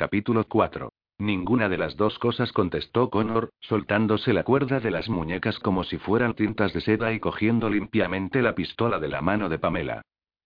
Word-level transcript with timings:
Capítulo 0.00 0.44
4. 0.48 0.94
Ninguna 1.18 1.68
de 1.68 1.76
las 1.76 1.94
dos 1.94 2.18
cosas 2.18 2.52
contestó 2.52 3.10
Connor, 3.10 3.50
soltándose 3.60 4.32
la 4.32 4.44
cuerda 4.44 4.80
de 4.80 4.90
las 4.90 5.10
muñecas 5.10 5.58
como 5.58 5.84
si 5.84 5.98
fueran 5.98 6.32
tintas 6.32 6.72
de 6.72 6.80
seda 6.80 7.12
y 7.12 7.20
cogiendo 7.20 7.68
limpiamente 7.68 8.40
la 8.40 8.54
pistola 8.54 8.98
de 8.98 9.08
la 9.08 9.20
mano 9.20 9.50
de 9.50 9.58
Pamela. 9.58 10.00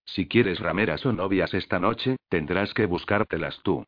Si 0.07 0.27
quieres 0.27 0.59
rameras 0.59 1.07
o 1.07 1.13
novias 1.13 1.55
esta 1.55 1.79
noche, 1.79 2.17
tendrás 2.29 2.75
que 2.75 2.87
buscártelas 2.87 3.61
tú. 3.63 3.85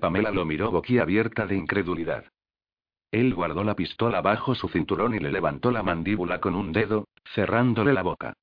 Pamela 0.00 0.32
lo 0.32 0.44
miró 0.44 0.72
boquiabierta 0.72 1.46
de 1.46 1.54
incredulidad. 1.54 2.24
Él 3.12 3.34
guardó 3.34 3.62
la 3.62 3.76
pistola 3.76 4.20
bajo 4.20 4.56
su 4.56 4.68
cinturón 4.68 5.14
y 5.14 5.20
le 5.20 5.30
levantó 5.30 5.70
la 5.70 5.84
mandíbula 5.84 6.40
con 6.40 6.56
un 6.56 6.72
dedo, 6.72 7.06
cerrándole 7.36 7.92
la 7.92 8.02
boca. 8.02 8.34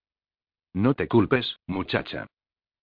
No 0.72 0.94
te 0.94 1.10
culpes, 1.10 1.58
muchacha. 1.68 2.28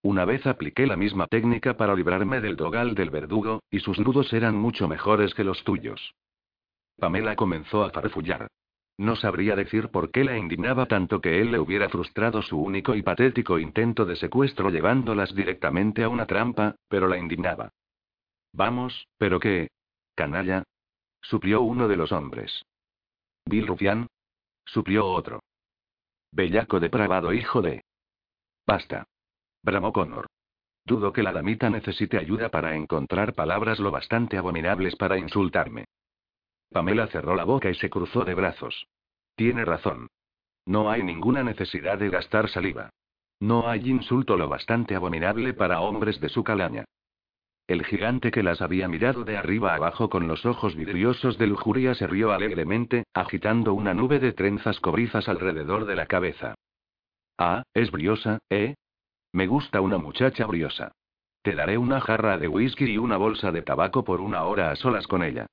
Una 0.07 0.23
vez 0.23 0.47
apliqué 0.47 0.87
la 0.87 0.95
misma 0.95 1.27
técnica 1.27 1.75
para 1.75 1.93
librarme 1.93 2.39
del 2.39 2.55
dogal 2.55 2.95
del 2.95 3.09
verdugo, 3.09 3.61
y 3.69 3.81
sus 3.81 3.99
nudos 3.99 4.31
eran 4.31 4.55
mucho 4.55 4.87
mejores 4.87 5.33
que 5.33 5.43
los 5.43 5.65
tuyos. 5.65 6.15
Pamela 6.95 7.35
comenzó 7.35 7.83
a 7.83 7.89
farfullar. 7.89 8.47
No 8.97 9.17
sabría 9.17 9.57
decir 9.57 9.89
por 9.89 10.09
qué 10.09 10.23
la 10.23 10.37
indignaba 10.37 10.85
tanto 10.85 11.19
que 11.19 11.41
él 11.41 11.51
le 11.51 11.59
hubiera 11.59 11.89
frustrado 11.89 12.41
su 12.41 12.57
único 12.57 12.95
y 12.95 13.01
patético 13.01 13.59
intento 13.59 14.05
de 14.05 14.15
secuestro 14.15 14.69
llevándolas 14.69 15.35
directamente 15.35 16.05
a 16.05 16.07
una 16.07 16.25
trampa, 16.25 16.77
pero 16.87 17.09
la 17.09 17.17
indignaba. 17.17 17.73
Vamos, 18.53 19.09
pero 19.17 19.41
qué. 19.41 19.67
Canalla. 20.15 20.63
Suplió 21.21 21.63
uno 21.63 21.89
de 21.89 21.97
los 21.97 22.13
hombres. 22.13 22.63
Bill 23.45 23.67
Rufián. 23.67 24.07
Suplió 24.65 25.05
otro. 25.05 25.41
Bellaco 26.31 26.79
depravado 26.79 27.33
hijo 27.33 27.61
de. 27.61 27.83
Basta. 28.65 29.05
Bramó. 29.67 29.91
Dudo 30.85 31.11
que 31.11 31.21
la 31.21 31.33
damita 31.33 31.69
necesite 31.69 32.17
ayuda 32.17 32.47
para 32.47 32.77
encontrar 32.77 33.33
palabras 33.33 33.79
lo 33.79 33.91
bastante 33.91 34.37
abominables 34.37 34.95
para 34.95 35.17
insultarme. 35.17 35.83
Pamela 36.71 37.07
cerró 37.07 37.35
la 37.35 37.43
boca 37.43 37.69
y 37.69 37.75
se 37.75 37.89
cruzó 37.89 38.23
de 38.23 38.33
brazos. 38.33 38.87
Tiene 39.35 39.65
razón. 39.65 40.07
No 40.65 40.89
hay 40.89 41.03
ninguna 41.03 41.43
necesidad 41.43 41.97
de 41.97 42.09
gastar 42.09 42.47
saliva. 42.47 42.91
No 43.41 43.67
hay 43.67 43.89
insulto 43.89 44.37
lo 44.37 44.47
bastante 44.47 44.95
abominable 44.95 45.53
para 45.53 45.81
hombres 45.81 46.21
de 46.21 46.29
su 46.29 46.45
calaña. 46.45 46.85
El 47.67 47.83
gigante 47.83 48.31
que 48.31 48.43
las 48.43 48.61
había 48.61 48.87
mirado 48.87 49.25
de 49.25 49.35
arriba 49.35 49.75
abajo 49.75 50.09
con 50.09 50.29
los 50.29 50.45
ojos 50.45 50.77
vidriosos 50.77 51.37
de 51.37 51.47
lujuria 51.47 51.93
se 51.93 52.07
rió 52.07 52.31
alegremente, 52.31 53.03
agitando 53.13 53.73
una 53.73 53.93
nube 53.93 54.19
de 54.19 54.31
trenzas 54.31 54.79
cobrizas 54.79 55.27
alrededor 55.27 55.83
de 55.83 55.95
la 55.97 56.05
cabeza. 56.05 56.55
Ah, 57.37 57.63
es 57.73 57.91
briosa, 57.91 58.39
¿eh? 58.49 58.75
Me 59.37 59.45
gusta 59.45 59.81
una 59.81 59.99
muchacha 59.99 60.47
briosa. 60.47 60.93
Te 61.43 61.53
daré 61.53 61.77
una 61.77 62.01
jarra 62.01 62.39
de 62.39 62.47
whisky 62.47 62.85
y 62.85 62.97
una 62.97 63.17
bolsa 63.17 63.51
de 63.51 63.61
tabaco 63.61 64.03
por 64.03 64.19
una 64.19 64.45
hora 64.45 64.71
a 64.71 64.75
solas 64.75 65.05
con 65.05 65.21
ella. 65.21 65.45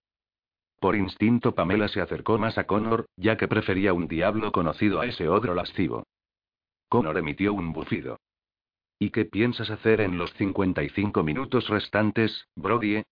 Por 0.81 0.97
instinto 0.97 1.55
Pamela 1.55 1.89
se 1.89 2.01
acercó 2.01 2.39
más 2.39 2.57
a 2.57 2.65
Connor, 2.65 3.05
ya 3.19 3.37
que 3.37 3.47
prefería 3.47 3.93
un 3.93 4.09
diablo 4.09 4.53
conocido 4.53 5.03
a 5.03 5.07
ese 5.07 5.29
ogro 5.29 5.55
lascivo. 5.55 6.05
Connor 6.89 7.19
emitió 7.19 7.53
un 7.53 7.75
bufido. 7.75 8.17
¿Y 8.99 9.11
qué 9.11 9.27
piensas 9.27 9.69
hacer 9.69 10.01
en 10.01 10.17
los 10.17 10.33
55 10.33 11.23
minutos 11.23 11.69
restantes, 11.69 12.49
Brody? 12.57 13.03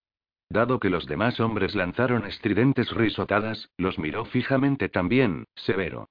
Dado 0.48 0.80
que 0.80 0.88
los 0.88 1.04
demás 1.04 1.38
hombres 1.38 1.74
lanzaron 1.74 2.24
estridentes 2.24 2.90
risotadas, 2.92 3.68
los 3.76 3.98
miró 3.98 4.24
fijamente 4.24 4.88
también, 4.88 5.44
severo. 5.54 6.08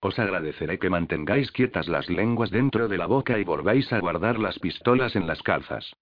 Os 0.00 0.18
agradeceré 0.18 0.78
que 0.78 0.88
mantengáis 0.88 1.52
quietas 1.52 1.86
las 1.88 2.08
lenguas 2.08 2.50
dentro 2.50 2.88
de 2.88 2.96
la 2.96 3.06
boca 3.06 3.38
y 3.38 3.44
volváis 3.44 3.92
a 3.92 4.00
guardar 4.00 4.38
las 4.38 4.58
pistolas 4.58 5.14
en 5.14 5.26
las 5.26 5.42
calzas. 5.42 5.92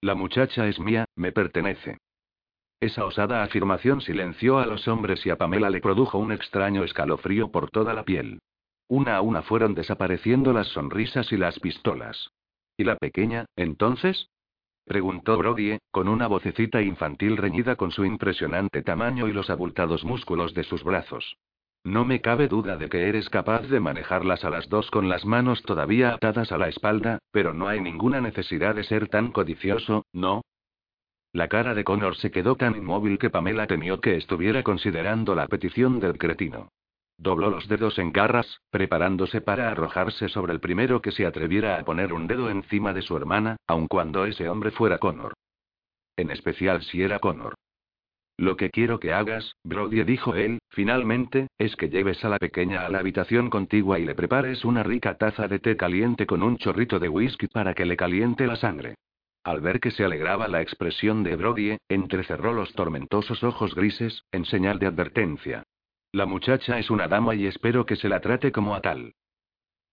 La 0.00 0.14
muchacha 0.14 0.68
es 0.68 0.78
mía, 0.78 1.06
me 1.16 1.32
pertenece. 1.32 1.98
Esa 2.80 3.04
osada 3.04 3.42
afirmación 3.42 4.00
silenció 4.00 4.60
a 4.60 4.66
los 4.66 4.86
hombres 4.86 5.26
y 5.26 5.30
a 5.30 5.36
Pamela 5.36 5.70
le 5.70 5.80
produjo 5.80 6.18
un 6.18 6.30
extraño 6.30 6.84
escalofrío 6.84 7.50
por 7.50 7.70
toda 7.70 7.92
la 7.94 8.04
piel. 8.04 8.38
Una 8.86 9.16
a 9.16 9.22
una 9.22 9.42
fueron 9.42 9.74
desapareciendo 9.74 10.52
las 10.52 10.68
sonrisas 10.68 11.32
y 11.32 11.36
las 11.36 11.58
pistolas. 11.58 12.30
¿Y 12.76 12.84
la 12.84 12.96
pequeña, 12.96 13.46
entonces? 13.56 14.30
preguntó 14.84 15.36
Brody, 15.36 15.78
con 15.90 16.08
una 16.08 16.28
vocecita 16.28 16.80
infantil 16.80 17.36
reñida 17.36 17.74
con 17.74 17.90
su 17.90 18.04
impresionante 18.04 18.82
tamaño 18.82 19.26
y 19.26 19.32
los 19.32 19.50
abultados 19.50 20.04
músculos 20.04 20.54
de 20.54 20.62
sus 20.62 20.84
brazos. 20.84 21.36
No 21.88 22.04
me 22.04 22.20
cabe 22.20 22.48
duda 22.48 22.76
de 22.76 22.90
que 22.90 23.08
eres 23.08 23.30
capaz 23.30 23.62
de 23.62 23.80
manejarlas 23.80 24.44
a 24.44 24.50
las 24.50 24.68
dos 24.68 24.90
con 24.90 25.08
las 25.08 25.24
manos 25.24 25.62
todavía 25.62 26.12
atadas 26.12 26.52
a 26.52 26.58
la 26.58 26.68
espalda, 26.68 27.18
pero 27.32 27.54
no 27.54 27.66
hay 27.66 27.80
ninguna 27.80 28.20
necesidad 28.20 28.74
de 28.74 28.84
ser 28.84 29.08
tan 29.08 29.32
codicioso, 29.32 30.04
¿no? 30.12 30.42
La 31.32 31.48
cara 31.48 31.72
de 31.72 31.84
Connor 31.84 32.14
se 32.16 32.30
quedó 32.30 32.56
tan 32.56 32.76
inmóvil 32.76 33.18
que 33.18 33.30
Pamela 33.30 33.66
temió 33.66 34.02
que 34.02 34.16
estuviera 34.16 34.62
considerando 34.62 35.34
la 35.34 35.46
petición 35.46 35.98
del 35.98 36.18
cretino. 36.18 36.68
Dobló 37.16 37.48
los 37.48 37.66
dedos 37.68 37.98
en 37.98 38.12
garras, 38.12 38.60
preparándose 38.68 39.40
para 39.40 39.70
arrojarse 39.70 40.28
sobre 40.28 40.52
el 40.52 40.60
primero 40.60 41.00
que 41.00 41.10
se 41.10 41.24
atreviera 41.24 41.78
a 41.78 41.84
poner 41.86 42.12
un 42.12 42.26
dedo 42.26 42.50
encima 42.50 42.92
de 42.92 43.00
su 43.00 43.16
hermana, 43.16 43.56
aun 43.66 43.86
cuando 43.88 44.26
ese 44.26 44.46
hombre 44.50 44.72
fuera 44.72 44.98
Connor. 44.98 45.32
En 46.18 46.30
especial 46.32 46.82
si 46.82 47.00
era 47.00 47.18
Connor. 47.18 47.54
Lo 48.38 48.56
que 48.56 48.70
quiero 48.70 49.00
que 49.00 49.12
hagas, 49.12 49.56
Brody 49.64 50.04
dijo 50.04 50.36
él, 50.36 50.60
finalmente, 50.70 51.48
es 51.58 51.74
que 51.74 51.88
lleves 51.88 52.24
a 52.24 52.28
la 52.28 52.38
pequeña 52.38 52.86
a 52.86 52.88
la 52.88 53.00
habitación 53.00 53.50
contigua 53.50 53.98
y 53.98 54.04
le 54.04 54.14
prepares 54.14 54.64
una 54.64 54.84
rica 54.84 55.18
taza 55.18 55.48
de 55.48 55.58
té 55.58 55.76
caliente 55.76 56.24
con 56.24 56.44
un 56.44 56.56
chorrito 56.56 57.00
de 57.00 57.08
whisky 57.08 57.48
para 57.48 57.74
que 57.74 57.84
le 57.84 57.96
caliente 57.96 58.46
la 58.46 58.54
sangre. 58.54 58.94
Al 59.42 59.60
ver 59.60 59.80
que 59.80 59.90
se 59.90 60.04
alegraba 60.04 60.46
la 60.46 60.62
expresión 60.62 61.24
de 61.24 61.34
Brody, 61.34 61.78
entrecerró 61.88 62.52
los 62.52 62.72
tormentosos 62.74 63.42
ojos 63.42 63.74
grises, 63.74 64.22
en 64.30 64.44
señal 64.44 64.78
de 64.78 64.86
advertencia. 64.86 65.64
La 66.12 66.24
muchacha 66.24 66.78
es 66.78 66.90
una 66.90 67.08
dama 67.08 67.34
y 67.34 67.46
espero 67.46 67.86
que 67.86 67.96
se 67.96 68.08
la 68.08 68.20
trate 68.20 68.52
como 68.52 68.76
a 68.76 68.80
tal. 68.80 69.14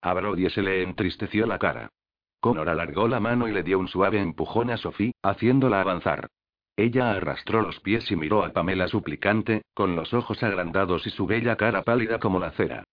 A 0.02 0.14
Brody 0.14 0.52
se 0.52 0.62
le 0.62 0.84
entristeció 0.84 1.48
la 1.48 1.58
cara. 1.58 1.90
Connor 2.42 2.70
alargó 2.70 3.08
la 3.08 3.20
mano 3.20 3.48
y 3.48 3.52
le 3.52 3.64
dio 3.64 3.80
un 3.80 3.88
suave 3.88 4.20
empujón 4.20 4.70
a 4.70 4.78
Sophie, 4.78 5.14
haciéndola 5.24 5.82
avanzar. 5.82 6.30
Ella 6.78 7.12
arrastró 7.12 7.62
los 7.62 7.80
pies 7.80 8.10
y 8.12 8.16
miró 8.16 8.44
a 8.44 8.52
Pamela 8.52 8.88
suplicante, 8.88 9.64
con 9.74 9.96
los 9.96 10.14
ojos 10.14 10.44
agrandados 10.44 11.08
y 11.08 11.10
su 11.10 11.26
bella 11.26 11.56
cara 11.56 11.84
pálida 11.84 12.20
como 12.20 12.40
la 12.40 12.52
cera. 12.52 12.84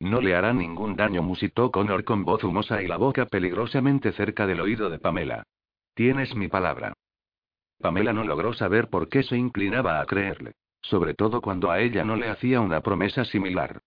No 0.00 0.20
le 0.20 0.36
hará 0.36 0.52
ningún 0.52 0.94
daño, 0.94 1.22
musitó 1.22 1.70
Connor 1.70 2.04
con 2.04 2.24
voz 2.24 2.44
humosa 2.44 2.82
y 2.82 2.86
la 2.86 2.98
boca 2.98 3.26
peligrosamente 3.26 4.12
cerca 4.12 4.46
del 4.46 4.60
oído 4.60 4.90
de 4.90 4.98
Pamela. 4.98 5.42
Tienes 5.94 6.34
mi 6.34 6.48
palabra. 6.48 6.92
Pamela 7.80 8.12
no 8.12 8.24
logró 8.24 8.52
saber 8.52 8.88
por 8.88 9.08
qué 9.08 9.22
se 9.22 9.36
inclinaba 9.36 10.00
a 10.00 10.06
creerle, 10.06 10.52
sobre 10.82 11.14
todo 11.14 11.40
cuando 11.40 11.70
a 11.70 11.80
ella 11.80 12.04
no 12.04 12.16
le 12.16 12.28
hacía 12.28 12.60
una 12.60 12.80
promesa 12.80 13.24
similar. 13.24 13.80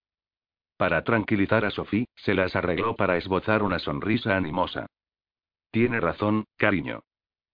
Para 0.77 1.03
tranquilizar 1.03 1.63
a 1.63 1.69
Sophie, 1.69 2.07
se 2.15 2.33
las 2.33 2.55
arregló 2.55 2.95
para 2.95 3.17
esbozar 3.17 3.61
una 3.61 3.79
sonrisa 3.79 4.35
animosa. 4.35 4.87
Tiene 5.71 5.99
razón, 5.99 6.45
cariño. 6.57 7.03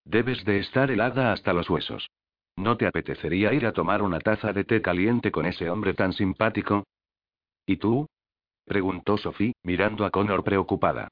Debes 0.10 0.46
de 0.46 0.60
estar 0.60 0.90
helada 0.90 1.34
hasta 1.34 1.52
los 1.52 1.70
huesos. 1.70 2.10
¿No 2.56 2.78
te 2.78 2.88
apetecería 2.88 3.52
ir 3.54 3.66
a 3.66 3.74
tomar 3.74 4.02
una 4.02 4.20
taza 4.20 4.54
de 4.54 4.64
té 4.64 4.82
caliente 4.82 5.32
con 5.32 5.46
ese 5.46 5.70
hombre 5.70 5.94
tan 5.94 6.14
simpático? 6.14 6.86
¿Y 7.66 7.76
tú? 7.76 8.08
preguntó 8.64 9.18
Sophie, 9.18 9.52
mirando 9.64 10.06
a 10.06 10.10
Connor 10.10 10.46
preocupada. 10.46 11.10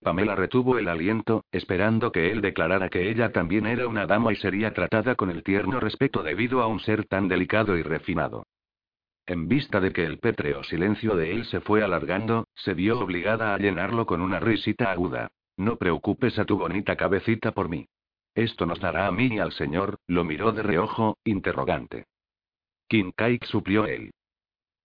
Pamela 0.00 0.36
retuvo 0.36 0.78
el 0.78 0.86
aliento, 0.86 1.42
esperando 1.50 2.12
que 2.12 2.30
él 2.30 2.40
declarara 2.40 2.88
que 2.88 3.10
ella 3.10 3.32
también 3.32 3.66
era 3.66 3.88
una 3.88 4.06
dama 4.06 4.32
y 4.32 4.36
sería 4.36 4.72
tratada 4.72 5.16
con 5.16 5.28
el 5.28 5.42
tierno 5.42 5.80
respeto 5.80 6.22
debido 6.22 6.62
a 6.62 6.68
un 6.68 6.78
ser 6.78 7.06
tan 7.06 7.26
delicado 7.26 7.76
y 7.76 7.82
refinado. 7.82 8.46
En 9.26 9.48
vista 9.48 9.80
de 9.80 9.92
que 9.92 10.04
el 10.04 10.20
pétreo 10.20 10.62
silencio 10.62 11.16
de 11.16 11.32
él 11.32 11.46
se 11.46 11.60
fue 11.60 11.82
alargando, 11.82 12.46
se 12.54 12.74
vio 12.74 13.00
obligada 13.00 13.54
a 13.54 13.58
llenarlo 13.58 14.06
con 14.06 14.20
una 14.20 14.38
risita 14.38 14.92
aguda. 14.92 15.32
No 15.56 15.78
preocupes 15.78 16.38
a 16.38 16.44
tu 16.44 16.58
bonita 16.58 16.94
cabecita 16.94 17.50
por 17.50 17.68
mí. 17.68 17.88
Esto 18.34 18.66
nos 18.66 18.80
dará 18.80 19.06
a 19.06 19.12
mí 19.12 19.28
y 19.32 19.38
al 19.38 19.52
señor, 19.52 19.98
lo 20.06 20.24
miró 20.24 20.52
de 20.52 20.62
reojo, 20.62 21.18
interrogante. 21.24 22.06
Kincaid 22.88 23.42
suplió 23.44 23.86
él. 23.86 24.10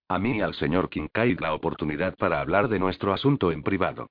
A 0.07 0.19
mí 0.19 0.37
y 0.37 0.41
al 0.41 0.53
señor 0.55 0.89
Kincaid 0.89 1.39
la 1.39 1.53
oportunidad 1.53 2.15
para 2.15 2.41
hablar 2.41 2.67
de 2.67 2.79
nuestro 2.79 3.13
asunto 3.13 3.51
en 3.51 3.63
privado. 3.63 4.09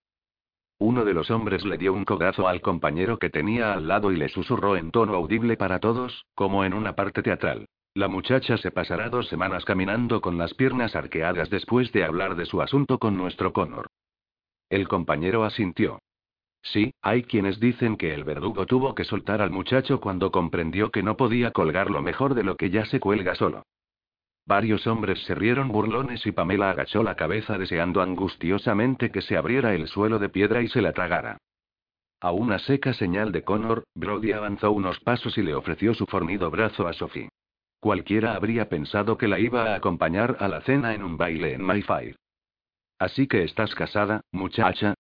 Uno 0.80 1.04
de 1.04 1.12
los 1.12 1.30
hombres 1.30 1.64
le 1.64 1.76
dio 1.76 1.92
un 1.92 2.04
cogazo 2.04 2.46
al 2.46 2.60
compañero 2.60 3.18
que 3.18 3.30
tenía 3.30 3.72
al 3.72 3.88
lado 3.88 4.12
y 4.12 4.16
le 4.16 4.28
susurró 4.28 4.76
en 4.76 4.92
tono 4.92 5.14
audible 5.14 5.56
para 5.56 5.80
todos, 5.80 6.26
como 6.34 6.64
en 6.64 6.72
una 6.72 6.94
parte 6.94 7.22
teatral. 7.22 7.66
La 7.94 8.06
muchacha 8.06 8.56
se 8.58 8.70
pasará 8.70 9.08
dos 9.08 9.26
semanas 9.28 9.64
caminando 9.64 10.20
con 10.20 10.38
las 10.38 10.54
piernas 10.54 10.94
arqueadas 10.94 11.50
después 11.50 11.90
de 11.90 12.04
hablar 12.04 12.36
de 12.36 12.46
su 12.46 12.62
asunto 12.62 12.98
con 12.98 13.16
nuestro 13.16 13.52
Connor. 13.52 13.88
El 14.70 14.86
compañero 14.86 15.42
asintió. 15.42 15.98
Sí, 16.62 16.92
hay 17.02 17.22
quienes 17.22 17.60
dicen 17.60 17.96
que 17.96 18.12
el 18.12 18.24
verdugo 18.24 18.66
tuvo 18.66 18.94
que 18.94 19.04
soltar 19.04 19.40
al 19.40 19.50
muchacho 19.50 20.00
cuando 20.00 20.30
comprendió 20.30 20.90
que 20.90 21.02
no 21.02 21.16
podía 21.16 21.50
colgarlo 21.52 22.02
mejor 22.02 22.34
de 22.34 22.42
lo 22.42 22.56
que 22.56 22.70
ya 22.70 22.84
se 22.84 23.00
cuelga 23.00 23.34
solo. 23.34 23.62
Varios 24.46 24.86
hombres 24.86 25.22
se 25.24 25.34
rieron 25.34 25.68
burlones 25.68 26.24
y 26.26 26.32
Pamela 26.32 26.70
agachó 26.70 27.02
la 27.02 27.16
cabeza 27.16 27.58
deseando 27.58 28.00
angustiosamente 28.00 29.10
que 29.10 29.20
se 29.20 29.36
abriera 29.36 29.74
el 29.74 29.88
suelo 29.88 30.18
de 30.18 30.30
piedra 30.30 30.62
y 30.62 30.68
se 30.68 30.80
la 30.80 30.92
tragara. 30.92 31.38
A 32.20 32.32
una 32.32 32.58
seca 32.58 32.94
señal 32.94 33.30
de 33.30 33.44
Connor, 33.44 33.84
Brody 33.94 34.32
avanzó 34.32 34.72
unos 34.72 34.98
pasos 35.00 35.38
y 35.38 35.42
le 35.42 35.54
ofreció 35.54 35.94
su 35.94 36.06
fornido 36.06 36.50
brazo 36.50 36.88
a 36.88 36.92
Sophie. 36.92 37.28
Cualquiera 37.78 38.34
habría 38.34 38.68
pensado 38.68 39.16
que 39.16 39.28
la 39.28 39.38
iba 39.38 39.64
a 39.64 39.76
acompañar 39.76 40.36
a 40.40 40.48
la 40.48 40.62
cena 40.62 40.94
en 40.94 41.04
un 41.04 41.16
baile 41.16 41.52
en 41.52 41.62
Mayfair. 41.62 42.16
¿Así 42.98 43.28
que 43.28 43.44
estás 43.44 43.74
casada, 43.76 44.22
muchacha? 44.32 44.94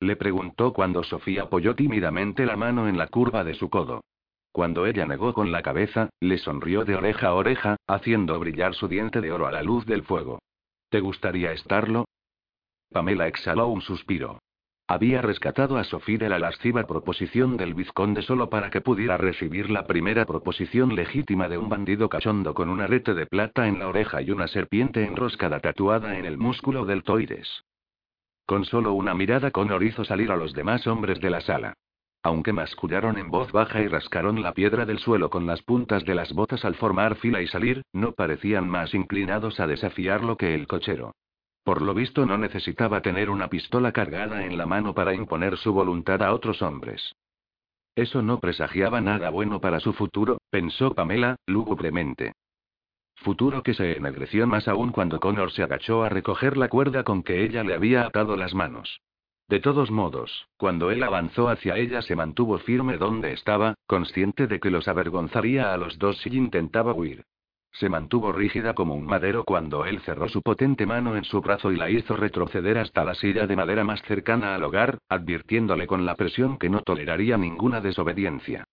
Le 0.00 0.16
preguntó 0.16 0.72
cuando 0.72 1.02
Sofía 1.02 1.44
apoyó 1.44 1.74
tímidamente 1.74 2.44
la 2.44 2.56
mano 2.56 2.88
en 2.88 2.98
la 2.98 3.06
curva 3.06 3.44
de 3.44 3.54
su 3.54 3.70
codo. 3.70 4.02
Cuando 4.52 4.86
ella 4.86 5.06
negó 5.06 5.34
con 5.34 5.52
la 5.52 5.62
cabeza, 5.62 6.10
le 6.20 6.38
sonrió 6.38 6.84
de 6.84 6.96
oreja 6.96 7.28
a 7.28 7.34
oreja, 7.34 7.76
haciendo 7.86 8.38
brillar 8.38 8.74
su 8.74 8.88
diente 8.88 9.20
de 9.20 9.32
oro 9.32 9.46
a 9.46 9.52
la 9.52 9.62
luz 9.62 9.86
del 9.86 10.02
fuego. 10.02 10.38
¿Te 10.90 11.00
gustaría 11.00 11.52
estarlo? 11.52 12.06
Pamela 12.90 13.26
exhaló 13.26 13.68
un 13.68 13.80
suspiro. 13.82 14.38
Había 14.88 15.20
rescatado 15.20 15.78
a 15.78 15.84
Sofía 15.84 16.18
de 16.18 16.28
la 16.28 16.38
lasciva 16.38 16.86
proposición 16.86 17.56
del 17.56 17.74
vizconde 17.74 18.22
solo 18.22 18.48
para 18.48 18.70
que 18.70 18.80
pudiera 18.80 19.16
recibir 19.16 19.68
la 19.68 19.86
primera 19.86 20.24
proposición 20.26 20.94
legítima 20.94 21.48
de 21.48 21.58
un 21.58 21.68
bandido 21.68 22.08
cachondo 22.08 22.54
con 22.54 22.68
un 22.68 22.80
arete 22.80 23.12
de 23.14 23.26
plata 23.26 23.66
en 23.66 23.80
la 23.80 23.88
oreja 23.88 24.22
y 24.22 24.30
una 24.30 24.46
serpiente 24.46 25.04
enroscada 25.04 25.58
tatuada 25.58 26.16
en 26.18 26.24
el 26.24 26.38
músculo 26.38 26.84
del 26.84 27.02
toides. 27.02 27.64
Con 28.46 28.64
solo 28.64 28.92
una 28.92 29.12
mirada 29.12 29.50
Connor 29.50 29.82
hizo 29.82 30.04
salir 30.04 30.30
a 30.30 30.36
los 30.36 30.52
demás 30.52 30.86
hombres 30.86 31.20
de 31.20 31.30
la 31.30 31.40
sala. 31.40 31.74
Aunque 32.22 32.52
mascullaron 32.52 33.18
en 33.18 33.28
voz 33.28 33.50
baja 33.50 33.80
y 33.82 33.88
rascaron 33.88 34.40
la 34.40 34.52
piedra 34.52 34.86
del 34.86 34.98
suelo 34.98 35.30
con 35.30 35.46
las 35.46 35.62
puntas 35.62 36.04
de 36.04 36.14
las 36.14 36.32
botas 36.32 36.64
al 36.64 36.76
formar 36.76 37.16
fila 37.16 37.42
y 37.42 37.48
salir, 37.48 37.82
no 37.92 38.12
parecían 38.12 38.68
más 38.68 38.94
inclinados 38.94 39.58
a 39.58 39.66
desafiarlo 39.66 40.36
que 40.36 40.54
el 40.54 40.68
cochero. 40.68 41.12
Por 41.64 41.82
lo 41.82 41.94
visto 41.94 42.24
no 42.24 42.38
necesitaba 42.38 43.02
tener 43.02 43.30
una 43.30 43.48
pistola 43.48 43.90
cargada 43.90 44.44
en 44.44 44.56
la 44.56 44.66
mano 44.66 44.94
para 44.94 45.14
imponer 45.14 45.56
su 45.56 45.72
voluntad 45.72 46.22
a 46.22 46.32
otros 46.32 46.62
hombres. 46.62 47.12
Eso 47.96 48.22
no 48.22 48.38
presagiaba 48.38 49.00
nada 49.00 49.30
bueno 49.30 49.60
para 49.60 49.80
su 49.80 49.92
futuro, 49.92 50.38
pensó 50.50 50.94
Pamela, 50.94 51.34
lúgubremente. 51.46 52.34
Futuro 53.16 53.62
que 53.62 53.74
se 53.74 53.96
ennegreció 53.96 54.46
más 54.46 54.68
aún 54.68 54.92
cuando 54.92 55.20
Connor 55.20 55.50
se 55.50 55.62
agachó 55.62 56.04
a 56.04 56.08
recoger 56.08 56.56
la 56.56 56.68
cuerda 56.68 57.02
con 57.02 57.22
que 57.22 57.44
ella 57.44 57.64
le 57.64 57.74
había 57.74 58.06
atado 58.06 58.36
las 58.36 58.54
manos. 58.54 59.00
De 59.48 59.60
todos 59.60 59.90
modos, 59.90 60.48
cuando 60.56 60.90
él 60.90 61.02
avanzó 61.02 61.48
hacia 61.48 61.76
ella 61.76 62.02
se 62.02 62.16
mantuvo 62.16 62.58
firme 62.58 62.98
donde 62.98 63.32
estaba, 63.32 63.74
consciente 63.86 64.46
de 64.46 64.58
que 64.58 64.70
los 64.70 64.88
avergonzaría 64.88 65.72
a 65.72 65.76
los 65.76 65.98
dos 65.98 66.18
si 66.18 66.36
intentaba 66.36 66.92
huir. 66.92 67.24
Se 67.72 67.88
mantuvo 67.88 68.32
rígida 68.32 68.74
como 68.74 68.94
un 68.94 69.04
madero 69.04 69.44
cuando 69.44 69.84
él 69.84 70.00
cerró 70.00 70.28
su 70.28 70.42
potente 70.42 70.86
mano 70.86 71.16
en 71.16 71.24
su 71.24 71.40
brazo 71.42 71.70
y 71.70 71.76
la 71.76 71.90
hizo 71.90 72.16
retroceder 72.16 72.78
hasta 72.78 73.04
la 73.04 73.14
silla 73.14 73.46
de 73.46 73.54
madera 73.54 73.84
más 73.84 74.02
cercana 74.02 74.54
al 74.54 74.64
hogar, 74.64 74.98
advirtiéndole 75.08 75.86
con 75.86 76.06
la 76.06 76.14
presión 76.14 76.58
que 76.58 76.70
no 76.70 76.80
toleraría 76.80 77.36
ninguna 77.36 77.80
desobediencia. 77.80 78.66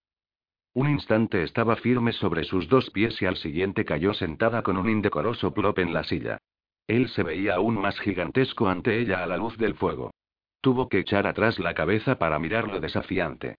Un 0.75 0.89
instante 0.89 1.43
estaba 1.43 1.75
firme 1.75 2.13
sobre 2.13 2.43
sus 2.43 2.67
dos 2.67 2.89
pies 2.89 3.21
y 3.21 3.27
al 3.27 3.37
siguiente 3.37 3.85
cayó 3.85 4.13
sentada 4.13 4.63
con 4.63 4.77
un 4.77 4.89
indecoroso 4.89 5.53
plop 5.53 5.77
en 5.79 5.93
la 5.93 6.03
silla. 6.03 6.39
Él 6.87 7.09
se 7.09 7.21
veía 7.21 7.55
aún 7.55 7.75
más 7.75 7.99
gigantesco 7.99 8.67
ante 8.67 8.99
ella 8.99 9.23
a 9.23 9.27
la 9.27 9.37
luz 9.37 9.57
del 9.57 9.75
fuego. 9.75 10.11
Tuvo 10.61 10.89
que 10.89 10.99
echar 10.99 11.27
atrás 11.27 11.59
la 11.59 11.75
cabeza 11.75 12.17
para 12.17 12.39
mirarlo 12.39 12.79
desafiante. 12.79 13.57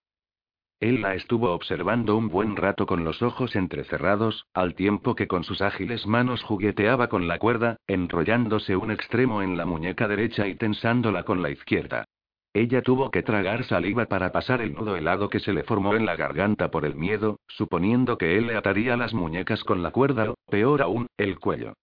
Él 0.81 1.01
la 1.01 1.15
estuvo 1.15 1.51
observando 1.51 2.17
un 2.17 2.27
buen 2.27 2.57
rato 2.57 2.85
con 2.85 3.05
los 3.05 3.21
ojos 3.21 3.55
entrecerrados, 3.55 4.45
al 4.53 4.75
tiempo 4.75 5.15
que 5.15 5.27
con 5.27 5.45
sus 5.45 5.61
ágiles 5.61 6.05
manos 6.05 6.43
jugueteaba 6.43 7.07
con 7.07 7.29
la 7.29 7.39
cuerda, 7.39 7.77
enrollándose 7.87 8.75
un 8.75 8.91
extremo 8.91 9.41
en 9.41 9.55
la 9.55 9.65
muñeca 9.65 10.09
derecha 10.09 10.47
y 10.47 10.55
tensándola 10.55 11.23
con 11.23 11.41
la 11.41 11.49
izquierda. 11.49 12.05
Ella 12.55 12.81
tuvo 12.81 13.11
que 13.11 13.21
tragar 13.21 13.65
saliva 13.65 14.05
para 14.05 14.31
pasar 14.31 14.61
el 14.61 14.73
nudo 14.73 14.95
helado 14.95 15.29
que 15.29 15.41
se 15.41 15.51
le 15.51 15.63
formó 15.63 15.93
en 15.93 16.05
la 16.05 16.15
garganta 16.15 16.71
por 16.71 16.85
el 16.85 16.95
miedo, 16.95 17.41
suponiendo 17.49 18.17
que 18.17 18.37
él 18.37 18.47
le 18.47 18.55
ataría 18.55 18.95
las 18.95 19.13
muñecas 19.13 19.61
con 19.65 19.83
la 19.83 19.91
cuerda 19.91 20.31
o, 20.31 20.35
peor 20.49 20.81
aún, 20.81 21.07
el 21.17 21.37
cuello. 21.37 21.73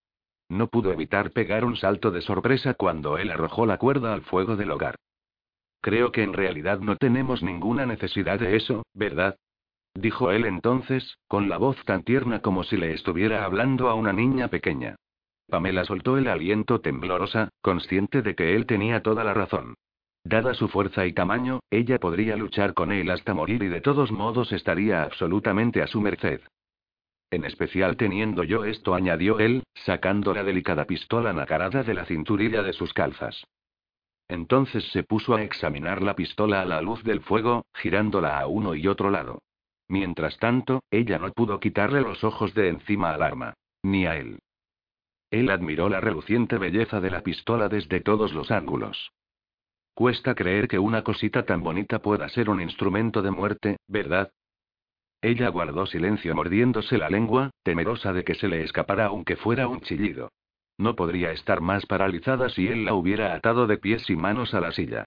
No 0.48 0.68
pudo 0.68 0.90
evitar 0.90 1.30
pegar 1.32 1.66
un 1.66 1.76
salto 1.76 2.10
de 2.10 2.22
sorpresa 2.22 2.72
cuando 2.72 3.18
él 3.18 3.30
arrojó 3.30 3.66
la 3.66 3.76
cuerda 3.76 4.14
al 4.14 4.22
fuego 4.22 4.56
del 4.56 4.70
hogar. 4.70 4.96
Creo 5.82 6.10
que 6.10 6.22
en 6.22 6.32
realidad 6.32 6.80
no 6.80 6.96
tenemos 6.96 7.42
ninguna 7.42 7.84
necesidad 7.84 8.40
de 8.40 8.56
eso, 8.56 8.86
¿verdad? 8.94 9.36
Dijo 9.92 10.30
él 10.30 10.46
entonces, 10.46 11.18
con 11.28 11.50
la 11.50 11.58
voz 11.58 11.76
tan 11.84 12.02
tierna 12.02 12.40
como 12.40 12.64
si 12.64 12.78
le 12.78 12.94
estuviera 12.94 13.44
hablando 13.44 13.90
a 13.90 13.94
una 13.94 14.14
niña 14.14 14.48
pequeña. 14.48 14.96
Pamela 15.50 15.84
soltó 15.84 16.16
el 16.16 16.28
aliento 16.28 16.80
temblorosa, 16.80 17.50
consciente 17.60 18.22
de 18.22 18.34
que 18.34 18.56
él 18.56 18.64
tenía 18.64 19.02
toda 19.02 19.22
la 19.22 19.34
razón. 19.34 19.74
Dada 20.24 20.54
su 20.54 20.68
fuerza 20.68 21.04
y 21.06 21.12
tamaño, 21.12 21.60
ella 21.70 21.98
podría 21.98 22.36
luchar 22.36 22.74
con 22.74 22.92
él 22.92 23.10
hasta 23.10 23.34
morir 23.34 23.62
y 23.62 23.68
de 23.68 23.80
todos 23.80 24.12
modos 24.12 24.52
estaría 24.52 25.02
absolutamente 25.02 25.82
a 25.82 25.86
su 25.86 26.00
merced. 26.00 26.40
En 27.30 27.44
especial 27.44 27.96
teniendo 27.96 28.44
yo 28.44 28.64
esto, 28.64 28.94
añadió 28.94 29.40
él, 29.40 29.64
sacando 29.74 30.34
la 30.34 30.44
delicada 30.44 30.84
pistola 30.84 31.32
nacarada 31.32 31.82
de 31.82 31.94
la 31.94 32.04
cinturilla 32.04 32.62
de 32.62 32.72
sus 32.72 32.92
calzas. 32.92 33.42
Entonces 34.28 34.84
se 34.92 35.02
puso 35.02 35.34
a 35.34 35.42
examinar 35.42 36.02
la 36.02 36.14
pistola 36.14 36.62
a 36.62 36.64
la 36.64 36.80
luz 36.80 37.02
del 37.02 37.20
fuego, 37.20 37.64
girándola 37.74 38.38
a 38.38 38.46
uno 38.46 38.74
y 38.74 38.86
otro 38.86 39.10
lado. 39.10 39.40
Mientras 39.88 40.38
tanto, 40.38 40.82
ella 40.90 41.18
no 41.18 41.32
pudo 41.32 41.58
quitarle 41.58 42.00
los 42.00 42.22
ojos 42.22 42.54
de 42.54 42.68
encima 42.68 43.12
al 43.12 43.22
arma. 43.22 43.54
Ni 43.82 44.06
a 44.06 44.16
él. 44.16 44.38
Él 45.30 45.50
admiró 45.50 45.88
la 45.88 46.00
reluciente 46.00 46.58
belleza 46.58 47.00
de 47.00 47.10
la 47.10 47.22
pistola 47.22 47.68
desde 47.68 48.00
todos 48.00 48.32
los 48.32 48.50
ángulos. 48.50 49.10
Cuesta 49.94 50.34
creer 50.34 50.68
que 50.68 50.78
una 50.78 51.02
cosita 51.02 51.44
tan 51.44 51.62
bonita 51.62 52.00
pueda 52.00 52.28
ser 52.30 52.48
un 52.48 52.60
instrumento 52.60 53.20
de 53.20 53.30
muerte, 53.30 53.76
¿verdad? 53.86 54.30
Ella 55.20 55.48
guardó 55.48 55.86
silencio 55.86 56.34
mordiéndose 56.34 56.98
la 56.98 57.08
lengua, 57.08 57.50
temerosa 57.62 58.12
de 58.12 58.24
que 58.24 58.34
se 58.34 58.48
le 58.48 58.62
escapara 58.64 59.06
aunque 59.06 59.36
fuera 59.36 59.68
un 59.68 59.80
chillido. 59.82 60.30
No 60.78 60.96
podría 60.96 61.30
estar 61.30 61.60
más 61.60 61.86
paralizada 61.86 62.48
si 62.48 62.66
él 62.66 62.84
la 62.86 62.94
hubiera 62.94 63.34
atado 63.34 63.66
de 63.66 63.78
pies 63.78 64.08
y 64.10 64.16
manos 64.16 64.54
a 64.54 64.60
la 64.60 64.72
silla. 64.72 65.04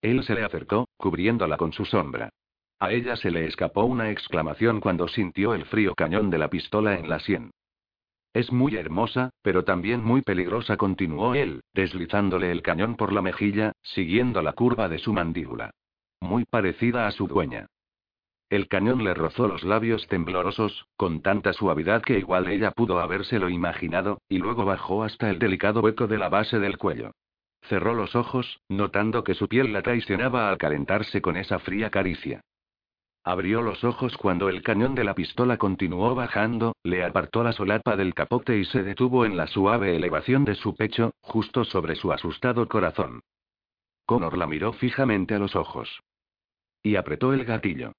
Él 0.00 0.22
se 0.22 0.34
le 0.34 0.44
acercó, 0.44 0.88
cubriéndola 0.96 1.56
con 1.56 1.72
su 1.72 1.84
sombra. 1.84 2.30
A 2.78 2.92
ella 2.92 3.16
se 3.16 3.30
le 3.30 3.46
escapó 3.46 3.84
una 3.84 4.10
exclamación 4.10 4.80
cuando 4.80 5.08
sintió 5.08 5.54
el 5.54 5.64
frío 5.64 5.94
cañón 5.94 6.30
de 6.30 6.38
la 6.38 6.48
pistola 6.48 6.98
en 6.98 7.08
la 7.08 7.18
sien. 7.20 7.50
Es 8.36 8.52
muy 8.52 8.76
hermosa, 8.76 9.30
pero 9.40 9.64
también 9.64 10.04
muy 10.04 10.20
peligrosa, 10.20 10.76
continuó 10.76 11.34
él, 11.34 11.62
deslizándole 11.72 12.52
el 12.52 12.60
cañón 12.60 12.94
por 12.94 13.10
la 13.10 13.22
mejilla, 13.22 13.72
siguiendo 13.82 14.42
la 14.42 14.52
curva 14.52 14.90
de 14.90 14.98
su 14.98 15.14
mandíbula. 15.14 15.70
Muy 16.20 16.44
parecida 16.44 17.06
a 17.06 17.12
su 17.12 17.28
dueña. 17.28 17.68
El 18.50 18.68
cañón 18.68 19.04
le 19.04 19.14
rozó 19.14 19.48
los 19.48 19.64
labios 19.64 20.06
temblorosos, 20.08 20.84
con 20.98 21.22
tanta 21.22 21.54
suavidad 21.54 22.02
que 22.02 22.18
igual 22.18 22.46
ella 22.48 22.72
pudo 22.72 23.00
habérselo 23.00 23.48
imaginado, 23.48 24.20
y 24.28 24.36
luego 24.36 24.66
bajó 24.66 25.02
hasta 25.02 25.30
el 25.30 25.38
delicado 25.38 25.80
hueco 25.80 26.06
de 26.06 26.18
la 26.18 26.28
base 26.28 26.58
del 26.58 26.76
cuello. 26.76 27.12
Cerró 27.62 27.94
los 27.94 28.14
ojos, 28.14 28.60
notando 28.68 29.24
que 29.24 29.32
su 29.32 29.48
piel 29.48 29.72
la 29.72 29.80
traicionaba 29.80 30.50
al 30.50 30.58
calentarse 30.58 31.22
con 31.22 31.38
esa 31.38 31.58
fría 31.58 31.88
caricia. 31.88 32.42
Abrió 33.26 33.60
los 33.60 33.82
ojos 33.82 34.16
cuando 34.16 34.48
el 34.48 34.62
cañón 34.62 34.94
de 34.94 35.02
la 35.02 35.12
pistola 35.12 35.56
continuó 35.56 36.14
bajando, 36.14 36.76
le 36.84 37.04
apartó 37.04 37.42
la 37.42 37.52
solapa 37.52 37.96
del 37.96 38.14
capote 38.14 38.56
y 38.56 38.64
se 38.64 38.84
detuvo 38.84 39.24
en 39.24 39.36
la 39.36 39.48
suave 39.48 39.96
elevación 39.96 40.44
de 40.44 40.54
su 40.54 40.76
pecho, 40.76 41.10
justo 41.22 41.64
sobre 41.64 41.96
su 41.96 42.12
asustado 42.12 42.68
corazón. 42.68 43.22
Connor 44.06 44.38
la 44.38 44.46
miró 44.46 44.72
fijamente 44.74 45.34
a 45.34 45.40
los 45.40 45.56
ojos. 45.56 46.04
Y 46.84 46.94
apretó 46.94 47.32
el 47.32 47.44
gatillo. 47.44 47.94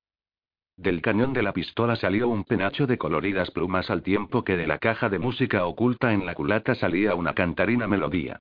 Del 0.77 1.01
cañón 1.01 1.33
de 1.33 1.43
la 1.43 1.51
pistola 1.51 1.97
salió 1.97 2.29
un 2.29 2.45
penacho 2.45 2.87
de 2.87 2.97
coloridas 2.97 3.51
plumas 3.51 3.89
al 3.89 4.03
tiempo 4.03 4.45
que 4.45 4.55
de 4.55 4.65
la 4.65 4.77
caja 4.77 5.09
de 5.09 5.19
música 5.19 5.65
oculta 5.65 6.13
en 6.13 6.25
la 6.25 6.35
culata 6.35 6.73
salía 6.73 7.15
una 7.15 7.33
cantarina 7.33 7.85
melodía. 7.85 8.39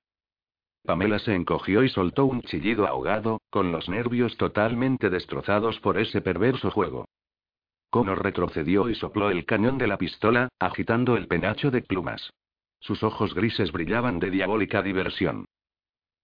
Pamela 0.87 1.19
se 1.19 1.35
encogió 1.35 1.83
y 1.83 1.89
soltó 1.89 2.27
un 2.27 2.43
chillido 2.43 2.87
ahogado, 2.87 3.41
con 3.51 3.73
los 3.73 3.89
nervios 3.89 4.37
totalmente 4.37 5.11
destrozados 5.11 5.81
por 5.81 5.99
ese 5.99 6.21
perverso 6.21 6.71
juego. 6.71 7.07
Connor 7.91 8.23
retrocedió 8.23 8.89
y 8.89 8.95
sopló 8.95 9.31
el 9.31 9.45
cañón 9.45 9.79
de 9.79 9.89
la 9.89 9.99
pistola, 9.99 10.49
agitando 10.61 11.17
el 11.17 11.27
penacho 11.27 11.71
de 11.71 11.83
plumas. 11.83 12.31
Sus 12.79 13.03
ojos 13.03 13.35
grises 13.35 13.73
brillaban 13.73 14.21
de 14.21 14.31
diabólica 14.31 14.81
diversión. 14.83 15.47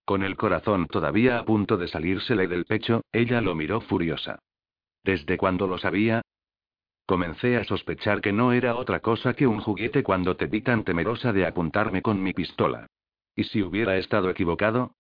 Con 0.04 0.22
el 0.22 0.36
corazón 0.36 0.86
todavía 0.86 1.38
a 1.38 1.44
punto 1.44 1.76
de 1.76 1.88
salírsele 1.88 2.46
del 2.46 2.64
pecho, 2.64 3.02
ella 3.12 3.40
lo 3.40 3.54
miró 3.54 3.80
furiosa. 3.80 4.38
¿Desde 5.02 5.36
cuándo 5.36 5.66
lo 5.66 5.78
sabía? 5.78 6.22
Comencé 7.06 7.56
a 7.56 7.64
sospechar 7.64 8.20
que 8.20 8.32
no 8.32 8.52
era 8.52 8.76
otra 8.76 9.00
cosa 9.00 9.34
que 9.34 9.46
un 9.46 9.60
juguete 9.60 10.04
cuando 10.04 10.36
te 10.36 10.46
vi 10.46 10.60
tan 10.60 10.84
temerosa 10.84 11.32
de 11.32 11.46
apuntarme 11.46 12.00
con 12.00 12.22
mi 12.22 12.32
pistola. 12.32 12.86
¿Y 13.34 13.44
si 13.44 13.62
hubiera 13.62 13.96
estado 13.96 14.30
equivocado? 14.30 14.94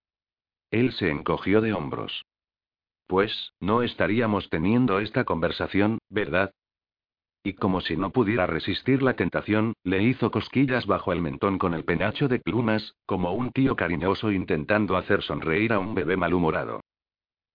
Él 0.70 0.92
se 0.92 1.10
encogió 1.10 1.60
de 1.60 1.72
hombros. 1.72 2.24
Pues, 3.06 3.52
no 3.60 3.82
estaríamos 3.82 4.48
teniendo 4.48 4.98
esta 5.00 5.24
conversación, 5.24 5.98
¿verdad? 6.08 6.52
Y 7.44 7.54
como 7.54 7.80
si 7.80 7.96
no 7.96 8.10
pudiera 8.10 8.46
resistir 8.46 9.02
la 9.02 9.14
tentación, 9.14 9.74
le 9.82 10.02
hizo 10.02 10.30
cosquillas 10.30 10.86
bajo 10.86 11.12
el 11.12 11.20
mentón 11.20 11.58
con 11.58 11.74
el 11.74 11.84
penacho 11.84 12.28
de 12.28 12.38
plumas, 12.38 12.94
como 13.04 13.32
un 13.32 13.50
tío 13.50 13.74
cariñoso 13.74 14.30
intentando 14.30 14.96
hacer 14.96 15.22
sonreír 15.22 15.72
a 15.72 15.80
un 15.80 15.94
bebé 15.94 16.16
malhumorado. 16.16 16.80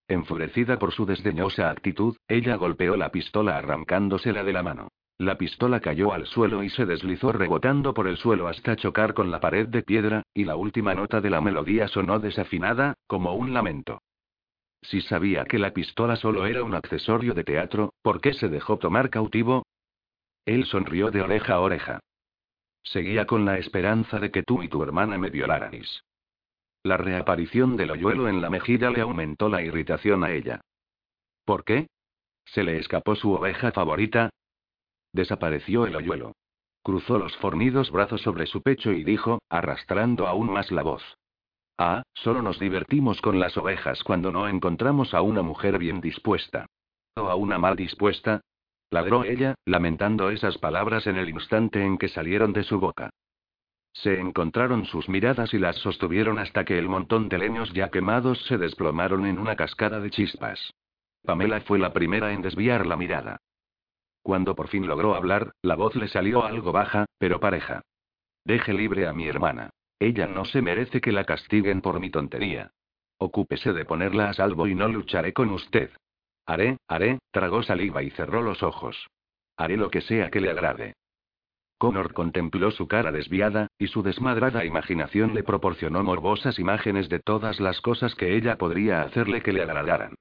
Enfurecida 0.10 0.78
por 0.78 0.94
su 0.94 1.06
desdeñosa 1.06 1.70
actitud, 1.70 2.18
ella 2.28 2.56
golpeó 2.56 2.98
la 2.98 3.12
pistola 3.12 3.58
arrancándosela 3.58 4.44
de 4.44 4.54
la 4.54 4.64
mano. 4.64 4.90
La 5.20 5.36
pistola 5.36 5.80
cayó 5.80 6.14
al 6.14 6.28
suelo 6.28 6.62
y 6.64 6.70
se 6.70 6.86
deslizó 6.86 7.32
rebotando 7.32 7.94
por 7.94 8.08
el 8.08 8.18
suelo 8.18 8.48
hasta 8.48 8.76
chocar 8.76 9.16
con 9.16 9.32
la 9.32 9.40
pared 9.40 9.68
de 9.68 9.82
piedra, 9.82 10.24
y 10.34 10.46
la 10.46 10.56
última 10.56 10.94
nota 10.94 11.22
de 11.22 11.32
la 11.32 11.42
melodía 11.42 11.88
sonó 11.88 12.20
desafinada, 12.20 12.94
como 13.08 13.34
un 13.34 13.52
lamento. 13.52 14.02
Si 14.84 15.02
sabía 15.02 15.46
que 15.46 15.58
la 15.58 15.74
pistola 15.74 16.18
solo 16.18 16.46
era 16.46 16.64
un 16.64 16.76
accesorio 16.76 17.34
de 17.34 17.44
teatro, 17.44 17.94
¿por 18.04 18.22
qué 18.22 18.34
se 18.34 18.48
dejó 18.48 18.78
tomar 18.78 19.10
cautivo? 19.10 19.66
Él 20.46 20.66
sonrió 20.66 21.10
de 21.10 21.22
oreja 21.22 21.56
a 21.56 21.60
oreja. 21.62 22.00
Seguía 22.84 23.26
con 23.26 23.44
la 23.44 23.58
esperanza 23.58 24.20
de 24.20 24.30
que 24.30 24.44
tú 24.44 24.62
y 24.62 24.70
tu 24.70 24.84
hermana 24.84 25.18
me 25.18 25.32
violarais. 25.32 26.04
La 26.84 26.96
reaparición 26.96 27.76
del 27.76 27.92
hoyuelo 27.92 28.30
en 28.30 28.40
la 28.40 28.52
mejilla 28.52 28.92
le 28.92 29.02
aumentó 29.02 29.50
la 29.50 29.64
irritación 29.64 30.24
a 30.24 30.32
ella. 30.32 30.62
¿Por 31.44 31.66
qué? 31.66 31.88
¿Se 32.46 32.64
le 32.64 32.78
escapó 32.78 33.16
su 33.16 33.34
oveja 33.34 33.72
favorita? 33.72 34.30
Desapareció 35.18 35.88
el 35.88 35.96
hoyuelo. 35.96 36.36
Cruzó 36.84 37.18
los 37.18 37.36
fornidos 37.38 37.90
brazos 37.90 38.22
sobre 38.22 38.46
su 38.46 38.62
pecho 38.62 38.92
y 38.92 39.04
dijo, 39.04 39.40
arrastrando 39.50 40.28
aún 40.28 40.48
más 40.48 40.72
la 40.72 40.84
voz. 40.84 41.02
Ah, 41.76 42.04
solo 42.14 42.44
nos 42.44 42.60
divertimos 42.60 43.20
con 43.20 43.40
las 43.40 43.58
ovejas 43.58 44.04
cuando 44.04 44.32
no 44.32 44.48
encontramos 44.48 45.16
a 45.16 45.24
una 45.24 45.42
mujer 45.42 45.80
bien 45.80 46.02
dispuesta. 46.02 46.68
¿O 47.16 47.30
a 47.30 47.36
una 47.36 47.58
mal 47.58 47.76
dispuesta? 47.76 48.42
Ladró 48.92 49.24
ella, 49.24 49.56
lamentando 49.66 50.30
esas 50.30 50.60
palabras 50.60 51.08
en 51.08 51.18
el 51.18 51.30
instante 51.30 51.84
en 51.84 51.98
que 51.98 52.10
salieron 52.10 52.54
de 52.54 52.62
su 52.62 52.80
boca. 52.80 53.10
Se 53.94 54.20
encontraron 54.20 54.86
sus 54.86 55.10
miradas 55.10 55.52
y 55.52 55.58
las 55.58 55.78
sostuvieron 55.78 56.38
hasta 56.38 56.64
que 56.64 56.78
el 56.78 56.90
montón 56.90 57.28
de 57.28 57.40
leños 57.40 57.74
ya 57.74 57.90
quemados 57.90 58.40
se 58.46 58.60
desplomaron 58.60 59.26
en 59.26 59.40
una 59.40 59.56
cascada 59.56 60.00
de 60.00 60.12
chispas. 60.12 60.76
Pamela 61.26 61.60
fue 61.62 61.80
la 61.80 61.92
primera 61.92 62.34
en 62.34 62.44
desviar 62.44 62.86
la 62.86 62.96
mirada. 62.96 63.40
Cuando 64.28 64.56
por 64.56 64.68
fin 64.68 64.86
logró 64.86 65.16
hablar, 65.16 65.54
la 65.62 65.76
voz 65.76 65.96
le 65.96 66.10
salió 66.10 66.44
algo 66.44 66.74
baja, 66.74 67.06
pero 67.18 67.40
pareja. 67.40 67.84
Deje 68.44 68.74
libre 68.74 69.08
a 69.08 69.14
mi 69.14 69.26
hermana. 69.26 69.70
Ella 70.00 70.28
no 70.28 70.44
se 70.44 70.62
merece 70.62 71.00
que 71.00 71.14
la 71.14 71.24
castiguen 71.24 71.80
por 71.80 72.02
mi 72.02 72.10
tontería. 72.10 72.72
Ocúpese 73.18 73.72
de 73.72 73.86
ponerla 73.86 74.28
a 74.28 74.34
salvo 74.34 74.68
y 74.68 74.76
no 74.76 74.90
lucharé 74.90 75.32
con 75.32 75.50
usted. 75.52 75.92
Haré, 76.46 76.76
haré, 76.90 77.20
tragó 77.32 77.64
saliva 77.64 78.04
y 78.04 78.10
cerró 78.10 78.42
los 78.42 78.64
ojos. 78.64 79.08
Haré 79.56 79.78
lo 79.78 79.90
que 79.90 80.02
sea 80.02 80.30
que 80.30 80.42
le 80.42 80.50
agrade. 80.50 80.96
Connor 81.78 82.14
contempló 82.14 82.72
su 82.72 82.86
cara 82.86 83.14
desviada, 83.14 83.68
y 83.80 83.88
su 83.88 84.04
desmadrada 84.04 84.66
imaginación 84.66 85.36
le 85.36 85.44
proporcionó 85.44 86.04
morbosas 86.04 86.60
imágenes 86.60 87.08
de 87.08 87.20
todas 87.20 87.62
las 87.62 87.80
cosas 87.80 88.14
que 88.14 88.36
ella 88.36 88.58
podría 88.58 89.04
hacerle 89.04 89.42
que 89.42 89.54
le 89.54 89.62
agradaran. 89.62 90.16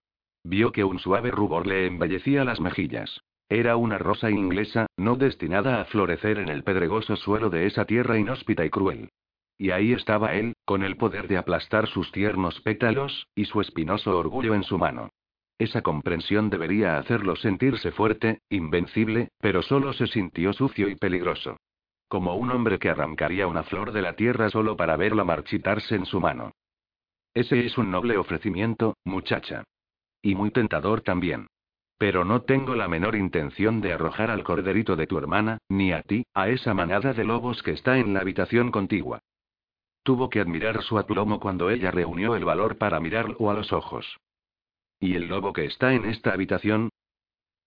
Vio 0.45 0.71
que 0.71 0.85
un 0.85 1.01
suave 1.01 1.33
rubor 1.33 1.67
le 1.67 1.87
embellecía 1.87 2.45
las 2.45 2.61
mejillas. 2.61 3.21
Era 3.49 3.77
una 3.77 3.99
rosa 3.99 4.31
inglesa, 4.31 4.87
no 4.97 5.15
destinada 5.15 5.81
a 5.81 5.85
florecer 5.85 6.39
en 6.39 6.49
el 6.49 6.65
pedregoso 6.65 7.15
suelo 7.15 7.49
de 7.49 7.67
esa 7.67 7.85
tierra 7.85 8.19
inhóspita 8.19 8.65
y 8.65 8.71
cruel. 8.71 9.11
Y 9.57 9.71
ahí 9.71 9.93
estaba 9.93 10.35
él, 10.35 10.55
con 10.65 10.83
el 10.83 10.97
poder 10.97 11.29
de 11.29 11.39
aplastar 11.39 11.87
sus 11.87 12.11
tiernos 12.13 12.61
pétalos, 12.61 13.29
y 13.35 13.45
su 13.45 13.61
espinoso 13.61 14.19
orgullo 14.19 14.55
en 14.55 14.65
su 14.65 14.79
mano. 14.79 15.11
Esa 15.59 15.81
comprensión 15.81 16.51
debería 16.51 16.99
hacerlo 16.99 17.37
sentirse 17.37 17.93
fuerte, 17.93 18.41
invencible, 18.51 19.29
pero 19.41 19.63
solo 19.63 19.93
se 19.93 20.07
sintió 20.07 20.53
sucio 20.53 20.89
y 20.89 20.97
peligroso. 20.97 21.57
Como 22.09 22.37
un 22.37 22.51
hombre 22.51 22.79
que 22.79 22.91
arrancaría 22.91 23.47
una 23.47 23.63
flor 23.63 23.93
de 23.93 24.03
la 24.03 24.15
tierra 24.15 24.51
solo 24.51 24.77
para 24.77 24.97
verla 24.97 25.25
marchitarse 25.25 25.95
en 25.95 26.05
su 26.05 26.21
mano. 26.21 26.53
Ese 27.33 27.65
es 27.65 27.79
un 27.79 27.91
noble 27.91 28.19
ofrecimiento, 28.19 28.97
muchacha. 29.05 29.65
Y 30.21 30.35
muy 30.35 30.51
tentador 30.51 31.01
también. 31.01 31.47
Pero 31.99 32.25
no 32.25 32.43
tengo 32.43 32.75
la 32.75 32.89
menor 32.89 33.17
intención 33.17 33.81
de 33.81 33.93
arrojar 33.93 34.31
al 34.31 34.45
corderito 34.45 34.97
de 34.97 35.07
tu 35.07 35.17
hermana, 35.17 35.59
ni 35.69 35.93
a 35.93 36.03
ti, 36.03 36.27
a 36.35 36.49
esa 36.49 36.75
manada 36.75 37.15
de 37.15 37.25
lobos 37.25 37.63
que 37.63 37.71
está 37.71 37.99
en 37.99 38.13
la 38.13 38.21
habitación 38.21 38.71
contigua. 38.71 39.21
Tuvo 40.03 40.29
que 40.29 40.41
admirar 40.41 40.83
su 40.83 40.99
aplomo 40.99 41.41
cuando 41.41 41.71
ella 41.71 41.91
reunió 41.91 42.37
el 42.37 42.45
valor 42.45 42.77
para 42.77 43.01
mirarlo 43.01 43.51
a 43.51 43.55
los 43.55 43.73
ojos. 43.73 44.19
¿Y 45.01 45.15
el 45.15 45.29
lobo 45.29 45.53
que 45.53 45.65
está 45.65 45.95
en 45.95 46.05
esta 46.05 46.33
habitación? 46.33 46.91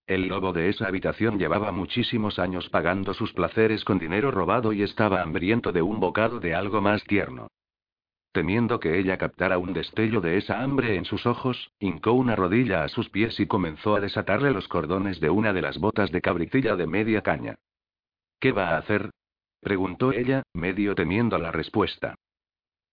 El 0.06 0.28
lobo 0.28 0.52
de 0.52 0.68
esa 0.68 0.86
habitación 0.86 1.38
llevaba 1.38 1.70
muchísimos 1.70 2.38
años 2.38 2.68
pagando 2.70 3.14
sus 3.14 3.32
placeres 3.32 3.84
con 3.84 3.98
dinero 3.98 4.30
robado 4.30 4.72
y 4.72 4.82
estaba 4.82 5.22
hambriento 5.22 5.70
de 5.70 5.82
un 5.82 6.00
bocado 6.00 6.40
de 6.40 6.54
algo 6.54 6.80
más 6.80 7.04
tierno. 7.04 7.48
Temiendo 8.32 8.78
que 8.78 8.98
ella 8.98 9.18
captara 9.18 9.58
un 9.58 9.72
destello 9.72 10.20
de 10.20 10.36
esa 10.36 10.62
hambre 10.62 10.94
en 10.94 11.04
sus 11.04 11.26
ojos, 11.26 11.72
hincó 11.80 12.12
una 12.12 12.36
rodilla 12.36 12.84
a 12.84 12.88
sus 12.88 13.10
pies 13.10 13.40
y 13.40 13.46
comenzó 13.46 13.96
a 13.96 14.00
desatarle 14.00 14.52
los 14.52 14.68
cordones 14.68 15.18
de 15.18 15.30
una 15.30 15.52
de 15.52 15.62
las 15.62 15.78
botas 15.78 16.12
de 16.12 16.20
cabritilla 16.20 16.76
de 16.76 16.86
media 16.86 17.22
caña. 17.22 17.56
¿Qué 18.38 18.52
va 18.52 18.70
a 18.70 18.78
hacer? 18.78 19.10
preguntó 19.60 20.12
ella, 20.12 20.44
medio 20.54 20.94
temiendo 20.94 21.38
la 21.38 21.50
respuesta. 21.50 22.14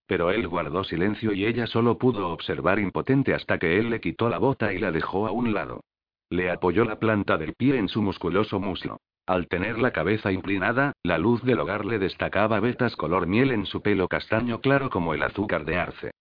Pero 0.07 0.31
él 0.31 0.47
guardó 0.47 0.83
silencio 0.83 1.33
y 1.33 1.45
ella 1.45 1.67
solo 1.67 1.97
pudo 1.97 2.29
observar 2.29 2.79
impotente 2.79 3.35
hasta 3.35 3.59
que 3.59 3.77
él 3.77 3.89
le 3.89 4.01
quitó 4.01 4.29
la 4.29 4.39
bota 4.39 4.73
y 4.73 4.79
la 4.79 4.91
dejó 4.91 5.27
a 5.27 5.31
un 5.31 5.53
lado. 5.53 5.83
Le 6.29 6.49
apoyó 6.49 6.83
la 6.83 6.97
planta 6.97 7.37
del 7.37 7.53
pie 7.53 7.77
en 7.77 7.89
su 7.89 8.01
musculoso 8.01 8.59
muslo. 8.59 9.01
Al 9.27 9.49
tener 9.49 9.77
la 9.77 9.91
cabeza 9.91 10.31
inclinada, 10.31 10.93
la 11.03 11.17
luz 11.17 11.43
del 11.43 11.59
hogar 11.59 11.85
le 11.85 11.99
destacaba 11.99 12.61
vetas 12.61 12.95
color 12.95 13.27
miel 13.27 13.51
en 13.51 13.65
su 13.65 13.81
pelo 13.81 14.07
castaño 14.07 14.61
claro 14.61 14.89
como 14.89 15.13
el 15.13 15.21
azúcar 15.21 15.65
de 15.65 15.75
arce. 15.75 16.11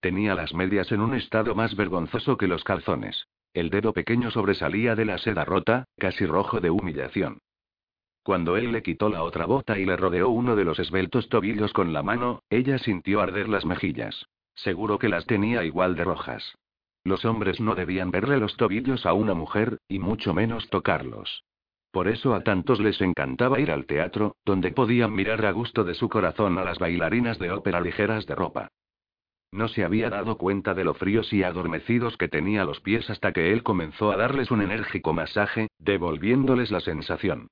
Tenía 0.00 0.34
las 0.34 0.52
medias 0.52 0.90
en 0.90 1.00
un 1.00 1.14
estado 1.14 1.54
más 1.54 1.76
vergonzoso 1.76 2.36
que 2.36 2.48
los 2.48 2.64
calzones. 2.64 3.28
El 3.54 3.70
dedo 3.70 3.92
pequeño 3.92 4.32
sobresalía 4.32 4.96
de 4.96 5.04
la 5.04 5.18
seda 5.18 5.44
rota, 5.44 5.84
casi 5.96 6.26
rojo 6.26 6.60
de 6.60 6.70
humillación. 6.70 7.38
Cuando 8.24 8.56
él 8.56 8.72
le 8.72 8.82
quitó 8.82 9.10
la 9.10 9.22
otra 9.22 9.46
bota 9.46 9.78
y 9.78 9.86
le 9.86 9.96
rodeó 9.96 10.28
uno 10.30 10.56
de 10.56 10.64
los 10.64 10.80
esbeltos 10.80 11.28
tobillos 11.28 11.72
con 11.72 11.92
la 11.92 12.02
mano, 12.02 12.42
ella 12.50 12.78
sintió 12.78 13.20
arder 13.20 13.48
las 13.48 13.64
mejillas. 13.64 14.26
Seguro 14.56 14.98
que 14.98 15.08
las 15.08 15.24
tenía 15.26 15.62
igual 15.62 15.94
de 15.94 16.02
rojas. 16.02 16.56
Los 17.04 17.24
hombres 17.24 17.60
no 17.60 17.76
debían 17.76 18.10
verle 18.10 18.38
los 18.38 18.56
tobillos 18.56 19.06
a 19.06 19.12
una 19.12 19.34
mujer, 19.34 19.78
y 19.86 20.00
mucho 20.00 20.34
menos 20.34 20.68
tocarlos. 20.68 21.44
Por 21.96 22.08
eso 22.08 22.34
a 22.34 22.42
tantos 22.42 22.78
les 22.78 23.00
encantaba 23.00 23.58
ir 23.58 23.70
al 23.70 23.86
teatro, 23.86 24.36
donde 24.44 24.70
podían 24.70 25.14
mirar 25.14 25.46
a 25.46 25.50
gusto 25.50 25.82
de 25.82 25.94
su 25.94 26.10
corazón 26.10 26.58
a 26.58 26.62
las 26.62 26.78
bailarinas 26.78 27.38
de 27.38 27.50
ópera 27.50 27.80
ligeras 27.80 28.26
de 28.26 28.34
ropa. 28.34 28.68
No 29.50 29.66
se 29.68 29.82
había 29.82 30.10
dado 30.10 30.36
cuenta 30.36 30.74
de 30.74 30.84
lo 30.84 30.92
fríos 30.92 31.32
y 31.32 31.42
adormecidos 31.42 32.18
que 32.18 32.28
tenía 32.28 32.66
los 32.66 32.80
pies 32.80 33.08
hasta 33.08 33.32
que 33.32 33.50
él 33.50 33.62
comenzó 33.62 34.12
a 34.12 34.18
darles 34.18 34.50
un 34.50 34.60
enérgico 34.60 35.14
masaje, 35.14 35.68
devolviéndoles 35.78 36.70
la 36.70 36.80
sensación. 36.80 37.48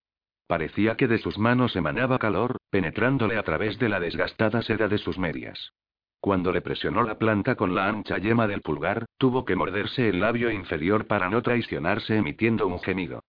Parecía 0.46 0.98
que 0.98 1.08
de 1.08 1.16
sus 1.16 1.38
manos 1.38 1.74
emanaba 1.74 2.18
calor, 2.18 2.58
penetrándole 2.68 3.38
a 3.38 3.44
través 3.44 3.78
de 3.78 3.88
la 3.88 3.98
desgastada 3.98 4.60
seda 4.60 4.88
de 4.88 4.98
sus 4.98 5.16
medias. 5.16 5.72
Cuando 6.20 6.52
le 6.52 6.60
presionó 6.60 7.02
la 7.02 7.16
planta 7.16 7.54
con 7.54 7.74
la 7.74 7.88
ancha 7.88 8.18
yema 8.18 8.46
del 8.46 8.60
pulgar, 8.60 9.06
tuvo 9.16 9.46
que 9.46 9.56
morderse 9.56 10.10
el 10.10 10.20
labio 10.20 10.50
inferior 10.50 11.06
para 11.06 11.30
no 11.30 11.40
traicionarse 11.40 12.18
emitiendo 12.18 12.66
un 12.66 12.78
gemido. 12.80 13.22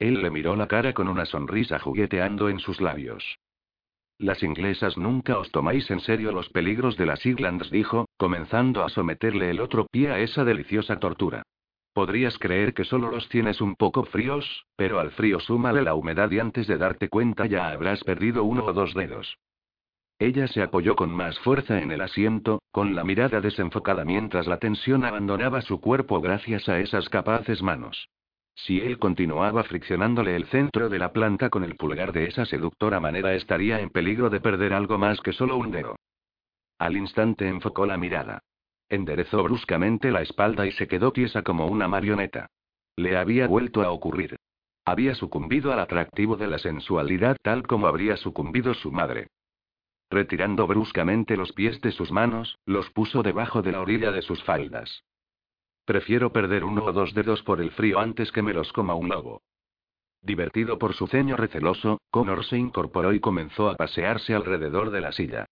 Él 0.00 0.22
le 0.22 0.30
miró 0.30 0.56
la 0.56 0.66
cara 0.66 0.94
con 0.94 1.08
una 1.08 1.26
sonrisa 1.26 1.78
jugueteando 1.78 2.48
en 2.48 2.58
sus 2.58 2.80
labios. 2.80 3.38
Las 4.18 4.42
inglesas 4.42 4.96
nunca 4.96 5.38
os 5.38 5.50
tomáis 5.52 5.90
en 5.90 6.00
serio 6.00 6.32
los 6.32 6.48
peligros 6.48 6.96
de 6.96 7.06
las 7.06 7.24
Islands, 7.24 7.70
dijo, 7.70 8.06
comenzando 8.16 8.82
a 8.82 8.88
someterle 8.88 9.50
el 9.50 9.60
otro 9.60 9.86
pie 9.86 10.10
a 10.10 10.18
esa 10.18 10.44
deliciosa 10.44 10.98
tortura. 10.98 11.42
Podrías 11.92 12.38
creer 12.38 12.72
que 12.72 12.84
solo 12.84 13.10
los 13.10 13.28
tienes 13.28 13.60
un 13.60 13.76
poco 13.76 14.04
fríos, 14.04 14.64
pero 14.76 15.00
al 15.00 15.10
frío 15.10 15.38
súmale 15.38 15.82
la 15.82 15.94
humedad 15.94 16.30
y 16.30 16.38
antes 16.38 16.66
de 16.66 16.78
darte 16.78 17.08
cuenta 17.08 17.44
ya 17.46 17.68
habrás 17.68 18.02
perdido 18.02 18.44
uno 18.44 18.64
o 18.64 18.72
dos 18.72 18.94
dedos. 18.94 19.36
Ella 20.18 20.46
se 20.48 20.62
apoyó 20.62 20.96
con 20.96 21.10
más 21.10 21.38
fuerza 21.40 21.80
en 21.80 21.92
el 21.92 22.00
asiento, 22.00 22.62
con 22.70 22.94
la 22.94 23.04
mirada 23.04 23.40
desenfocada 23.40 24.04
mientras 24.04 24.46
la 24.46 24.58
tensión 24.58 25.04
abandonaba 25.04 25.60
su 25.60 25.80
cuerpo 25.80 26.20
gracias 26.20 26.68
a 26.68 26.78
esas 26.78 27.08
capaces 27.08 27.62
manos. 27.62 28.08
Si 28.64 28.78
él 28.78 28.98
continuaba 28.98 29.64
friccionándole 29.64 30.36
el 30.36 30.44
centro 30.46 30.90
de 30.90 30.98
la 30.98 31.12
planta 31.12 31.48
con 31.48 31.64
el 31.64 31.76
pulgar 31.76 32.12
de 32.12 32.26
esa 32.26 32.44
seductora 32.44 33.00
manera 33.00 33.34
estaría 33.34 33.80
en 33.80 33.88
peligro 33.88 34.28
de 34.28 34.40
perder 34.40 34.74
algo 34.74 34.98
más 34.98 35.20
que 35.22 35.32
solo 35.32 35.56
un 35.56 35.70
dedo. 35.70 35.96
Al 36.78 36.96
instante 36.96 37.48
enfocó 37.48 37.86
la 37.86 37.96
mirada. 37.96 38.40
Enderezó 38.88 39.42
bruscamente 39.42 40.10
la 40.10 40.20
espalda 40.20 40.66
y 40.66 40.72
se 40.72 40.88
quedó 40.88 41.12
tiesa 41.12 41.42
como 41.42 41.68
una 41.68 41.88
marioneta. 41.88 42.48
Le 42.96 43.16
había 43.16 43.46
vuelto 43.46 43.82
a 43.82 43.90
ocurrir. 43.92 44.36
Había 44.84 45.14
sucumbido 45.14 45.72
al 45.72 45.80
atractivo 45.80 46.36
de 46.36 46.48
la 46.48 46.58
sensualidad 46.58 47.36
tal 47.42 47.66
como 47.66 47.86
habría 47.86 48.16
sucumbido 48.16 48.74
su 48.74 48.90
madre. 48.92 49.28
Retirando 50.10 50.66
bruscamente 50.66 51.36
los 51.36 51.52
pies 51.52 51.80
de 51.80 51.92
sus 51.92 52.10
manos, 52.10 52.58
los 52.66 52.90
puso 52.90 53.22
debajo 53.22 53.62
de 53.62 53.72
la 53.72 53.80
orilla 53.80 54.10
de 54.10 54.22
sus 54.22 54.42
faldas. 54.42 55.04
Prefiero 55.84 56.32
perder 56.32 56.64
uno 56.64 56.84
o 56.84 56.92
dos 56.92 57.14
dedos 57.14 57.42
por 57.42 57.60
el 57.60 57.70
frío 57.72 57.98
antes 57.98 58.30
que 58.32 58.42
me 58.42 58.54
los 58.54 58.72
coma 58.72 58.94
un 58.94 59.08
lobo. 59.08 59.42
Divertido 60.22 60.78
por 60.78 60.94
su 60.94 61.06
ceño 61.06 61.36
receloso, 61.36 62.00
Connor 62.10 62.44
se 62.44 62.58
incorporó 62.58 63.12
y 63.12 63.20
comenzó 63.20 63.70
a 63.70 63.76
pasearse 63.76 64.34
alrededor 64.34 64.90
de 64.90 65.00
la 65.00 65.12
silla. 65.12 65.46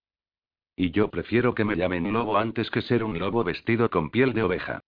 Y 0.76 0.90
yo 0.90 1.08
prefiero 1.08 1.54
que 1.54 1.64
me 1.64 1.74
llamen 1.74 2.12
lobo 2.12 2.36
antes 2.36 2.70
que 2.70 2.82
ser 2.82 3.02
un 3.02 3.18
lobo 3.18 3.42
vestido 3.42 3.90
con 3.90 4.10
piel 4.10 4.32
de 4.32 4.42
oveja. 4.42 4.80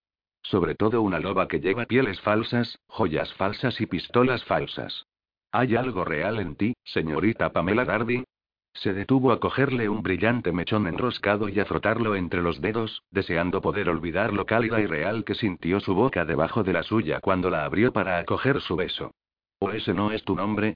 Sobre 0.43 0.75
todo 0.75 1.01
una 1.01 1.19
loba 1.19 1.47
que 1.47 1.59
lleva 1.59 1.85
pieles 1.85 2.21
falsas, 2.21 2.79
joyas 2.87 3.33
falsas 3.33 3.79
y 3.81 3.87
pistolas 3.87 4.43
falsas. 4.45 5.05
¿Hay 5.51 5.75
algo 5.75 6.05
real 6.05 6.39
en 6.39 6.55
ti, 6.55 6.73
señorita 6.83 7.51
Pamela 7.51 7.83
Darby? 7.83 8.23
Se 8.73 8.93
detuvo 8.93 9.31
a 9.31 9.39
cogerle 9.39 9.89
un 9.89 10.01
brillante 10.01 10.51
mechón 10.51 10.87
enroscado 10.87 11.49
y 11.49 11.59
a 11.59 11.65
frotarlo 11.65 12.15
entre 12.15 12.41
los 12.41 12.61
dedos, 12.61 13.03
deseando 13.11 13.61
poder 13.61 13.89
olvidar 13.89 14.33
lo 14.33 14.45
cálida 14.45 14.79
y 14.79 14.85
real 14.85 15.23
que 15.23 15.35
sintió 15.35 15.79
su 15.79 15.93
boca 15.93 16.25
debajo 16.25 16.63
de 16.63 16.73
la 16.73 16.83
suya 16.83 17.19
cuando 17.19 17.49
la 17.49 17.65
abrió 17.65 17.91
para 17.91 18.17
acoger 18.17 18.61
su 18.61 18.75
beso. 18.75 19.11
¿O 19.59 19.71
ese 19.71 19.93
no 19.93 20.11
es 20.11 20.23
tu 20.23 20.35
nombre? 20.35 20.75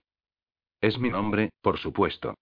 Es 0.82 1.00
mi 1.00 1.10
nombre, 1.10 1.50
por 1.62 1.80
supuesto. 1.80 2.36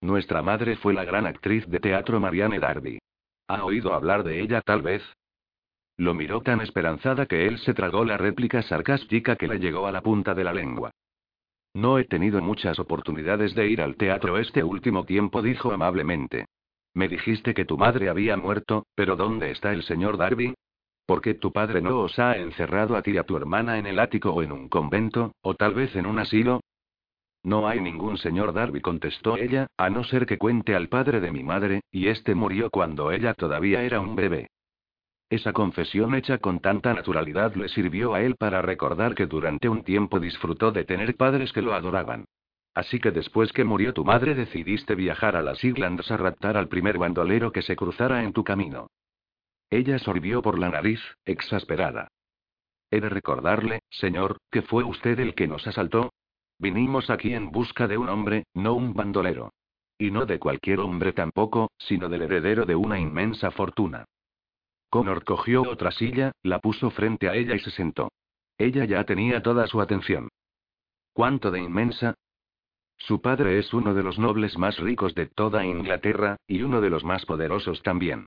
Nuestra 0.00 0.42
madre 0.42 0.76
fue 0.76 0.94
la 0.94 1.04
gran 1.04 1.26
actriz 1.26 1.66
de 1.68 1.80
teatro 1.80 2.18
Marianne 2.18 2.58
Darby. 2.58 2.98
¿Ha 3.46 3.64
oído 3.64 3.94
hablar 3.94 4.24
de 4.24 4.40
ella 4.40 4.62
tal 4.62 4.82
vez? 4.82 5.02
Lo 5.96 6.14
miró 6.14 6.40
tan 6.40 6.60
esperanzada 6.60 7.26
que 7.26 7.46
él 7.46 7.58
se 7.58 7.74
tragó 7.74 8.04
la 8.04 8.16
réplica 8.16 8.62
sarcástica 8.62 9.36
que 9.36 9.46
le 9.46 9.60
llegó 9.60 9.86
a 9.86 9.92
la 9.92 10.00
punta 10.00 10.34
de 10.34 10.44
la 10.44 10.52
lengua. 10.52 10.90
No 11.74 11.98
he 11.98 12.04
tenido 12.04 12.40
muchas 12.40 12.78
oportunidades 12.78 13.54
de 13.56 13.68
ir 13.68 13.82
al 13.82 13.96
teatro 13.96 14.38
este 14.38 14.62
último 14.62 15.04
tiempo, 15.04 15.42
dijo 15.42 15.72
amablemente. 15.72 16.46
Me 16.94 17.08
dijiste 17.08 17.52
que 17.52 17.64
tu 17.64 17.76
madre 17.76 18.08
había 18.08 18.36
muerto, 18.36 18.86
pero 18.94 19.16
¿dónde 19.16 19.50
está 19.50 19.72
el 19.72 19.82
señor 19.82 20.16
Darby? 20.16 20.54
¿Por 21.04 21.20
qué 21.20 21.34
tu 21.34 21.52
padre 21.52 21.82
no 21.82 21.98
os 21.98 22.18
ha 22.20 22.36
encerrado 22.36 22.96
a 22.96 23.02
ti 23.02 23.10
y 23.10 23.18
a 23.18 23.24
tu 23.24 23.36
hermana 23.36 23.78
en 23.78 23.86
el 23.86 23.98
ático 23.98 24.30
o 24.30 24.42
en 24.42 24.52
un 24.52 24.68
convento, 24.68 25.32
o 25.42 25.54
tal 25.54 25.74
vez 25.74 25.94
en 25.96 26.06
un 26.06 26.20
asilo? 26.20 26.60
No 27.42 27.68
hay 27.68 27.80
ningún 27.80 28.16
señor 28.18 28.52
Darby, 28.52 28.80
contestó 28.80 29.36
ella, 29.36 29.66
a 29.76 29.90
no 29.90 30.04
ser 30.04 30.24
que 30.24 30.38
cuente 30.38 30.76
al 30.76 30.88
padre 30.88 31.20
de 31.20 31.32
mi 31.32 31.42
madre, 31.42 31.82
y 31.90 32.06
este 32.06 32.36
murió 32.36 32.70
cuando 32.70 33.10
ella 33.10 33.34
todavía 33.34 33.82
era 33.82 34.00
un 34.00 34.14
bebé. 34.14 34.48
Esa 35.34 35.52
confesión 35.52 36.14
hecha 36.14 36.38
con 36.38 36.60
tanta 36.60 36.94
naturalidad 36.94 37.56
le 37.56 37.68
sirvió 37.68 38.14
a 38.14 38.20
él 38.20 38.36
para 38.36 38.62
recordar 38.62 39.16
que 39.16 39.26
durante 39.26 39.68
un 39.68 39.82
tiempo 39.82 40.20
disfrutó 40.20 40.70
de 40.70 40.84
tener 40.84 41.16
padres 41.16 41.52
que 41.52 41.60
lo 41.60 41.74
adoraban. 41.74 42.26
Así 42.72 43.00
que 43.00 43.10
después 43.10 43.52
que 43.52 43.64
murió 43.64 43.92
tu 43.92 44.04
madre 44.04 44.36
decidiste 44.36 44.94
viajar 44.94 45.34
a 45.34 45.42
las 45.42 45.64
Islands 45.64 46.08
a 46.12 46.18
raptar 46.18 46.56
al 46.56 46.68
primer 46.68 46.98
bandolero 46.98 47.50
que 47.50 47.62
se 47.62 47.74
cruzara 47.74 48.22
en 48.22 48.32
tu 48.32 48.44
camino. 48.44 48.86
Ella 49.70 49.98
sorbió 49.98 50.40
por 50.40 50.56
la 50.56 50.68
nariz, 50.68 51.00
exasperada. 51.24 52.06
He 52.92 53.00
de 53.00 53.08
recordarle, 53.08 53.80
señor, 53.90 54.38
que 54.52 54.62
fue 54.62 54.84
usted 54.84 55.18
el 55.18 55.34
que 55.34 55.48
nos 55.48 55.66
asaltó. 55.66 56.12
Vinimos 56.60 57.10
aquí 57.10 57.34
en 57.34 57.50
busca 57.50 57.88
de 57.88 57.98
un 57.98 58.08
hombre, 58.08 58.44
no 58.54 58.74
un 58.74 58.94
bandolero. 58.94 59.50
Y 59.98 60.12
no 60.12 60.26
de 60.26 60.38
cualquier 60.38 60.78
hombre 60.78 61.12
tampoco, 61.12 61.72
sino 61.76 62.08
del 62.08 62.22
heredero 62.22 62.66
de 62.66 62.76
una 62.76 63.00
inmensa 63.00 63.50
fortuna. 63.50 64.04
Connor 64.94 65.24
cogió 65.24 65.62
otra 65.62 65.90
silla, 65.90 66.30
la 66.44 66.60
puso 66.60 66.88
frente 66.88 67.28
a 67.28 67.34
ella 67.34 67.56
y 67.56 67.58
se 67.58 67.72
sentó. 67.72 68.12
Ella 68.58 68.84
ya 68.84 69.02
tenía 69.02 69.42
toda 69.42 69.66
su 69.66 69.80
atención. 69.80 70.28
¿Cuánto 71.12 71.50
de 71.50 71.58
inmensa? 71.58 72.14
Su 72.96 73.20
padre 73.20 73.58
es 73.58 73.74
uno 73.74 73.92
de 73.92 74.04
los 74.04 74.20
nobles 74.20 74.56
más 74.56 74.78
ricos 74.78 75.16
de 75.16 75.26
toda 75.26 75.66
Inglaterra, 75.66 76.36
y 76.46 76.62
uno 76.62 76.80
de 76.80 76.90
los 76.90 77.02
más 77.02 77.26
poderosos 77.26 77.82
también. 77.82 78.26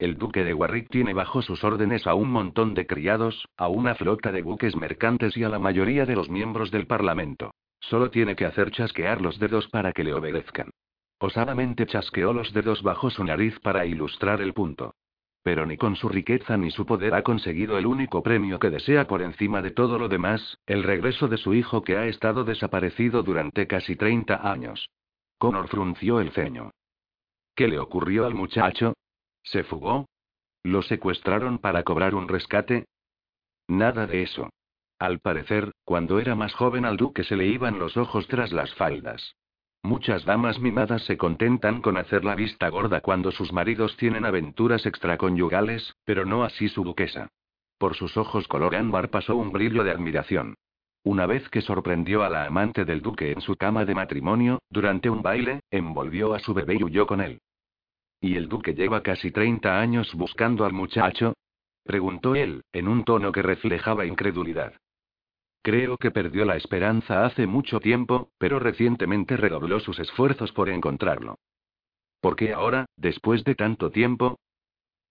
El 0.00 0.18
duque 0.18 0.42
de 0.42 0.54
Warwick 0.54 0.88
tiene 0.90 1.14
bajo 1.14 1.40
sus 1.40 1.62
órdenes 1.62 2.04
a 2.08 2.14
un 2.14 2.32
montón 2.32 2.74
de 2.74 2.88
criados, 2.88 3.46
a 3.56 3.68
una 3.68 3.94
flota 3.94 4.32
de 4.32 4.42
buques 4.42 4.74
mercantes 4.74 5.36
y 5.36 5.44
a 5.44 5.48
la 5.48 5.60
mayoría 5.60 6.04
de 6.04 6.16
los 6.16 6.28
miembros 6.28 6.72
del 6.72 6.88
Parlamento. 6.88 7.52
Solo 7.78 8.10
tiene 8.10 8.34
que 8.34 8.44
hacer 8.44 8.72
chasquear 8.72 9.20
los 9.20 9.38
dedos 9.38 9.68
para 9.68 9.92
que 9.92 10.02
le 10.02 10.14
obedezcan. 10.14 10.70
Osadamente 11.20 11.86
chasqueó 11.86 12.32
los 12.32 12.52
dedos 12.52 12.82
bajo 12.82 13.08
su 13.08 13.22
nariz 13.22 13.56
para 13.60 13.86
ilustrar 13.86 14.40
el 14.40 14.52
punto. 14.52 14.94
Pero 15.48 15.64
ni 15.64 15.78
con 15.78 15.96
su 15.96 16.10
riqueza 16.10 16.58
ni 16.58 16.70
su 16.70 16.84
poder 16.84 17.14
ha 17.14 17.22
conseguido 17.22 17.78
el 17.78 17.86
único 17.86 18.22
premio 18.22 18.58
que 18.58 18.68
desea 18.68 19.06
por 19.06 19.22
encima 19.22 19.62
de 19.62 19.70
todo 19.70 19.98
lo 19.98 20.06
demás, 20.06 20.58
el 20.66 20.82
regreso 20.82 21.26
de 21.26 21.38
su 21.38 21.54
hijo 21.54 21.82
que 21.82 21.96
ha 21.96 22.04
estado 22.04 22.44
desaparecido 22.44 23.22
durante 23.22 23.66
casi 23.66 23.96
30 23.96 24.46
años. 24.46 24.90
Connor 25.38 25.66
frunció 25.68 26.20
el 26.20 26.32
ceño. 26.32 26.72
¿Qué 27.56 27.66
le 27.66 27.78
ocurrió 27.78 28.26
al 28.26 28.34
muchacho? 28.34 28.92
¿Se 29.42 29.64
fugó? 29.64 30.04
¿Lo 30.64 30.82
secuestraron 30.82 31.56
para 31.56 31.82
cobrar 31.82 32.14
un 32.14 32.28
rescate? 32.28 32.84
Nada 33.68 34.06
de 34.06 34.24
eso. 34.24 34.50
Al 34.98 35.18
parecer, 35.18 35.72
cuando 35.82 36.18
era 36.18 36.34
más 36.34 36.52
joven 36.52 36.84
al 36.84 36.98
duque 36.98 37.24
se 37.24 37.36
le 37.36 37.46
iban 37.46 37.78
los 37.78 37.96
ojos 37.96 38.28
tras 38.28 38.52
las 38.52 38.74
faldas. 38.74 39.34
Muchas 39.88 40.26
damas 40.26 40.60
mimadas 40.60 41.02
se 41.06 41.16
contentan 41.16 41.80
con 41.80 41.96
hacer 41.96 42.22
la 42.22 42.34
vista 42.34 42.68
gorda 42.68 43.00
cuando 43.00 43.32
sus 43.32 43.54
maridos 43.54 43.96
tienen 43.96 44.26
aventuras 44.26 44.84
extraconyugales, 44.84 45.94
pero 46.04 46.26
no 46.26 46.44
así 46.44 46.68
su 46.68 46.84
duquesa. 46.84 47.28
Por 47.78 47.94
sus 47.94 48.18
ojos 48.18 48.46
color 48.48 48.76
ámbar 48.76 49.08
pasó 49.08 49.34
un 49.34 49.50
brillo 49.50 49.84
de 49.84 49.90
admiración. 49.90 50.56
Una 51.04 51.24
vez 51.24 51.48
que 51.48 51.62
sorprendió 51.62 52.22
a 52.22 52.28
la 52.28 52.44
amante 52.44 52.84
del 52.84 53.00
duque 53.00 53.32
en 53.32 53.40
su 53.40 53.56
cama 53.56 53.86
de 53.86 53.94
matrimonio, 53.94 54.58
durante 54.68 55.08
un 55.08 55.22
baile, 55.22 55.60
envolvió 55.70 56.34
a 56.34 56.38
su 56.38 56.52
bebé 56.52 56.76
y 56.78 56.84
huyó 56.84 57.06
con 57.06 57.22
él. 57.22 57.40
¿Y 58.20 58.36
el 58.36 58.46
duque 58.46 58.74
lleva 58.74 59.02
casi 59.02 59.30
30 59.30 59.80
años 59.80 60.12
buscando 60.14 60.66
al 60.66 60.74
muchacho? 60.74 61.32
preguntó 61.82 62.34
él, 62.34 62.60
en 62.74 62.88
un 62.88 63.04
tono 63.04 63.32
que 63.32 63.40
reflejaba 63.40 64.04
incredulidad. 64.04 64.74
Creo 65.62 65.96
que 65.96 66.10
perdió 66.10 66.44
la 66.44 66.56
esperanza 66.56 67.24
hace 67.24 67.46
mucho 67.46 67.80
tiempo, 67.80 68.30
pero 68.38 68.58
recientemente 68.58 69.36
redobló 69.36 69.80
sus 69.80 69.98
esfuerzos 69.98 70.52
por 70.52 70.68
encontrarlo. 70.68 71.38
¿Por 72.20 72.36
qué 72.36 72.52
ahora, 72.52 72.86
después 72.96 73.44
de 73.44 73.54
tanto 73.54 73.90
tiempo? 73.90 74.38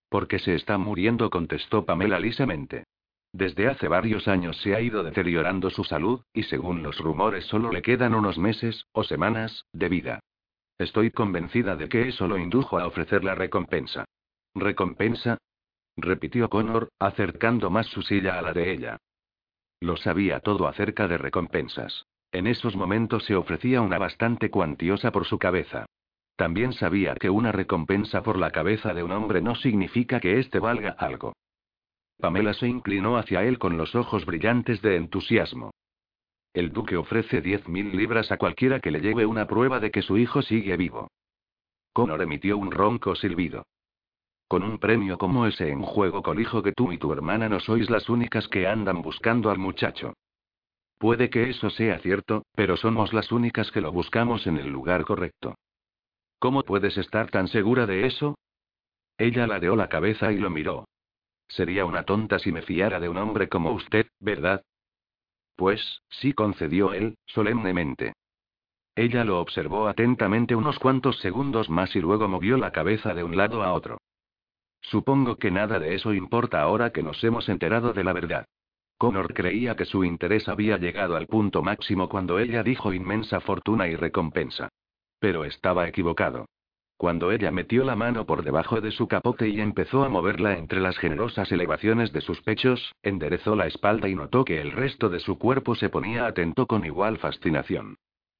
Porque 0.09 0.39
se 0.39 0.55
está 0.55 0.77
muriendo, 0.77 1.29
contestó 1.29 1.85
Pamela 1.85 2.19
lisamente. 2.19 2.85
Desde 3.33 3.67
hace 3.67 3.87
varios 3.87 4.27
años 4.27 4.57
se 4.61 4.73
ha 4.73 4.81
ido 4.81 5.03
deteriorando 5.03 5.69
su 5.69 5.83
salud, 5.83 6.21
y 6.33 6.43
según 6.43 6.81
los 6.81 6.97
rumores 6.99 7.45
solo 7.45 7.71
le 7.71 7.81
quedan 7.81 8.15
unos 8.15 8.37
meses, 8.37 8.85
o 8.93 9.03
semanas, 9.03 9.65
de 9.73 9.89
vida. 9.89 10.19
Estoy 10.77 11.11
convencida 11.11 11.75
de 11.75 11.89
que 11.89 12.07
eso 12.07 12.27
lo 12.27 12.37
indujo 12.37 12.79
a 12.79 12.87
ofrecer 12.87 13.23
la 13.23 13.35
recompensa. 13.35 14.05
¿Recompensa? 14.55 15.37
repitió 15.97 16.49
Connor, 16.49 16.89
acercando 16.99 17.69
más 17.69 17.87
su 17.87 18.01
silla 18.01 18.37
a 18.37 18.41
la 18.41 18.53
de 18.53 18.71
ella. 18.71 18.97
Lo 19.79 19.97
sabía 19.97 20.39
todo 20.39 20.67
acerca 20.67 21.07
de 21.07 21.17
recompensas. 21.17 22.05
En 22.31 22.47
esos 22.47 22.75
momentos 22.75 23.25
se 23.25 23.35
ofrecía 23.35 23.81
una 23.81 23.97
bastante 23.97 24.49
cuantiosa 24.49 25.11
por 25.11 25.25
su 25.25 25.37
cabeza. 25.37 25.85
También 26.35 26.73
sabía 26.73 27.15
que 27.15 27.29
una 27.29 27.51
recompensa 27.51 28.21
por 28.21 28.37
la 28.37 28.51
cabeza 28.51 28.93
de 28.93 29.03
un 29.03 29.11
hombre 29.11 29.41
no 29.41 29.55
significa 29.55 30.19
que 30.19 30.39
éste 30.39 30.59
valga 30.59 30.91
algo. 30.91 31.33
Pamela 32.19 32.53
se 32.53 32.67
inclinó 32.67 33.17
hacia 33.17 33.43
él 33.43 33.59
con 33.59 33.77
los 33.77 33.95
ojos 33.95 34.25
brillantes 34.25 34.81
de 34.81 34.95
entusiasmo. 34.97 35.71
El 36.53 36.73
duque 36.73 36.97
ofrece 36.97 37.41
diez 37.41 37.67
mil 37.67 37.95
libras 37.95 38.31
a 38.31 38.37
cualquiera 38.37 38.79
que 38.79 38.91
le 38.91 38.99
lleve 38.99 39.25
una 39.25 39.47
prueba 39.47 39.79
de 39.79 39.91
que 39.91 40.01
su 40.01 40.17
hijo 40.17 40.41
sigue 40.41 40.75
vivo. 40.75 41.09
Connor 41.93 42.21
emitió 42.21 42.57
un 42.57 42.71
ronco 42.71 43.15
silbido. 43.15 43.65
Con 44.47 44.63
un 44.63 44.77
premio 44.77 45.17
como 45.17 45.45
ese 45.45 45.69
en 45.69 45.81
juego 45.81 46.23
colijo 46.23 46.63
que 46.63 46.71
tú 46.71 46.91
y 46.93 46.97
tu 46.97 47.11
hermana 47.11 47.49
no 47.49 47.59
sois 47.59 47.89
las 47.89 48.09
únicas 48.09 48.47
que 48.47 48.65
andan 48.65 49.01
buscando 49.01 49.49
al 49.49 49.57
muchacho. 49.57 50.13
Puede 50.97 51.29
que 51.29 51.49
eso 51.49 51.69
sea 51.69 51.99
cierto, 51.99 52.43
pero 52.55 52.77
somos 52.77 53.13
las 53.13 53.31
únicas 53.31 53.69
que 53.71 53.81
lo 53.81 53.91
buscamos 53.91 54.47
en 54.47 54.57
el 54.57 54.67
lugar 54.69 55.03
correcto. 55.03 55.55
¿Cómo 56.39 56.63
puedes 56.63 56.97
estar 56.97 57.29
tan 57.29 57.47
segura 57.47 57.85
de 57.85 58.05
eso? 58.05 58.37
Ella 59.17 59.47
ladeó 59.47 59.75
la 59.75 59.89
cabeza 59.89 60.31
y 60.31 60.37
lo 60.37 60.49
miró. 60.49 60.87
Sería 61.47 61.85
una 61.85 62.03
tonta 62.03 62.39
si 62.39 62.51
me 62.51 62.61
fiara 62.61 62.99
de 62.99 63.09
un 63.09 63.17
hombre 63.17 63.49
como 63.49 63.71
usted, 63.71 64.07
¿verdad? 64.19 64.63
Pues, 65.55 66.01
sí 66.09 66.33
concedió 66.33 66.93
él, 66.93 67.17
solemnemente. 67.25 68.13
Ella 68.95 69.23
lo 69.23 69.39
observó 69.39 69.87
atentamente 69.87 70.55
unos 70.55 70.79
cuantos 70.79 71.19
segundos 71.19 71.69
más 71.69 71.95
y 71.95 71.99
luego 71.99 72.27
movió 72.27 72.57
la 72.57 72.71
cabeza 72.71 73.13
de 73.13 73.23
un 73.23 73.35
lado 73.35 73.63
a 73.63 73.73
otro. 73.73 73.97
Supongo 74.89 75.35
que 75.35 75.51
nada 75.51 75.79
de 75.79 75.95
eso 75.95 76.13
importa 76.13 76.61
ahora 76.61 76.91
que 76.91 77.03
nos 77.03 77.21
hemos 77.21 77.49
enterado 77.49 77.91
de 77.91 78.05
la 78.05 78.13
verdad. 78.13 78.45
Connor 78.97 79.33
creía 79.33 79.75
que 79.75 79.83
su 79.83 80.05
interés 80.05 80.47
había 80.47 80.77
llegado 80.77 81.17
al 81.17 81.27
punto 81.27 81.61
máximo 81.61 82.07
cuando 82.07 82.39
ella 82.39 82.63
dijo 82.63 82.93
inmensa 82.93 83.41
fortuna 83.41 83.87
y 83.87 83.95
recompensa. 83.95 84.69
Pero 85.19 85.43
estaba 85.43 85.89
equivocado. 85.89 86.45
Cuando 86.95 87.31
ella 87.31 87.51
metió 87.51 87.83
la 87.83 87.97
mano 87.97 88.25
por 88.25 88.43
debajo 88.43 88.79
de 88.79 88.91
su 88.91 89.07
capote 89.07 89.49
y 89.49 89.59
empezó 89.59 90.05
a 90.05 90.09
moverla 90.09 90.57
entre 90.57 90.79
las 90.79 90.97
generosas 90.97 91.51
elevaciones 91.51 92.13
de 92.13 92.21
sus 92.21 92.41
pechos, 92.41 92.95
enderezó 93.03 93.55
la 93.55 93.67
espalda 93.67 94.07
y 94.07 94.15
notó 94.15 94.45
que 94.45 94.61
el 94.61 94.71
resto 94.71 95.09
de 95.09 95.19
su 95.19 95.37
cuerpo 95.37 95.75
se 95.75 95.89
ponía 95.89 96.25
atento 96.25 96.65
con 96.65 96.85
igual 96.85 97.17
fascinación. 97.17 97.97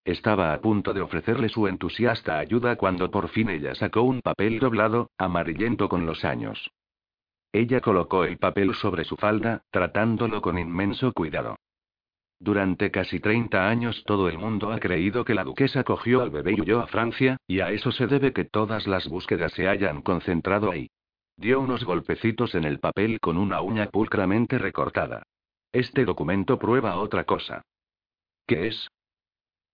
Estaba 0.08 0.54
a 0.54 0.62
punto 0.62 0.93
de 0.93 1.02
ofrecerle 1.02 1.50
su 1.50 1.67
entusiasta 1.67 2.39
ayuda 2.39 2.78
cuando 2.78 3.12
por 3.12 3.28
fin 3.28 3.50
ella 3.50 3.76
sacó 3.76 4.04
un 4.04 4.22
papel 4.22 4.58
doblado, 4.58 5.12
amarillento 5.17 5.89
con 5.89 6.06
los 6.06 6.24
años. 6.24 6.72
Ella 7.52 7.82
colocó 7.82 8.24
el 8.24 8.38
papel 8.38 8.74
sobre 8.74 9.04
su 9.04 9.17
falda, 9.17 9.63
tratándolo 9.70 10.41
con 10.41 10.58
inmenso 10.58 11.12
cuidado. 11.12 11.58
Durante 12.39 12.89
casi 12.89 13.20
30 13.20 13.67
años 13.67 14.02
todo 14.06 14.30
el 14.30 14.38
mundo 14.38 14.72
ha 14.72 14.80
creído 14.80 15.26
que 15.26 15.36
la 15.36 15.43
duquesa 15.43 15.84
cogió 15.84 16.22
al 16.22 16.30
bebé 16.30 16.54
y 16.56 16.62
huyó 16.62 16.80
a 16.80 16.88
Francia, 16.88 17.36
y 17.46 17.60
a 17.60 17.72
eso 17.72 17.91
se 17.91 18.08
debe 18.08 18.32
que 18.32 18.46
todas 18.46 18.88
las 18.88 19.10
búsquedas 19.10 19.52
se 19.52 19.67
hayan 19.67 20.02
concentrado 20.02 20.72
ahí. 20.72 20.89
Dio 21.36 21.60
unos 21.60 21.84
golpecitos 21.84 22.56
en 22.56 22.63
el 22.63 22.80
papel 22.80 23.20
con 23.20 23.38
una 23.38 23.60
uña 23.60 23.88
pulcramente 23.88 24.58
recortada. 24.58 25.24
Este 25.74 26.06
documento 26.06 26.58
prueba 26.58 26.96
otra 26.96 27.26
cosa. 27.26 27.62
¿Qué 28.46 28.67
es? 28.67 28.88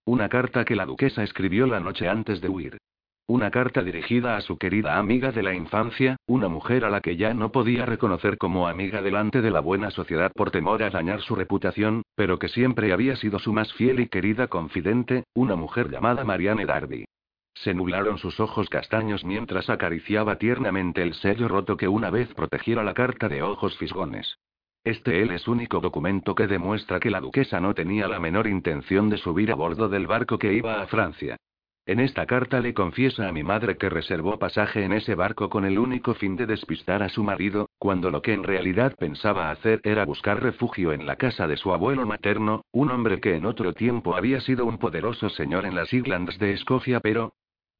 Una 0.06 0.28
carta 0.28 0.66
que 0.66 0.76
la 0.76 0.86
duquesa 0.86 1.24
escribió 1.24 1.66
la 1.66 1.80
noche 1.80 2.10
antes 2.10 2.42
de 2.42 2.50
huir. 2.50 2.78
Una 3.26 3.52
carta 3.52 3.82
dirigida 3.82 4.36
a 4.36 4.42
su 4.42 4.58
querida 4.58 4.98
amiga 4.98 5.32
de 5.32 5.44
la 5.44 5.54
infancia, 5.54 6.18
una 6.28 6.50
mujer 6.50 6.84
a 6.84 6.90
la 6.90 7.00
que 7.00 7.16
ya 7.16 7.34
no 7.34 7.54
podía 7.54 7.86
reconocer 7.86 8.38
como 8.38 8.68
amiga 8.68 9.02
delante 9.02 9.42
de 9.42 9.50
la 9.50 9.62
buena 9.62 9.92
sociedad 9.92 10.30
por 10.36 10.52
temor 10.52 10.84
a 10.84 10.90
dañar 10.90 11.22
su 11.22 11.36
reputación, 11.36 12.02
pero 12.16 12.38
que 12.38 12.50
siempre 12.50 12.92
había 12.92 13.16
sido 13.16 13.40
su 13.40 13.54
más 13.54 13.72
fiel 13.74 14.02
y 14.02 14.10
querida 14.10 14.48
confidente, 14.48 15.24
una 15.34 15.56
mujer 15.56 15.90
llamada 15.90 16.26
Marianne 16.26 16.66
Darby. 16.66 17.06
Se 17.54 17.74
nublaron 17.74 18.18
sus 18.18 18.42
ojos 18.42 18.68
castaños 18.68 19.24
mientras 19.24 19.70
acariciaba 19.70 20.38
tiernamente 20.38 21.02
el 21.02 21.14
sello 21.14 21.48
roto 21.48 21.78
que 21.78 21.88
una 21.88 22.10
vez 22.10 22.34
protegiera 22.34 22.84
la 22.84 22.94
carta 22.94 23.30
de 23.30 23.42
ojos 23.42 23.78
fisgones. 23.78 24.38
Este 24.84 25.22
él 25.22 25.32
es 25.32 25.48
único 25.48 25.80
documento 25.80 26.36
que 26.36 26.46
demuestra 26.46 27.00
que 27.00 27.10
la 27.10 27.22
duquesa 27.22 27.62
no 27.62 27.74
tenía 27.74 28.10
la 28.10 28.20
menor 28.20 28.48
intención 28.48 29.10
de 29.10 29.18
subir 29.18 29.50
a 29.52 29.56
bordo 29.56 29.88
del 29.88 30.08
barco 30.08 30.38
que 30.38 30.54
iba 30.54 30.82
a 30.82 30.88
Francia. 30.88 31.38
En 31.86 32.02
esta 32.02 32.26
carta 32.26 32.60
le 32.60 32.74
confiesa 32.74 33.28
a 33.28 33.32
mi 33.32 33.44
madre 33.44 33.78
que 33.78 33.90
reservó 33.90 34.40
pasaje 34.40 34.84
en 34.84 34.94
ese 34.94 35.16
barco 35.16 35.50
con 35.50 35.64
el 35.64 35.80
único 35.80 36.14
fin 36.14 36.36
de 36.36 36.46
despistar 36.46 37.02
a 37.02 37.10
su 37.10 37.24
marido, 37.24 37.70
cuando 37.78 38.12
lo 38.12 38.22
que 38.22 38.34
en 38.34 38.44
realidad 38.44 38.94
pensaba 38.98 39.52
hacer 39.52 39.80
era 39.84 40.06
buscar 40.06 40.42
refugio 40.42 40.92
en 40.92 41.06
la 41.06 41.16
casa 41.18 41.48
de 41.48 41.58
su 41.58 41.74
abuelo 41.74 42.06
materno, 42.06 42.64
un 42.72 42.92
hombre 42.92 43.22
que 43.22 43.36
en 43.36 43.46
otro 43.46 43.74
tiempo 43.74 44.16
había 44.16 44.42
sido 44.42 44.66
un 44.66 44.80
poderoso 44.80 45.30
señor 45.30 45.66
en 45.66 45.76
las 45.76 45.94
Islands 45.94 46.38
de 46.40 46.54
Escocia, 46.54 47.00
pero... 47.00 47.34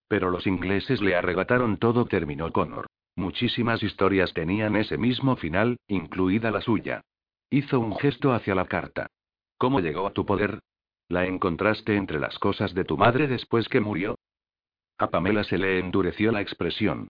Pero 0.10 0.30
los 0.30 0.48
ingleses 0.48 1.02
le 1.02 1.16
arrebataron 1.16 1.78
todo, 1.78 2.06
terminó 2.06 2.52
Connor. 2.52 2.88
Muchísimas 3.16 3.84
historias 3.84 4.34
tenían 4.34 4.76
ese 4.76 4.98
mismo 4.98 5.36
final, 5.36 5.78
incluida 5.88 6.52
la 6.52 6.62
suya. 6.62 7.02
Hizo 7.50 7.80
un 7.80 7.96
gesto 7.98 8.34
hacia 8.34 8.56
la 8.56 8.66
carta. 8.66 9.08
¿Cómo 9.58 9.80
llegó 9.80 10.08
a 10.08 10.14
tu 10.14 10.26
poder? 10.26 10.60
¿La 11.10 11.26
encontraste 11.26 11.96
entre 11.96 12.20
las 12.20 12.40
cosas 12.40 12.74
de 12.74 12.86
tu 12.86 12.98
madre 12.98 13.28
después 13.28 13.70
que 13.70 13.80
murió? 13.80 14.16
A 14.98 15.10
Pamela 15.10 15.44
se 15.44 15.58
le 15.58 15.80
endureció 15.80 16.32
la 16.32 16.42
expresión. 16.42 17.08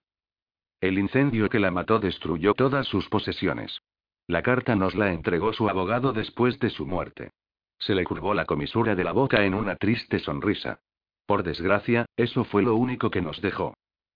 El 0.82 1.00
incendio 1.00 1.48
que 1.48 1.60
la 1.60 1.72
mató 1.72 2.00
destruyó 2.00 2.54
todas 2.54 2.88
sus 2.88 3.08
posesiones. 3.08 3.80
La 4.28 4.42
carta 4.42 4.76
nos 4.76 4.96
la 4.96 5.14
entregó 5.14 5.54
su 5.54 5.70
abogado 5.70 6.12
después 6.12 6.60
de 6.60 6.70
su 6.70 6.86
muerte. 6.86 7.32
Se 7.80 7.96
le 7.96 8.04
curvó 8.04 8.34
la 8.34 8.46
comisura 8.46 8.96
de 8.96 9.04
la 9.04 9.12
boca 9.12 9.46
en 9.46 9.54
una 9.54 9.76
triste 9.76 10.20
sonrisa. 10.20 10.80
Por 11.26 11.44
desgracia, 11.44 12.06
eso 12.18 12.44
fue 12.44 12.64
lo 12.64 12.76
único 12.76 13.10
que 13.10 13.22
nos 13.22 13.42
dejó. 13.42 13.74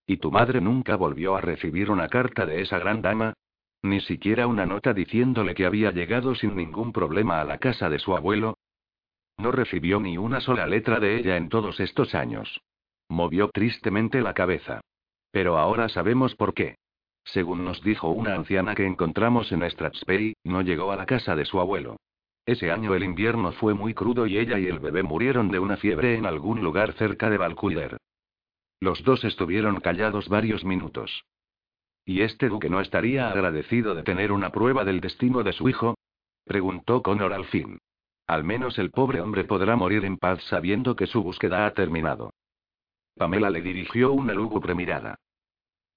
¿Y 0.07 0.17
tu 0.17 0.31
madre 0.31 0.61
nunca 0.61 0.95
volvió 0.95 1.35
a 1.35 1.41
recibir 1.41 1.91
una 1.91 2.07
carta 2.07 2.47
de 2.47 2.61
esa 2.61 2.79
gran 2.79 3.03
dama? 3.03 3.33
Ni 3.83 4.01
siquiera 4.01 4.47
una 4.47 4.65
nota 4.65 4.93
diciéndole 4.93 5.53
que 5.53 5.67
había 5.67 5.91
llegado 5.91 6.33
sin 6.33 6.55
ningún 6.55 6.91
problema 6.91 7.39
a 7.41 7.43
la 7.43 7.59
casa 7.59 7.89
de 7.89 7.99
su 7.99 8.15
abuelo, 8.15 8.55
no 9.39 9.51
recibió 9.51 9.99
ni 9.99 10.17
una 10.17 10.41
sola 10.41 10.65
letra 10.65 10.99
de 10.99 11.19
ella 11.19 11.37
en 11.37 11.49
todos 11.49 11.79
estos 11.79 12.15
años. 12.15 12.61
Movió 13.07 13.49
tristemente 13.49 14.21
la 14.21 14.33
cabeza. 14.33 14.81
Pero 15.31 15.57
ahora 15.57 15.89
sabemos 15.89 16.35
por 16.35 16.55
qué. 16.55 16.75
Según 17.23 17.63
nos 17.63 17.83
dijo 17.83 18.09
una 18.09 18.33
anciana 18.33 18.73
que 18.73 18.85
encontramos 18.85 19.51
en 19.51 19.69
Strathspey, 19.69 20.33
no 20.43 20.61
llegó 20.61 20.91
a 20.91 20.95
la 20.95 21.05
casa 21.05 21.35
de 21.35 21.45
su 21.45 21.59
abuelo. 21.59 21.97
Ese 22.45 22.71
año 22.71 22.95
el 22.95 23.03
invierno 23.03 23.51
fue 23.51 23.73
muy 23.73 23.93
crudo 23.93 24.25
y 24.25 24.37
ella 24.37 24.57
y 24.57 24.65
el 24.67 24.79
bebé 24.79 25.03
murieron 25.03 25.49
de 25.49 25.59
una 25.59 25.77
fiebre 25.77 26.15
en 26.15 26.25
algún 26.25 26.63
lugar 26.63 26.93
cerca 26.93 27.29
de 27.29 27.37
Valcuider. 27.37 27.97
Los 28.79 29.03
dos 29.03 29.23
estuvieron 29.23 29.79
callados 29.79 30.29
varios 30.29 30.63
minutos. 30.63 31.23
¿Y 32.05 32.21
este 32.21 32.47
duque 32.47 32.69
no 32.69 32.79
estaría 32.79 33.29
agradecido 33.29 33.95
de 33.95 34.03
tener 34.03 34.31
una 34.31 34.51
prueba 34.51 34.85
del 34.85 35.01
destino 35.01 35.43
de 35.43 35.53
su 35.53 35.67
hijo? 35.67 35.97
preguntó 36.45 37.01
Connor 37.01 37.33
al 37.33 37.45
fin. 37.45 37.79
Al 38.27 38.43
menos 38.43 38.77
el 38.77 38.91
pobre 38.91 39.21
hombre 39.21 39.43
podrá 39.45 39.75
morir 39.75 40.05
en 40.05 40.17
paz 40.17 40.41
sabiendo 40.43 40.95
que 40.95 41.07
su 41.07 41.23
búsqueda 41.23 41.65
ha 41.65 41.73
terminado. 41.73 42.31
Pamela 43.15 43.49
le 43.49 43.61
dirigió 43.61 44.11
una 44.11 44.33
lúgubre 44.33 44.75
mirada. 44.75 45.15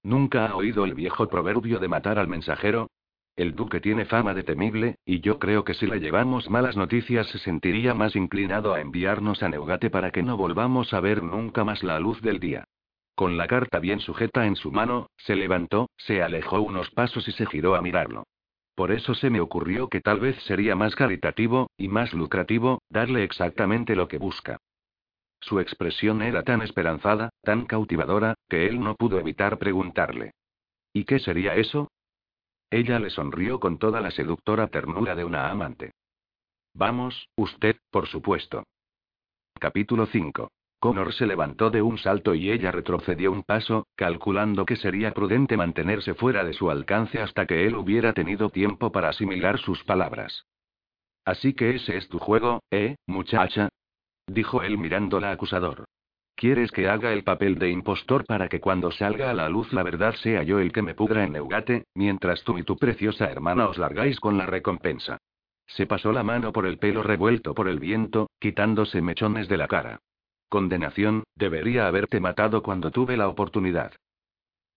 ¿Nunca 0.03 0.47
ha 0.47 0.55
oído 0.55 0.83
el 0.83 0.95
viejo 0.95 1.27
proverbio 1.27 1.79
de 1.79 1.87
matar 1.87 2.17
al 2.17 2.27
mensajero? 2.27 2.89
El 3.41 3.55
duque 3.55 3.79
tiene 3.79 4.05
fama 4.05 4.35
de 4.35 4.43
temible, 4.43 4.99
y 5.03 5.19
yo 5.21 5.39
creo 5.39 5.63
que 5.63 5.73
si 5.73 5.87
le 5.87 5.99
llevamos 5.99 6.47
malas 6.47 6.77
noticias 6.77 7.25
se 7.29 7.39
sentiría 7.39 7.95
más 7.95 8.15
inclinado 8.15 8.75
a 8.75 8.81
enviarnos 8.81 9.41
a 9.41 9.49
Neugate 9.49 9.89
para 9.89 10.11
que 10.11 10.21
no 10.21 10.37
volvamos 10.37 10.93
a 10.93 10.99
ver 10.99 11.23
nunca 11.23 11.63
más 11.63 11.81
la 11.81 11.99
luz 11.99 12.21
del 12.21 12.39
día. 12.39 12.65
Con 13.15 13.37
la 13.37 13.47
carta 13.47 13.79
bien 13.79 13.99
sujeta 13.99 14.45
en 14.45 14.55
su 14.55 14.71
mano, 14.71 15.09
se 15.17 15.35
levantó, 15.35 15.89
se 15.97 16.21
alejó 16.21 16.61
unos 16.61 16.91
pasos 16.91 17.27
y 17.27 17.31
se 17.31 17.47
giró 17.47 17.73
a 17.73 17.81
mirarlo. 17.81 18.27
Por 18.75 18.91
eso 18.91 19.15
se 19.15 19.31
me 19.31 19.41
ocurrió 19.41 19.87
que 19.87 20.01
tal 20.01 20.19
vez 20.19 20.35
sería 20.43 20.75
más 20.75 20.95
caritativo, 20.95 21.71
y 21.77 21.87
más 21.87 22.13
lucrativo, 22.13 22.83
darle 22.89 23.23
exactamente 23.23 23.95
lo 23.95 24.07
que 24.07 24.19
busca. 24.19 24.59
Su 25.39 25.59
expresión 25.59 26.21
era 26.21 26.43
tan 26.43 26.61
esperanzada, 26.61 27.31
tan 27.41 27.65
cautivadora, 27.65 28.35
que 28.47 28.67
él 28.67 28.79
no 28.79 28.93
pudo 28.93 29.19
evitar 29.19 29.57
preguntarle. 29.57 30.29
¿Y 30.93 31.05
qué 31.05 31.17
sería 31.17 31.55
eso? 31.55 31.89
Ella 32.71 32.99
le 32.99 33.09
sonrió 33.09 33.59
con 33.59 33.77
toda 33.77 33.99
la 33.99 34.11
seductora 34.11 34.67
ternura 34.67 35.13
de 35.13 35.25
una 35.25 35.51
amante. 35.51 35.91
Vamos, 36.73 37.27
usted, 37.35 37.75
por 37.91 38.07
supuesto. 38.07 38.63
Capítulo 39.59 40.05
5. 40.05 40.49
Connor 40.79 41.13
se 41.13 41.27
levantó 41.27 41.69
de 41.69 41.81
un 41.81 41.97
salto 41.97 42.33
y 42.33 42.49
ella 42.49 42.71
retrocedió 42.71 43.33
un 43.33 43.43
paso, 43.43 43.87
calculando 43.95 44.65
que 44.65 44.77
sería 44.77 45.11
prudente 45.11 45.57
mantenerse 45.57 46.13
fuera 46.13 46.45
de 46.45 46.53
su 46.53 46.71
alcance 46.71 47.19
hasta 47.19 47.45
que 47.45 47.67
él 47.67 47.75
hubiera 47.75 48.13
tenido 48.13 48.49
tiempo 48.49 48.89
para 48.91 49.09
asimilar 49.09 49.59
sus 49.59 49.83
palabras. 49.83 50.45
Así 51.25 51.53
que 51.53 51.75
ese 51.75 51.97
es 51.97 52.07
tu 52.07 52.19
juego, 52.19 52.63
¿eh, 52.71 52.95
muchacha? 53.05 53.67
dijo 54.27 54.63
él 54.63 54.77
mirándola 54.77 55.31
acusador. 55.31 55.83
¿Quieres 56.41 56.71
que 56.71 56.89
haga 56.89 57.13
el 57.13 57.23
papel 57.23 57.59
de 57.59 57.69
impostor 57.69 58.25
para 58.25 58.49
que 58.49 58.59
cuando 58.59 58.89
salga 58.89 59.29
a 59.29 59.33
la 59.35 59.47
luz 59.47 59.71
la 59.73 59.83
verdad 59.83 60.15
sea 60.15 60.41
yo 60.41 60.57
el 60.57 60.71
que 60.71 60.81
me 60.81 60.95
pudra 60.95 61.23
en 61.23 61.33
Neugate, 61.33 61.85
mientras 61.93 62.43
tú 62.43 62.57
y 62.57 62.63
tu 62.63 62.77
preciosa 62.77 63.29
hermana 63.29 63.69
os 63.69 63.77
largáis 63.77 64.19
con 64.19 64.39
la 64.39 64.47
recompensa? 64.47 65.19
Se 65.67 65.85
pasó 65.85 66.11
la 66.11 66.23
mano 66.23 66.51
por 66.51 66.65
el 66.65 66.79
pelo 66.79 67.03
revuelto 67.03 67.53
por 67.53 67.67
el 67.67 67.77
viento, 67.77 68.31
quitándose 68.39 69.03
mechones 69.03 69.49
de 69.49 69.57
la 69.57 69.67
cara. 69.67 69.99
Condenación, 70.49 71.25
debería 71.35 71.85
haberte 71.85 72.19
matado 72.19 72.63
cuando 72.63 72.89
tuve 72.89 73.17
la 73.17 73.27
oportunidad. 73.27 73.91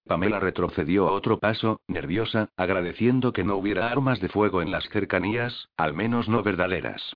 Pamela 0.07 0.41
retrocedió 0.41 1.09
a 1.09 1.13
otro 1.13 1.39
paso, 1.39 1.81
nerviosa, 1.89 2.51
agradeciendo 2.59 3.33
que 3.33 3.43
no 3.43 3.57
hubiera 3.57 3.89
armas 3.91 4.21
de 4.21 4.29
fuego 4.29 4.61
en 4.61 4.71
las 4.71 4.87
cercanías, 4.91 5.71
al 5.79 5.95
menos 5.95 6.29
no 6.29 6.43
verdaderas. 6.43 7.15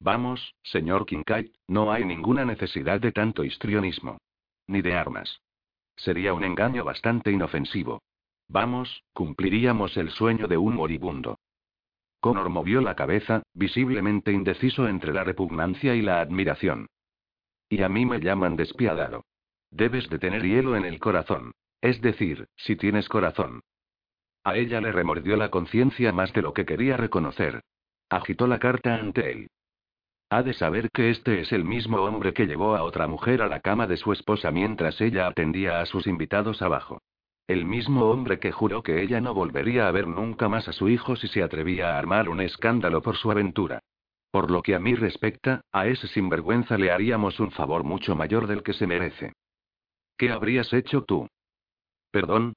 Vamos, 0.00 0.54
señor 0.62 1.04
Kincaid, 1.04 1.50
no 1.68 1.92
hay 1.92 2.04
ninguna 2.04 2.46
necesidad 2.46 3.00
de 3.00 3.12
tanto 3.12 3.44
histrionismo. 3.44 4.18
Ni 4.66 4.80
de 4.80 4.94
armas. 4.94 5.42
Sería 5.94 6.32
un 6.32 6.42
engaño 6.42 6.84
bastante 6.84 7.30
inofensivo. 7.30 8.02
Vamos, 8.48 9.04
cumpliríamos 9.12 9.96
el 9.98 10.10
sueño 10.10 10.48
de 10.48 10.56
un 10.56 10.74
moribundo. 10.74 11.38
Connor 12.20 12.48
movió 12.48 12.80
la 12.80 12.96
cabeza, 12.96 13.42
visiblemente 13.52 14.32
indeciso 14.32 14.88
entre 14.88 15.12
la 15.12 15.22
repugnancia 15.22 15.94
y 15.94 16.02
la 16.02 16.20
admiración. 16.20 16.86
Y 17.68 17.82
a 17.82 17.88
mí 17.88 18.06
me 18.06 18.20
llaman 18.20 18.56
despiadado. 18.56 19.24
Debes 19.70 20.08
de 20.08 20.18
tener 20.18 20.42
hielo 20.42 20.76
en 20.76 20.86
el 20.86 20.98
corazón. 20.98 21.52
Es 21.82 22.00
decir, 22.00 22.48
si 22.56 22.76
tienes 22.76 23.08
corazón. 23.08 23.60
A 24.44 24.56
ella 24.56 24.80
le 24.80 24.92
remordió 24.92 25.36
la 25.36 25.50
conciencia 25.50 26.12
más 26.12 26.32
de 26.32 26.42
lo 26.42 26.54
que 26.54 26.64
quería 26.64 26.96
reconocer. 26.96 27.62
Agitó 28.08 28.46
la 28.46 28.58
carta 28.58 28.94
ante 28.94 29.30
él. 29.30 29.50
Ha 30.32 30.44
de 30.44 30.54
saber 30.54 30.90
que 30.92 31.10
este 31.10 31.40
es 31.40 31.52
el 31.52 31.64
mismo 31.64 31.96
hombre 32.02 32.32
que 32.32 32.46
llevó 32.46 32.76
a 32.76 32.84
otra 32.84 33.08
mujer 33.08 33.42
a 33.42 33.48
la 33.48 33.58
cama 33.58 33.88
de 33.88 33.96
su 33.96 34.12
esposa 34.12 34.52
mientras 34.52 35.00
ella 35.00 35.26
atendía 35.26 35.80
a 35.80 35.86
sus 35.86 36.06
invitados 36.06 36.62
abajo. 36.62 37.02
El 37.48 37.64
mismo 37.64 38.04
hombre 38.04 38.38
que 38.38 38.52
juró 38.52 38.84
que 38.84 39.02
ella 39.02 39.20
no 39.20 39.34
volvería 39.34 39.88
a 39.88 39.90
ver 39.90 40.06
nunca 40.06 40.48
más 40.48 40.68
a 40.68 40.72
su 40.72 40.88
hijo 40.88 41.16
si 41.16 41.26
se 41.26 41.42
atrevía 41.42 41.94
a 41.96 41.98
armar 41.98 42.28
un 42.28 42.40
escándalo 42.40 43.02
por 43.02 43.16
su 43.16 43.32
aventura. 43.32 43.80
Por 44.30 44.52
lo 44.52 44.62
que 44.62 44.76
a 44.76 44.78
mí 44.78 44.94
respecta, 44.94 45.62
a 45.72 45.88
ese 45.88 46.06
sinvergüenza 46.06 46.78
le 46.78 46.92
haríamos 46.92 47.40
un 47.40 47.50
favor 47.50 47.82
mucho 47.82 48.14
mayor 48.14 48.46
del 48.46 48.62
que 48.62 48.72
se 48.72 48.86
merece. 48.86 49.32
¿Qué 50.16 50.30
habrías 50.30 50.72
hecho 50.72 51.02
tú? 51.02 51.26
¿Perdón? 52.12 52.54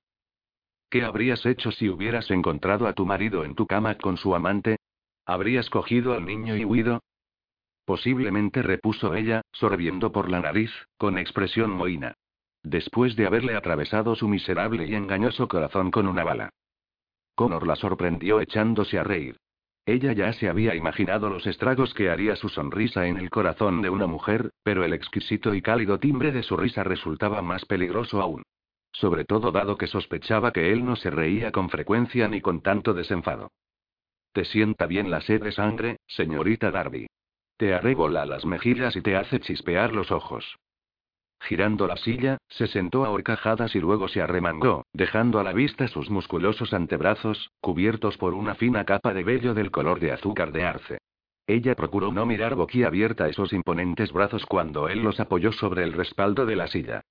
¿Qué 0.91 1.03
habrías 1.03 1.43
hecho 1.47 1.71
si 1.71 1.89
hubieras 1.89 2.29
encontrado 2.29 2.85
a 2.85 2.93
tu 2.93 3.07
marido 3.07 3.43
en 3.45 3.55
tu 3.55 3.65
cama 3.65 3.97
con 3.97 4.17
su 4.17 4.35
amante? 4.35 4.77
¿Habrías 5.25 5.71
cogido 5.71 6.13
al 6.13 6.23
niño 6.23 6.55
y 6.55 6.65
huido? 6.65 7.01
Posiblemente 7.85 8.61
repuso 8.61 9.13
ella, 9.13 9.41
sorbiendo 9.51 10.11
por 10.11 10.29
la 10.29 10.39
nariz, 10.39 10.71
con 10.97 11.17
expresión 11.17 11.71
mohina. 11.71 12.13
Después 12.63 13.15
de 13.15 13.25
haberle 13.25 13.55
atravesado 13.55 14.15
su 14.15 14.27
miserable 14.27 14.87
y 14.87 14.95
engañoso 14.95 15.47
corazón 15.49 15.91
con 15.91 16.07
una 16.07 16.23
bala. 16.23 16.49
Connor 17.35 17.67
la 17.67 17.75
sorprendió 17.75 18.39
echándose 18.39 18.99
a 18.99 19.03
reír. 19.03 19.37
Ella 19.85 20.13
ya 20.13 20.31
se 20.31 20.47
había 20.47 20.75
imaginado 20.75 21.29
los 21.29 21.45
estragos 21.45 21.93
que 21.93 22.09
haría 22.09 22.37
su 22.37 22.47
sonrisa 22.47 23.05
en 23.07 23.17
el 23.17 23.29
corazón 23.29 23.81
de 23.81 23.89
una 23.89 24.07
mujer, 24.07 24.51
pero 24.63 24.85
el 24.85 24.93
exquisito 24.93 25.53
y 25.53 25.61
cálido 25.61 25.99
timbre 25.99 26.31
de 26.31 26.43
su 26.43 26.55
risa 26.55 26.85
resultaba 26.85 27.41
más 27.41 27.65
peligroso 27.65 28.21
aún. 28.21 28.43
sobre 28.93 29.25
todo 29.25 29.51
dado 29.51 29.75
que 29.75 29.87
sospechaba 29.87 30.53
que 30.53 30.71
él 30.71 30.85
no 30.85 30.95
se 30.95 31.09
reía 31.09 31.51
con 31.51 31.69
frecuencia 31.69 32.27
ni 32.27 32.41
con 32.41 32.61
tanto 32.61 32.93
desenfado. 32.93 33.49
Te 34.31 34.45
sienta 34.45 34.85
bien 34.85 35.09
la 35.09 35.19
sed 35.21 35.43
de 35.43 35.51
sangre, 35.51 35.97
señorita 36.07 36.71
Darby. 36.71 37.07
Te 37.57 37.73
arrebola 37.73 38.25
las 38.25 38.45
mejillas 38.45 38.95
y 38.95 39.01
te 39.01 39.15
hace 39.15 39.39
chispear 39.39 39.93
los 39.93 40.11
ojos. 40.11 40.57
Girando 41.41 41.87
la 41.87 41.97
silla, 41.97 42.37
se 42.47 42.67
sentó 42.67 43.05
a 43.05 43.09
horcajadas 43.09 43.75
y 43.75 43.79
luego 43.79 44.07
se 44.07 44.21
arremangó, 44.21 44.85
dejando 44.93 45.39
a 45.39 45.43
la 45.43 45.51
vista 45.51 45.87
sus 45.87 46.09
musculosos 46.09 46.73
antebrazos, 46.73 47.51
cubiertos 47.59 48.17
por 48.17 48.33
una 48.33 48.55
fina 48.55 48.85
capa 48.85 49.13
de 49.13 49.23
vello 49.23 49.53
del 49.53 49.69
color 49.69 49.99
de 49.99 50.13
azúcar 50.13 50.53
de 50.53 50.63
arce. 50.63 50.97
Ella 51.45 51.75
procuró 51.75 52.13
no 52.13 52.25
mirar 52.25 52.55
boquiabierta 52.55 53.27
esos 53.27 53.51
imponentes 53.51 54.13
brazos 54.13 54.45
cuando 54.45 54.87
él 54.87 55.03
los 55.03 55.19
apoyó 55.19 55.51
sobre 55.51 55.83
el 55.83 55.91
respaldo 55.91 56.45
de 56.45 56.55
la 56.55 56.67
silla. 56.67 57.01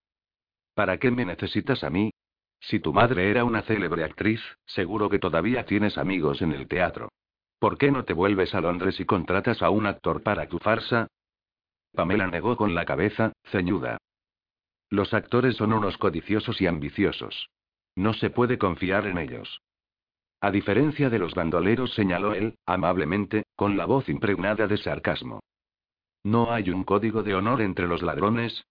¿Para 0.75 0.97
qué 0.97 1.11
me 1.11 1.27
necesitas 1.27 1.85
a 1.85 1.91
mí? 1.91 2.11
Si 2.59 2.81
tu 2.81 2.95
madre 2.95 3.29
era 3.29 3.45
una 3.45 3.61
célebre 3.63 4.05
actriz, 4.05 4.41
seguro 4.65 5.11
que 5.11 5.19
todavía 5.19 5.67
tienes 5.67 5.99
amigos 5.99 6.41
en 6.41 6.53
el 6.53 6.69
teatro. 6.69 7.11
¿Por 7.63 7.79
qué 7.79 7.93
no 7.93 8.05
te 8.05 8.13
vuelves 8.13 8.57
a 8.57 8.61
Londres 8.61 8.99
y 8.99 9.05
contratas 9.05 9.63
a 9.63 9.71
un 9.71 9.87
actor 9.87 10.25
para 10.25 10.49
tu 10.49 10.59
farsa? 10.59 11.07
Pamela 11.93 12.27
negó 12.27 12.57
con 12.57 12.75
la 12.75 12.85
cabeza, 12.85 13.35
ceñuda. 13.53 13.99
Los 14.91 15.15
actores 15.15 15.55
son 15.59 15.73
unos 15.73 15.97
codiciosos 15.97 16.61
y 16.61 16.67
ambiciosos. 16.67 17.51
No 17.95 18.15
se 18.15 18.31
puede 18.31 18.59
confiar 18.59 19.07
en 19.07 19.17
ellos. 19.17 19.61
A 20.41 20.51
diferencia 20.51 21.09
de 21.09 21.21
los 21.21 21.37
bandoleros, 21.37 21.95
señaló 21.95 22.35
él, 22.35 22.57
amablemente, 22.67 23.45
con 23.55 23.77
la 23.77 23.87
voz 23.87 24.09
impregnada 24.09 24.67
de 24.67 24.79
sarcasmo. 24.79 25.39
¿No 26.25 26.51
hay 26.51 26.69
un 26.69 26.83
código 26.83 27.23
de 27.23 27.37
honor 27.37 27.63
entre 27.63 27.87
los 27.87 28.03
ladrones? 28.03 28.65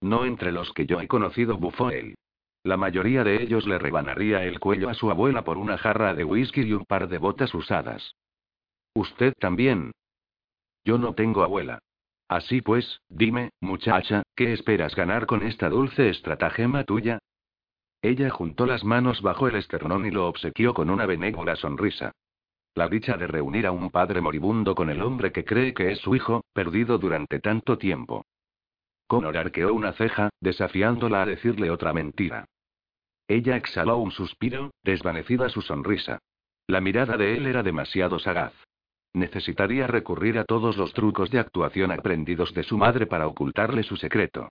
No 0.00 0.24
entre 0.24 0.52
los 0.52 0.72
que 0.72 0.86
yo 0.86 1.02
he 1.02 1.06
conocido, 1.06 1.58
bufó 1.58 1.90
él. 1.90 2.14
La 2.66 2.76
mayoría 2.76 3.22
de 3.22 3.40
ellos 3.40 3.64
le 3.68 3.78
rebanaría 3.78 4.42
el 4.42 4.58
cuello 4.58 4.88
a 4.88 4.94
su 4.94 5.08
abuela 5.08 5.44
por 5.44 5.56
una 5.56 5.78
jarra 5.78 6.14
de 6.14 6.24
whisky 6.24 6.62
y 6.62 6.72
un 6.72 6.84
par 6.84 7.06
de 7.06 7.18
botas 7.18 7.54
usadas. 7.54 8.16
¿Usted 8.92 9.34
también? 9.38 9.92
Yo 10.84 10.98
no 10.98 11.14
tengo 11.14 11.44
abuela. 11.44 11.78
Así 12.26 12.62
pues, 12.62 13.02
dime, 13.08 13.50
muchacha, 13.60 14.24
¿qué 14.34 14.52
esperas 14.52 14.96
ganar 14.96 15.26
con 15.26 15.46
esta 15.46 15.68
dulce 15.68 16.08
estratagema 16.08 16.82
tuya? 16.82 17.20
Ella 18.02 18.30
juntó 18.30 18.66
las 18.66 18.82
manos 18.82 19.22
bajo 19.22 19.46
el 19.46 19.54
esternón 19.54 20.04
y 20.04 20.10
lo 20.10 20.26
obsequió 20.26 20.74
con 20.74 20.90
una 20.90 21.06
benévola 21.06 21.54
sonrisa. 21.54 22.10
La 22.74 22.88
dicha 22.88 23.16
de 23.16 23.28
reunir 23.28 23.68
a 23.68 23.70
un 23.70 23.90
padre 23.90 24.20
moribundo 24.20 24.74
con 24.74 24.90
el 24.90 25.02
hombre 25.02 25.30
que 25.30 25.44
cree 25.44 25.72
que 25.72 25.92
es 25.92 26.00
su 26.00 26.16
hijo, 26.16 26.42
perdido 26.52 26.98
durante 26.98 27.38
tanto 27.38 27.78
tiempo. 27.78 28.26
Connor 29.06 29.36
arqueó 29.36 29.72
una 29.72 29.92
ceja, 29.92 30.30
desafiándola 30.40 31.22
a 31.22 31.26
decirle 31.26 31.70
otra 31.70 31.92
mentira. 31.92 32.44
Ella 33.28 33.56
exhaló 33.56 33.98
un 33.98 34.12
suspiro, 34.12 34.70
desvanecida 34.82 35.48
su 35.48 35.62
sonrisa. 35.62 36.20
La 36.66 36.80
mirada 36.80 37.16
de 37.16 37.36
él 37.36 37.46
era 37.46 37.62
demasiado 37.62 38.18
sagaz. 38.18 38.52
Necesitaría 39.14 39.86
recurrir 39.86 40.38
a 40.38 40.44
todos 40.44 40.76
los 40.76 40.92
trucos 40.92 41.30
de 41.30 41.38
actuación 41.38 41.90
aprendidos 41.90 42.52
de 42.54 42.62
su 42.62 42.76
madre 42.76 43.06
para 43.06 43.26
ocultarle 43.26 43.82
su 43.82 43.96
secreto. 43.96 44.50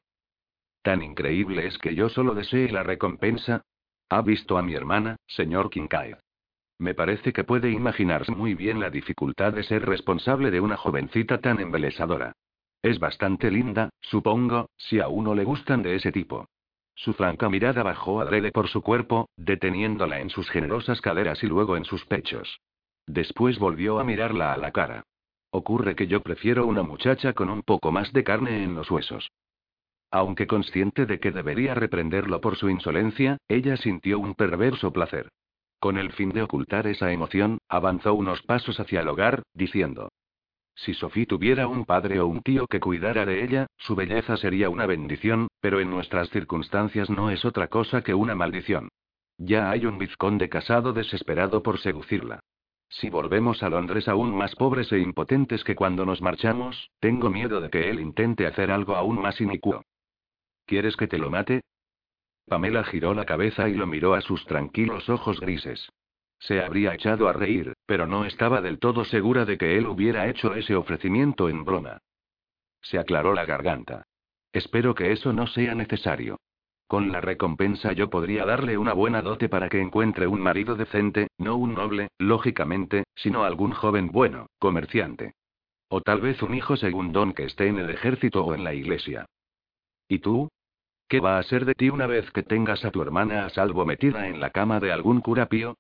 Tan 0.82 1.02
increíble 1.02 1.68
es 1.68 1.78
que 1.78 1.96
yo 1.96 2.10
solo 2.10 2.34
desee 2.34 2.70
la 2.70 2.84
recompensa. 2.84 3.62
¿Ha 4.10 4.22
visto 4.22 4.58
a 4.58 4.62
mi 4.62 4.74
hermana, 4.74 5.18
señor 5.28 5.70
Kincaid? 5.70 6.16
Me 6.78 6.94
parece 6.94 7.32
que 7.32 7.44
puede 7.44 7.72
imaginarse 7.72 8.32
muy 8.32 8.54
bien 8.54 8.80
la 8.80 8.90
dificultad 8.90 9.54
de 9.54 9.64
ser 9.64 9.86
responsable 9.86 10.52
de 10.52 10.60
una 10.60 10.78
jovencita 10.78 11.40
tan 11.40 11.60
embelesadora. 11.60 12.34
Es 12.82 13.00
bastante 13.00 13.50
linda, 13.50 13.90
supongo, 14.02 14.70
si 14.78 15.00
a 15.00 15.08
uno 15.08 15.34
le 15.34 15.44
gustan 15.44 15.82
de 15.82 15.96
ese 15.96 16.12
tipo. 16.12 16.48
Su 16.96 17.14
franca 17.14 17.50
mirada 17.50 17.84
bajó 17.84 18.22
adrede 18.22 18.52
por 18.52 18.70
su 18.70 18.82
cuerpo, 18.82 19.30
deteniéndola 19.36 20.22
en 20.22 20.30
sus 20.30 20.50
generosas 20.50 21.02
caderas 21.02 21.44
y 21.44 21.48
luego 21.48 21.78
en 21.78 21.86
sus 21.86 22.06
pechos. 22.06 22.62
Después 23.06 23.60
volvió 23.60 24.00
a 24.00 24.04
mirarla 24.04 24.54
a 24.54 24.58
la 24.58 24.72
cara. 24.72 25.04
Ocurre 25.52 25.96
que 25.96 26.08
yo 26.08 26.22
prefiero 26.22 26.66
una 26.66 26.84
muchacha 26.84 27.34
con 27.34 27.50
un 27.50 27.62
poco 27.62 27.92
más 27.92 28.12
de 28.14 28.24
carne 28.24 28.64
en 28.64 28.76
los 28.76 28.90
huesos. 28.90 29.32
Aunque 30.10 30.48
consciente 30.48 31.06
de 31.06 31.20
que 31.20 31.32
debería 31.32 31.76
reprenderlo 31.76 32.40
por 32.40 32.56
su 32.56 32.70
insolencia, 32.70 33.38
ella 33.48 33.76
sintió 33.78 34.18
un 34.18 34.34
perverso 34.34 34.92
placer. 34.92 35.30
Con 35.80 35.98
el 35.98 36.14
fin 36.14 36.30
de 36.30 36.42
ocultar 36.42 36.88
esa 36.88 37.12
emoción, 37.12 37.60
avanzó 37.68 38.14
unos 38.14 38.42
pasos 38.42 38.80
hacia 38.80 39.02
el 39.02 39.08
hogar, 39.10 39.44
diciendo. 39.54 40.10
Si 40.76 40.94
Sophie 40.94 41.26
tuviera 41.26 41.68
un 41.68 41.86
padre 41.86 42.20
o 42.20 42.28
un 42.28 42.42
tío 42.42 42.68
que 42.68 42.82
cuidara 42.82 43.26
de 43.26 43.44
ella, 43.44 43.68
su 43.78 43.96
belleza 43.96 44.36
sería 44.36 44.70
una 44.70 44.86
bendición, 44.86 45.48
pero 45.62 45.80
en 45.80 45.90
nuestras 45.90 46.30
circunstancias 46.30 47.10
no 47.10 47.32
es 47.32 47.46
otra 47.46 47.70
cosa 47.70 48.02
que 48.02 48.14
una 48.14 48.36
maldición. 48.36 48.90
Ya 49.38 49.72
hay 49.72 49.86
un 49.86 49.98
vizconde 49.98 50.50
casado 50.50 50.94
desesperado 50.94 51.64
por 51.64 51.80
seducirla. 51.80 52.42
Si 52.90 53.10
volvemos 53.10 53.64
a 53.64 53.70
Londres 53.70 54.08
aún 54.08 54.36
más 54.36 54.56
pobres 54.56 54.92
e 54.92 55.00
impotentes 55.00 55.64
que 55.64 55.76
cuando 55.76 56.06
nos 56.06 56.22
marchamos, 56.22 56.92
tengo 57.00 57.30
miedo 57.30 57.62
de 57.62 57.70
que 57.70 57.90
él 57.90 58.00
intente 58.00 58.46
hacer 58.46 58.70
algo 58.70 58.96
aún 58.96 59.22
más 59.22 59.42
inicuo. 59.42 59.84
¿Quieres 60.66 60.96
que 60.96 61.08
te 61.08 61.18
lo 61.18 61.30
mate? 61.30 61.62
Pamela 62.48 62.84
giró 62.84 63.14
la 63.14 63.26
cabeza 63.26 63.70
y 63.70 63.74
lo 63.74 63.88
miró 63.88 64.14
a 64.14 64.22
sus 64.22 64.46
tranquilos 64.46 65.10
ojos 65.10 65.40
grises. 65.40 65.90
Se 66.40 66.62
habría 66.62 66.94
echado 66.94 67.28
a 67.28 67.34
reír, 67.34 67.74
pero 67.86 68.08
no 68.08 68.26
estaba 68.26 68.62
del 68.62 68.80
todo 68.80 69.06
segura 69.06 69.46
de 69.46 69.58
que 69.58 69.78
él 69.78 69.88
hubiera 69.88 70.28
hecho 70.28 70.54
ese 70.56 70.76
ofrecimiento 70.76 71.50
en 71.50 71.66
broma. 71.66 72.00
Se 72.82 73.00
aclaró 73.00 73.34
la 73.34 73.46
garganta. 73.46 74.06
Espero 74.54 74.96
que 74.96 75.12
eso 75.12 75.34
no 75.34 75.48
sea 75.48 75.76
necesario. 75.76 76.40
Con 76.88 77.12
la 77.12 77.20
recompensa 77.20 77.94
yo 77.94 78.10
podría 78.10 78.46
darle 78.46 78.78
una 78.78 78.94
buena 78.94 79.22
dote 79.22 79.50
para 79.50 79.70
que 79.70 79.82
encuentre 79.82 80.28
un 80.28 80.40
marido 80.40 80.76
decente, 80.76 81.30
no 81.38 81.56
un 81.56 81.74
noble, 81.74 82.10
lógicamente, 82.20 83.06
sino 83.16 83.44
algún 83.44 83.72
joven 83.72 84.12
bueno, 84.12 84.48
comerciante. 84.60 85.34
O 85.90 86.02
tal 86.02 86.22
vez 86.22 86.42
un 86.44 86.54
hijo 86.54 86.78
segundón 86.78 87.34
que 87.34 87.46
esté 87.46 87.68
en 87.68 87.80
el 87.80 87.90
ejército 87.90 88.46
o 88.46 88.54
en 88.54 88.64
la 88.64 88.74
iglesia. 88.74 89.26
¿Y 90.08 90.20
tú? 90.20 90.50
¿Qué 91.08 91.20
va 91.20 91.40
a 91.40 91.44
ser 91.44 91.66
de 91.66 91.74
ti 91.74 91.90
una 91.90 92.08
vez 92.08 92.30
que 92.32 92.44
tengas 92.44 92.86
a 92.86 92.92
tu 92.92 93.02
hermana 93.02 93.46
a 93.46 93.50
salvo 93.50 93.86
metida 93.86 94.28
en 94.28 94.40
la 94.40 94.52
cama 94.52 94.80
de 94.80 94.92
algún 94.92 95.22
cura 95.22 95.48
pío? 95.48 95.78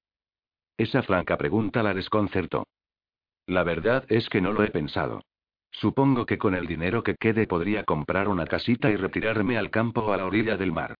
Esa 0.77 1.03
franca 1.03 1.37
pregunta 1.37 1.81
la 1.83 1.93
desconcertó. 1.93 2.67
La 3.47 3.63
verdad 3.63 4.05
es 4.09 4.27
que 4.29 4.41
no 4.41 4.51
lo 4.51 4.63
he 4.63 4.71
pensado. 4.71 5.21
Supongo 5.71 6.25
que 6.25 6.37
con 6.37 6.55
el 6.55 6.67
dinero 6.67 7.03
que 7.03 7.15
quede 7.15 7.47
podría 7.47 7.83
comprar 7.83 8.27
una 8.27 8.45
casita 8.45 8.89
y 8.89 8.95
retirarme 8.95 9.57
al 9.57 9.69
campo 9.69 10.01
o 10.01 10.13
a 10.13 10.17
la 10.17 10.25
orilla 10.25 10.57
del 10.57 10.71
mar. 10.71 10.95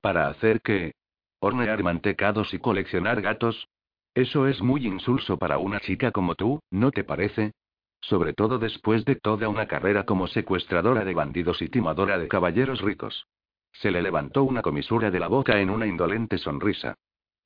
¿Para 0.00 0.28
hacer 0.28 0.60
qué? 0.60 0.92
¿Hornear 1.40 1.82
mantecados 1.82 2.54
y 2.54 2.58
coleccionar 2.58 3.20
gatos? 3.20 3.68
Eso 4.14 4.46
es 4.46 4.62
muy 4.62 4.86
insulso 4.86 5.36
para 5.36 5.58
una 5.58 5.80
chica 5.80 6.10
como 6.10 6.34
tú, 6.34 6.60
¿no 6.70 6.90
te 6.90 7.04
parece? 7.04 7.52
Sobre 8.00 8.32
todo 8.32 8.58
después 8.58 9.04
de 9.04 9.16
toda 9.16 9.48
una 9.48 9.66
carrera 9.66 10.04
como 10.04 10.26
secuestradora 10.26 11.04
de 11.04 11.12
bandidos 11.12 11.60
y 11.60 11.68
timadora 11.68 12.18
de 12.18 12.28
caballeros 12.28 12.80
ricos. 12.80 13.26
Se 13.72 13.90
le 13.90 14.00
levantó 14.00 14.44
una 14.44 14.62
comisura 14.62 15.10
de 15.10 15.20
la 15.20 15.28
boca 15.28 15.60
en 15.60 15.68
una 15.68 15.86
indolente 15.86 16.38
sonrisa. 16.38 16.94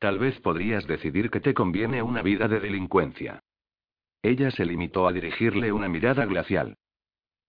Tal 0.01 0.19
vez 0.19 0.41
podrías 0.41 0.87
decidir 0.87 1.31
que 1.31 1.41
te 1.41 1.53
conviene 1.53 2.03
una 2.03 2.23
vida 2.23 2.49
de 2.49 2.59
delincuencia. 2.59 3.43
Ella 4.23 4.51
se 4.51 4.65
limitó 4.65 5.07
a 5.07 5.13
dirigirle 5.13 5.73
una 5.73 5.89
mirada 5.89 6.25
glacial. 6.25 6.79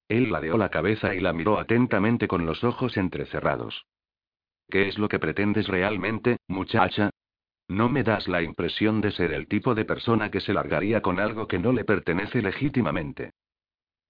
Él 0.09 0.29
ladeó 0.33 0.57
la 0.57 0.67
cabeza 0.67 1.15
y 1.15 1.21
la 1.21 1.31
miró 1.31 1.57
atentamente 1.57 2.27
con 2.27 2.45
los 2.45 2.65
ojos 2.65 2.97
entrecerrados. 2.97 3.85
¿Qué 4.69 4.89
es 4.89 4.97
lo 4.97 5.07
que 5.07 5.17
pretendes 5.17 5.69
realmente, 5.69 6.37
muchacha? 6.47 7.09
No 7.69 7.87
me 7.87 8.03
das 8.03 8.27
la 8.27 8.41
impresión 8.41 8.99
de 8.99 9.11
ser 9.11 9.31
el 9.31 9.47
tipo 9.47 9.73
de 9.73 9.85
persona 9.85 10.29
que 10.29 10.41
se 10.41 10.53
largaría 10.53 11.01
con 11.01 11.21
algo 11.21 11.47
que 11.47 11.57
no 11.57 11.71
le 11.71 11.85
pertenece 11.85 12.41
legítimamente. 12.41 13.31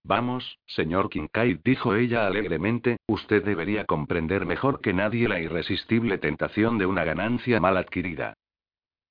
Vamos, 0.04 0.60
señor 0.66 1.10
Kincaid, 1.10 1.60
dijo 1.64 1.96
ella 1.96 2.26
alegremente, 2.26 2.98
usted 3.08 3.44
debería 3.44 3.86
comprender 3.86 4.46
mejor 4.46 4.82
que 4.82 4.94
nadie 4.94 5.28
la 5.28 5.40
irresistible 5.40 6.18
tentación 6.18 6.78
de 6.78 6.88
una 6.88 7.04
ganancia 7.04 7.60
mal 7.60 7.78
adquirida. 7.78 8.34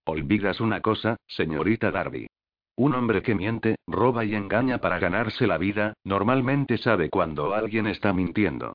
Olvidas 0.05 0.61
una 0.61 0.81
cosa, 0.81 1.17
señorita 1.29 1.91
Darby. 1.91 2.27
Un 2.77 2.95
hombre 2.95 3.23
que 3.23 3.35
miente, 3.35 3.77
roba 3.87 4.25
y 4.25 4.35
engaña 4.35 4.79
para 4.79 4.99
ganarse 4.99 5.47
la 5.47 5.59
vida, 5.59 5.95
normalmente 6.03 6.79
sabe 6.79 7.11
cuando 7.11 7.55
alguien 7.55 7.87
está 7.87 8.13
mintiendo. 8.13 8.75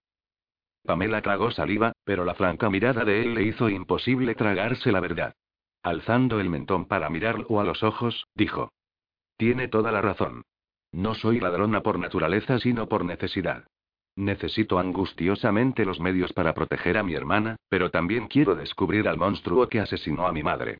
Pamela 0.83 1.21
tragó 1.21 1.51
saliva, 1.51 1.93
pero 2.03 2.23
la 2.23 2.35
franca 2.35 2.69
mirada 2.69 3.03
de 3.03 3.23
él 3.23 3.33
le 3.33 3.43
hizo 3.43 3.69
imposible 3.69 4.35
tragarse 4.35 4.91
la 4.91 4.99
verdad. 4.99 5.33
Alzando 5.81 6.39
el 6.39 6.49
mentón 6.49 6.85
para 6.85 7.09
mirarlo 7.09 7.59
a 7.59 7.63
los 7.63 7.83
ojos, 7.83 8.25
dijo. 8.35 8.71
Tiene 9.37 9.67
toda 9.67 9.91
la 9.91 10.01
razón. 10.01 10.43
No 10.95 11.13
soy 11.13 11.41
ladrona 11.41 11.81
por 11.81 11.99
naturaleza, 11.99 12.57
sino 12.59 12.87
por 12.87 13.03
necesidad. 13.03 13.65
Necesito 14.15 14.79
angustiosamente 14.79 15.83
los 15.83 15.99
medios 15.99 16.31
para 16.31 16.53
proteger 16.53 16.97
a 16.97 17.03
mi 17.03 17.15
hermana, 17.15 17.57
pero 17.67 17.91
también 17.91 18.27
quiero 18.27 18.55
descubrir 18.55 19.09
al 19.09 19.17
monstruo 19.17 19.67
que 19.67 19.81
asesinó 19.81 20.25
a 20.25 20.31
mi 20.31 20.41
madre. 20.41 20.77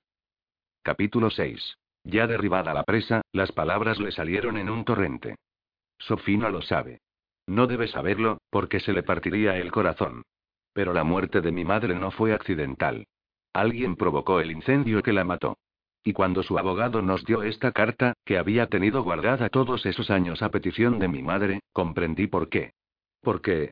Capítulo 0.83 1.29
6. 1.29 1.75
Ya 2.05 2.27
derribada 2.27 2.73
la 2.73 2.83
presa, 2.83 3.23
las 3.33 3.51
palabras 3.51 3.99
le 3.99 4.13
salieron 4.13 4.55
en 4.55 4.69
un 4.69 4.85
torrente. 4.85 5.35
Sofía 5.97 6.37
no 6.37 6.49
lo 6.49 6.61
sabe. 6.61 7.01
No 7.45 7.67
debe 7.67 7.89
saberlo, 7.89 8.37
porque 8.49 8.79
se 8.79 8.93
le 8.93 9.03
partiría 9.03 9.57
el 9.57 9.69
corazón. 9.69 10.23
Pero 10.71 10.93
la 10.93 11.03
muerte 11.03 11.41
de 11.41 11.51
mi 11.51 11.65
madre 11.65 11.93
no 11.93 12.11
fue 12.11 12.33
accidental. 12.33 13.05
Alguien 13.51 13.97
provocó 13.97 14.39
el 14.39 14.51
incendio 14.51 15.03
que 15.03 15.11
la 15.11 15.25
mató. 15.25 15.57
Y 16.05 16.13
cuando 16.13 16.41
su 16.43 16.57
abogado 16.57 17.01
nos 17.01 17.25
dio 17.25 17.43
esta 17.43 17.73
carta, 17.73 18.13
que 18.23 18.37
había 18.37 18.67
tenido 18.67 19.03
guardada 19.03 19.49
todos 19.49 19.85
esos 19.85 20.09
años 20.09 20.41
a 20.41 20.49
petición 20.49 20.99
de 20.99 21.09
mi 21.09 21.21
madre, 21.21 21.59
comprendí 21.73 22.27
por 22.27 22.47
qué. 22.47 22.71
Porque, 23.21 23.71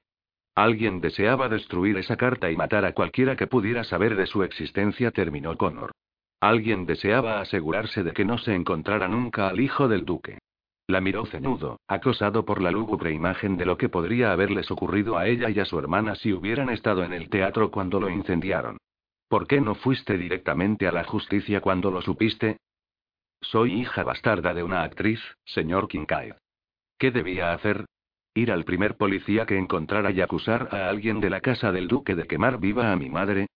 Alguien 0.55 1.01
deseaba 1.01 1.49
destruir 1.49 1.97
esa 1.97 2.15
carta 2.15 2.51
y 2.51 2.55
matar 2.55 2.85
a 2.85 2.93
cualquiera 2.93 3.35
que 3.35 3.47
pudiera 3.47 3.83
saber 3.83 4.15
de 4.15 4.27
su 4.27 4.43
existencia, 4.43 5.09
terminó 5.09 5.57
Connor. 5.57 5.91
Alguien 6.39 6.85
deseaba 6.85 7.41
asegurarse 7.41 8.03
de 8.03 8.11
que 8.11 8.23
no 8.23 8.37
se 8.37 8.53
encontrara 8.53 9.07
nunca 9.07 9.47
al 9.47 9.59
hijo 9.59 9.87
del 9.87 10.05
duque. 10.05 10.37
La 10.87 11.01
miró 11.01 11.25
ceñudo, 11.25 11.79
acosado 11.87 12.45
por 12.45 12.61
la 12.61 12.69
lúgubre 12.69 13.11
imagen 13.13 13.57
de 13.57 13.65
lo 13.65 13.77
que 13.77 13.89
podría 13.89 14.31
haberles 14.31 14.69
ocurrido 14.69 15.17
a 15.17 15.27
ella 15.27 15.49
y 15.49 15.59
a 15.59 15.65
su 15.65 15.79
hermana 15.79 16.13
si 16.15 16.33
hubieran 16.33 16.69
estado 16.69 17.03
en 17.03 17.13
el 17.13 17.29
teatro 17.29 17.71
cuando 17.71 17.99
lo 17.99 18.09
incendiaron. 18.09 18.77
¿Por 19.33 19.47
qué 19.47 19.59
no 19.61 19.73
fuiste 19.73 20.15
directamente 20.15 20.87
a 20.87 20.91
la 20.91 21.05
justicia 21.05 21.59
cuando 21.59 21.89
lo 21.89 22.03
supiste? 22.03 22.57
Soy 23.41 23.81
hija 23.81 24.03
bastarda 24.03 24.53
de 24.53 24.61
una 24.61 24.83
actriz, 24.83 25.19
señor 25.43 25.87
Kincaid. 25.87 26.35
¿Qué 26.99 27.09
debía 27.09 27.51
hacer? 27.51 27.87
Ir 28.35 28.51
al 28.51 28.63
primer 28.63 28.95
policía 28.95 29.47
que 29.47 29.57
encontrara 29.57 30.11
y 30.11 30.21
acusar 30.21 30.69
a 30.71 30.87
alguien 30.87 31.19
de 31.19 31.31
la 31.31 31.41
casa 31.41 31.71
del 31.71 31.87
duque 31.87 32.13
de 32.13 32.27
quemar 32.27 32.59
viva 32.59 32.91
a 32.91 32.95
mi 32.95 33.09
madre. 33.09 33.47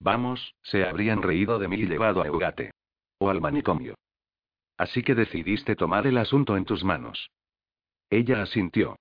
Vamos, 0.00 0.54
se 0.62 0.86
habrían 0.88 1.20
reído 1.20 1.58
de 1.58 1.68
mí 1.68 1.76
y 1.76 1.86
llevado 1.86 2.22
a 2.22 2.26
Eugate. 2.28 2.70
O 3.18 3.28
al 3.28 3.42
manicomio. 3.42 3.94
Así 4.78 5.02
que 5.02 5.14
decidiste 5.14 5.76
tomar 5.76 6.06
el 6.06 6.16
asunto 6.16 6.56
en 6.56 6.64
tus 6.64 6.82
manos. 6.82 7.28
Ella 8.08 8.40
asintió. 8.40 8.96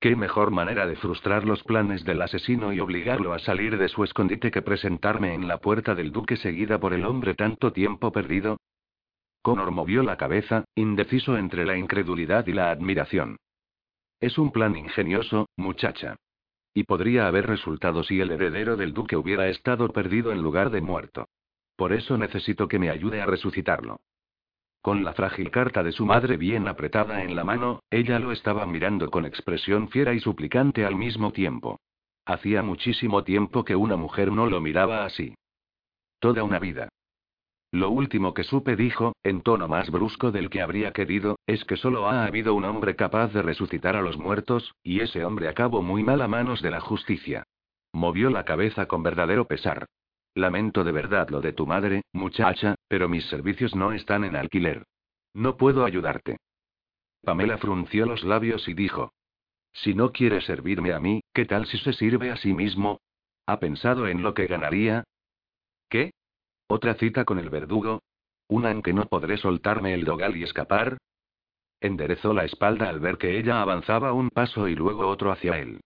¿Qué 0.00 0.14
mejor 0.14 0.50
manera 0.50 0.86
de 0.86 0.96
frustrar 0.96 1.44
los 1.44 1.62
planes 1.62 2.04
del 2.04 2.20
asesino 2.20 2.72
y 2.72 2.80
obligarlo 2.80 3.32
a 3.32 3.38
salir 3.38 3.78
de 3.78 3.88
su 3.88 4.04
escondite 4.04 4.50
que 4.50 4.62
presentarme 4.62 5.34
en 5.34 5.48
la 5.48 5.58
puerta 5.58 5.94
del 5.94 6.12
duque 6.12 6.36
seguida 6.36 6.78
por 6.78 6.92
el 6.92 7.04
hombre 7.04 7.34
tanto 7.34 7.72
tiempo 7.72 8.12
perdido? 8.12 8.58
Connor 9.42 9.70
movió 9.70 10.02
la 10.02 10.16
cabeza, 10.16 10.64
indeciso 10.74 11.38
entre 11.38 11.64
la 11.64 11.78
incredulidad 11.78 12.46
y 12.46 12.52
la 12.52 12.70
admiración. 12.70 13.38
Es 14.20 14.38
un 14.38 14.50
plan 14.50 14.76
ingenioso, 14.76 15.48
muchacha. 15.56 16.16
Y 16.74 16.84
podría 16.84 17.26
haber 17.26 17.46
resultado 17.46 18.02
si 18.02 18.20
el 18.20 18.30
heredero 18.30 18.76
del 18.76 18.92
duque 18.92 19.16
hubiera 19.16 19.48
estado 19.48 19.88
perdido 19.88 20.30
en 20.32 20.42
lugar 20.42 20.70
de 20.70 20.82
muerto. 20.82 21.28
Por 21.74 21.92
eso 21.92 22.18
necesito 22.18 22.68
que 22.68 22.78
me 22.78 22.90
ayude 22.90 23.22
a 23.22 23.26
resucitarlo. 23.26 24.00
Con 24.86 25.02
la 25.02 25.14
frágil 25.14 25.50
carta 25.50 25.82
de 25.82 25.90
su 25.90 26.06
madre 26.06 26.36
bien 26.36 26.68
apretada 26.68 27.24
en 27.24 27.34
la 27.34 27.42
mano, 27.42 27.80
ella 27.90 28.20
lo 28.20 28.30
estaba 28.30 28.64
mirando 28.66 29.10
con 29.10 29.26
expresión 29.26 29.88
fiera 29.88 30.14
y 30.14 30.20
suplicante 30.20 30.86
al 30.86 30.94
mismo 30.94 31.32
tiempo. 31.32 31.80
Hacía 32.24 32.62
muchísimo 32.62 33.24
tiempo 33.24 33.64
que 33.64 33.74
una 33.74 33.96
mujer 33.96 34.30
no 34.30 34.46
lo 34.46 34.60
miraba 34.60 35.04
así. 35.04 35.34
Toda 36.20 36.44
una 36.44 36.60
vida. 36.60 36.88
Lo 37.72 37.90
último 37.90 38.32
que 38.32 38.44
supe 38.44 38.76
dijo, 38.76 39.16
en 39.24 39.40
tono 39.40 39.66
más 39.66 39.90
brusco 39.90 40.30
del 40.30 40.50
que 40.50 40.62
habría 40.62 40.92
querido, 40.92 41.34
es 41.48 41.64
que 41.64 41.76
solo 41.76 42.06
ha 42.06 42.24
habido 42.24 42.54
un 42.54 42.64
hombre 42.64 42.94
capaz 42.94 43.32
de 43.32 43.42
resucitar 43.42 43.96
a 43.96 44.02
los 44.02 44.16
muertos, 44.16 44.72
y 44.84 45.00
ese 45.00 45.24
hombre 45.24 45.48
acabó 45.48 45.82
muy 45.82 46.04
mal 46.04 46.22
a 46.22 46.28
manos 46.28 46.62
de 46.62 46.70
la 46.70 46.78
justicia. 46.78 47.42
Movió 47.92 48.30
la 48.30 48.44
cabeza 48.44 48.86
con 48.86 49.02
verdadero 49.02 49.48
pesar. 49.48 49.86
Lamento 50.36 50.84
de 50.84 50.92
verdad 50.92 51.30
lo 51.30 51.40
de 51.40 51.54
tu 51.54 51.66
madre, 51.66 52.02
muchacha, 52.12 52.74
pero 52.88 53.08
mis 53.08 53.24
servicios 53.24 53.74
no 53.74 53.92
están 53.92 54.22
en 54.22 54.36
alquiler. 54.36 54.84
No 55.32 55.56
puedo 55.56 55.86
ayudarte. 55.86 56.36
Pamela 57.22 57.56
frunció 57.56 58.04
los 58.04 58.22
labios 58.22 58.68
y 58.68 58.74
dijo. 58.74 59.14
Si 59.72 59.94
no 59.94 60.12
quiere 60.12 60.42
servirme 60.42 60.92
a 60.92 61.00
mí, 61.00 61.22
¿qué 61.32 61.46
tal 61.46 61.66
si 61.66 61.78
se 61.78 61.94
sirve 61.94 62.30
a 62.30 62.36
sí 62.36 62.52
mismo? 62.52 63.00
¿Ha 63.46 63.58
pensado 63.60 64.08
en 64.08 64.22
lo 64.22 64.34
que 64.34 64.46
ganaría? 64.46 65.04
¿Qué? 65.88 66.10
¿Otra 66.68 66.96
cita 66.96 67.24
con 67.24 67.38
el 67.38 67.48
verdugo? 67.48 68.02
¿Una 68.46 68.70
en 68.70 68.82
que 68.82 68.92
no 68.92 69.06
podré 69.06 69.38
soltarme 69.38 69.94
el 69.94 70.04
dogal 70.04 70.36
y 70.36 70.42
escapar? 70.42 70.98
Enderezó 71.80 72.34
la 72.34 72.44
espalda 72.44 72.90
al 72.90 73.00
ver 73.00 73.16
que 73.16 73.38
ella 73.38 73.62
avanzaba 73.62 74.12
un 74.12 74.28
paso 74.28 74.68
y 74.68 74.74
luego 74.74 75.08
otro 75.08 75.32
hacia 75.32 75.58
él. 75.58 75.80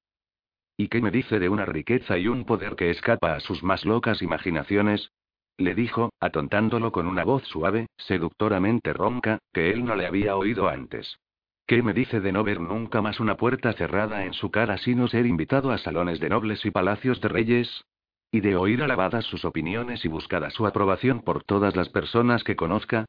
¿Y 0.81 0.89
qué 0.89 1.03
me 1.03 1.11
dice 1.11 1.39
de 1.39 1.51
una 1.51 1.67
riqueza 1.67 2.17
y 2.17 2.27
un 2.27 2.47
poder 2.47 2.75
que 2.75 2.89
escapa 2.89 3.35
a 3.35 3.41
sus 3.41 3.63
más 3.63 3.85
locas 3.85 4.23
imaginaciones? 4.23 5.13
Le 5.59 5.75
dijo, 5.75 6.09
atontándolo 6.21 6.91
con 6.91 7.07
una 7.07 7.23
voz 7.23 7.45
suave, 7.45 7.89
seductoramente 7.99 8.95
ronca, 8.95 9.41
que 9.53 9.73
él 9.73 9.85
no 9.85 9.95
le 9.95 10.07
había 10.07 10.37
oído 10.37 10.71
antes. 10.71 11.19
¿Qué 11.67 11.83
me 11.83 11.93
dice 11.93 12.21
de 12.21 12.33
no 12.33 12.45
ver 12.45 12.61
nunca 12.61 13.03
más 13.03 13.21
una 13.21 13.37
puerta 13.37 13.75
cerrada 13.75 14.25
en 14.25 14.33
su 14.33 14.51
cara 14.51 14.79
sino 14.79 15.07
ser 15.07 15.27
invitado 15.27 15.71
a 15.71 15.77
salones 15.77 16.19
de 16.19 16.31
nobles 16.31 16.65
y 16.65 16.71
palacios 16.71 17.21
de 17.21 17.29
reyes? 17.29 17.85
Y 18.33 18.41
de 18.41 18.57
oír 18.57 18.83
alabadas 18.83 19.27
sus 19.27 19.45
opiniones 19.45 20.07
y 20.07 20.09
buscada 20.09 20.49
su 20.49 20.67
aprobación 20.67 21.21
por 21.21 21.45
todas 21.45 21.77
las 21.77 21.91
personas 21.91 22.43
que 22.43 22.57
conozca. 22.57 23.05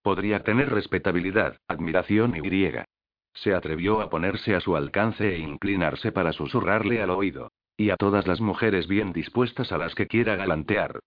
Podría 0.00 0.44
tener 0.44 0.70
respetabilidad, 0.70 1.56
admiración 1.66 2.36
y 2.36 2.40
griega. 2.40 2.84
Se 3.36 3.54
atrevió 3.54 4.00
a 4.00 4.10
ponerse 4.10 4.54
a 4.54 4.60
su 4.60 4.76
alcance 4.76 5.34
e 5.34 5.38
inclinarse 5.38 6.10
para 6.10 6.32
susurrarle 6.32 7.02
al 7.02 7.10
oído. 7.10 7.52
Y 7.76 7.90
a 7.90 7.96
todas 7.96 8.26
las 8.26 8.40
mujeres 8.40 8.88
bien 8.88 9.12
dispuestas 9.12 9.70
a 9.72 9.78
las 9.78 9.94
que 9.94 10.06
quiera 10.06 10.34
galantear. 10.36 11.00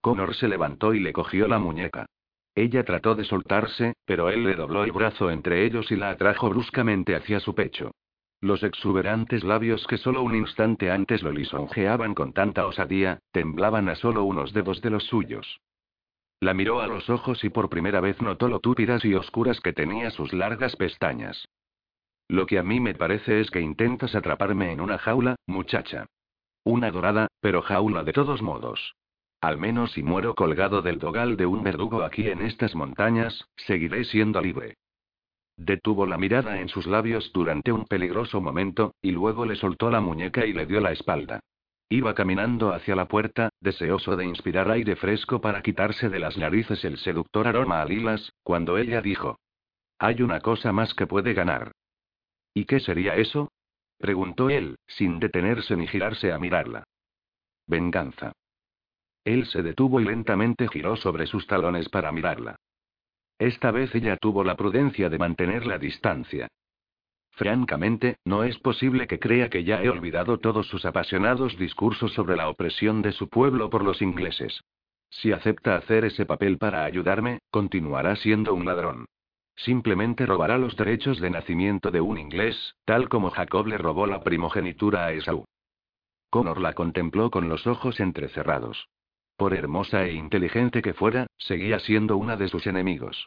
Connor 0.00 0.34
se 0.34 0.48
levantó 0.48 0.94
y 0.94 1.00
le 1.00 1.12
cogió 1.12 1.46
la 1.48 1.58
muñeca. 1.58 2.06
Ella 2.54 2.84
trató 2.84 3.14
de 3.14 3.24
soltarse, 3.24 3.94
pero 4.06 4.30
él 4.30 4.44
le 4.44 4.54
dobló 4.54 4.84
el 4.84 4.92
brazo 4.92 5.30
entre 5.30 5.64
ellos 5.64 5.90
y 5.92 5.96
la 5.96 6.10
atrajo 6.10 6.48
bruscamente 6.48 7.14
hacia 7.14 7.40
su 7.40 7.54
pecho. 7.54 7.92
Los 8.40 8.62
exuberantes 8.62 9.44
labios 9.44 9.86
que 9.86 9.98
solo 9.98 10.22
un 10.22 10.34
instante 10.34 10.90
antes 10.90 11.22
lo 11.22 11.30
lisonjeaban 11.30 12.14
con 12.14 12.32
tanta 12.32 12.66
osadía, 12.66 13.20
temblaban 13.30 13.88
a 13.88 13.94
solo 13.94 14.24
unos 14.24 14.52
dedos 14.52 14.80
de 14.80 14.90
los 14.90 15.04
suyos. 15.04 15.60
La 16.42 16.54
miró 16.54 16.80
a 16.80 16.88
los 16.88 17.08
ojos 17.08 17.44
y 17.44 17.50
por 17.50 17.70
primera 17.70 18.00
vez 18.00 18.20
notó 18.20 18.48
lo 18.48 18.58
túpidas 18.58 19.04
y 19.04 19.14
oscuras 19.14 19.60
que 19.60 19.72
tenía 19.72 20.10
sus 20.10 20.32
largas 20.32 20.74
pestañas. 20.74 21.46
Lo 22.26 22.46
que 22.46 22.58
a 22.58 22.64
mí 22.64 22.80
me 22.80 22.96
parece 22.96 23.40
es 23.40 23.48
que 23.48 23.60
intentas 23.60 24.16
atraparme 24.16 24.72
en 24.72 24.80
una 24.80 24.98
jaula, 24.98 25.36
muchacha. 25.46 26.06
Una 26.64 26.90
dorada, 26.90 27.28
pero 27.40 27.62
jaula 27.62 28.02
de 28.02 28.12
todos 28.12 28.42
modos. 28.42 28.96
Al 29.40 29.56
menos 29.56 29.92
si 29.92 30.02
muero 30.02 30.34
colgado 30.34 30.82
del 30.82 30.98
dogal 30.98 31.36
de 31.36 31.46
un 31.46 31.62
verdugo 31.62 32.02
aquí 32.02 32.26
en 32.26 32.42
estas 32.42 32.74
montañas, 32.74 33.46
seguiré 33.54 34.02
siendo 34.02 34.40
libre. 34.40 34.74
Detuvo 35.56 36.06
la 36.06 36.18
mirada 36.18 36.60
en 36.60 36.68
sus 36.68 36.88
labios 36.88 37.30
durante 37.32 37.70
un 37.70 37.84
peligroso 37.84 38.40
momento, 38.40 38.96
y 39.00 39.12
luego 39.12 39.46
le 39.46 39.54
soltó 39.54 39.90
la 39.90 40.00
muñeca 40.00 40.44
y 40.44 40.52
le 40.52 40.66
dio 40.66 40.80
la 40.80 40.90
espalda. 40.90 41.38
Iba 41.92 42.14
caminando 42.14 42.72
hacia 42.72 42.96
la 42.96 43.04
puerta, 43.04 43.50
deseoso 43.60 44.16
de 44.16 44.24
inspirar 44.24 44.70
aire 44.70 44.96
fresco 44.96 45.42
para 45.42 45.60
quitarse 45.60 46.08
de 46.08 46.20
las 46.20 46.38
narices 46.38 46.82
el 46.86 46.96
seductor 46.96 47.46
aroma 47.46 47.82
a 47.82 47.84
lilas, 47.84 48.32
cuando 48.42 48.78
ella 48.78 49.02
dijo. 49.02 49.38
Hay 49.98 50.22
una 50.22 50.40
cosa 50.40 50.72
más 50.72 50.94
que 50.94 51.06
puede 51.06 51.34
ganar. 51.34 51.72
¿Y 52.54 52.64
qué 52.64 52.80
sería 52.80 53.16
eso? 53.16 53.52
preguntó 53.98 54.48
él, 54.48 54.76
sin 54.86 55.20
detenerse 55.20 55.76
ni 55.76 55.86
girarse 55.86 56.32
a 56.32 56.38
mirarla. 56.38 56.84
Venganza. 57.66 58.32
Él 59.22 59.44
se 59.44 59.62
detuvo 59.62 60.00
y 60.00 60.06
lentamente 60.06 60.68
giró 60.68 60.96
sobre 60.96 61.26
sus 61.26 61.46
talones 61.46 61.90
para 61.90 62.10
mirarla. 62.10 62.56
Esta 63.38 63.70
vez 63.70 63.94
ella 63.94 64.16
tuvo 64.16 64.44
la 64.44 64.56
prudencia 64.56 65.10
de 65.10 65.18
mantener 65.18 65.66
la 65.66 65.76
distancia. 65.76 66.48
Francamente, 67.32 68.16
no 68.24 68.44
es 68.44 68.58
posible 68.58 69.06
que 69.06 69.18
crea 69.18 69.48
que 69.48 69.64
ya 69.64 69.82
he 69.82 69.88
olvidado 69.88 70.38
todos 70.38 70.66
sus 70.68 70.84
apasionados 70.84 71.56
discursos 71.56 72.12
sobre 72.12 72.36
la 72.36 72.48
opresión 72.48 73.00
de 73.00 73.12
su 73.12 73.28
pueblo 73.28 73.70
por 73.70 73.84
los 73.84 74.02
ingleses. 74.02 74.60
Si 75.08 75.32
acepta 75.32 75.76
hacer 75.76 76.04
ese 76.04 76.26
papel 76.26 76.58
para 76.58 76.84
ayudarme, 76.84 77.38
continuará 77.50 78.16
siendo 78.16 78.54
un 78.54 78.66
ladrón. 78.66 79.06
Simplemente 79.56 80.26
robará 80.26 80.58
los 80.58 80.76
derechos 80.76 81.20
de 81.20 81.30
nacimiento 81.30 81.90
de 81.90 82.00
un 82.00 82.18
inglés, 82.18 82.74
tal 82.84 83.08
como 83.08 83.30
Jacob 83.30 83.66
le 83.66 83.78
robó 83.78 84.06
la 84.06 84.22
primogenitura 84.22 85.06
a 85.06 85.12
Esau. 85.12 85.44
Connor 86.30 86.60
la 86.60 86.72
contempló 86.72 87.30
con 87.30 87.48
los 87.48 87.66
ojos 87.66 88.00
entrecerrados. 88.00 88.88
Por 89.36 89.54
hermosa 89.54 90.04
e 90.04 90.12
inteligente 90.12 90.82
que 90.82 90.94
fuera, 90.94 91.26
seguía 91.36 91.78
siendo 91.78 92.16
una 92.16 92.36
de 92.36 92.48
sus 92.48 92.66
enemigos. 92.66 93.26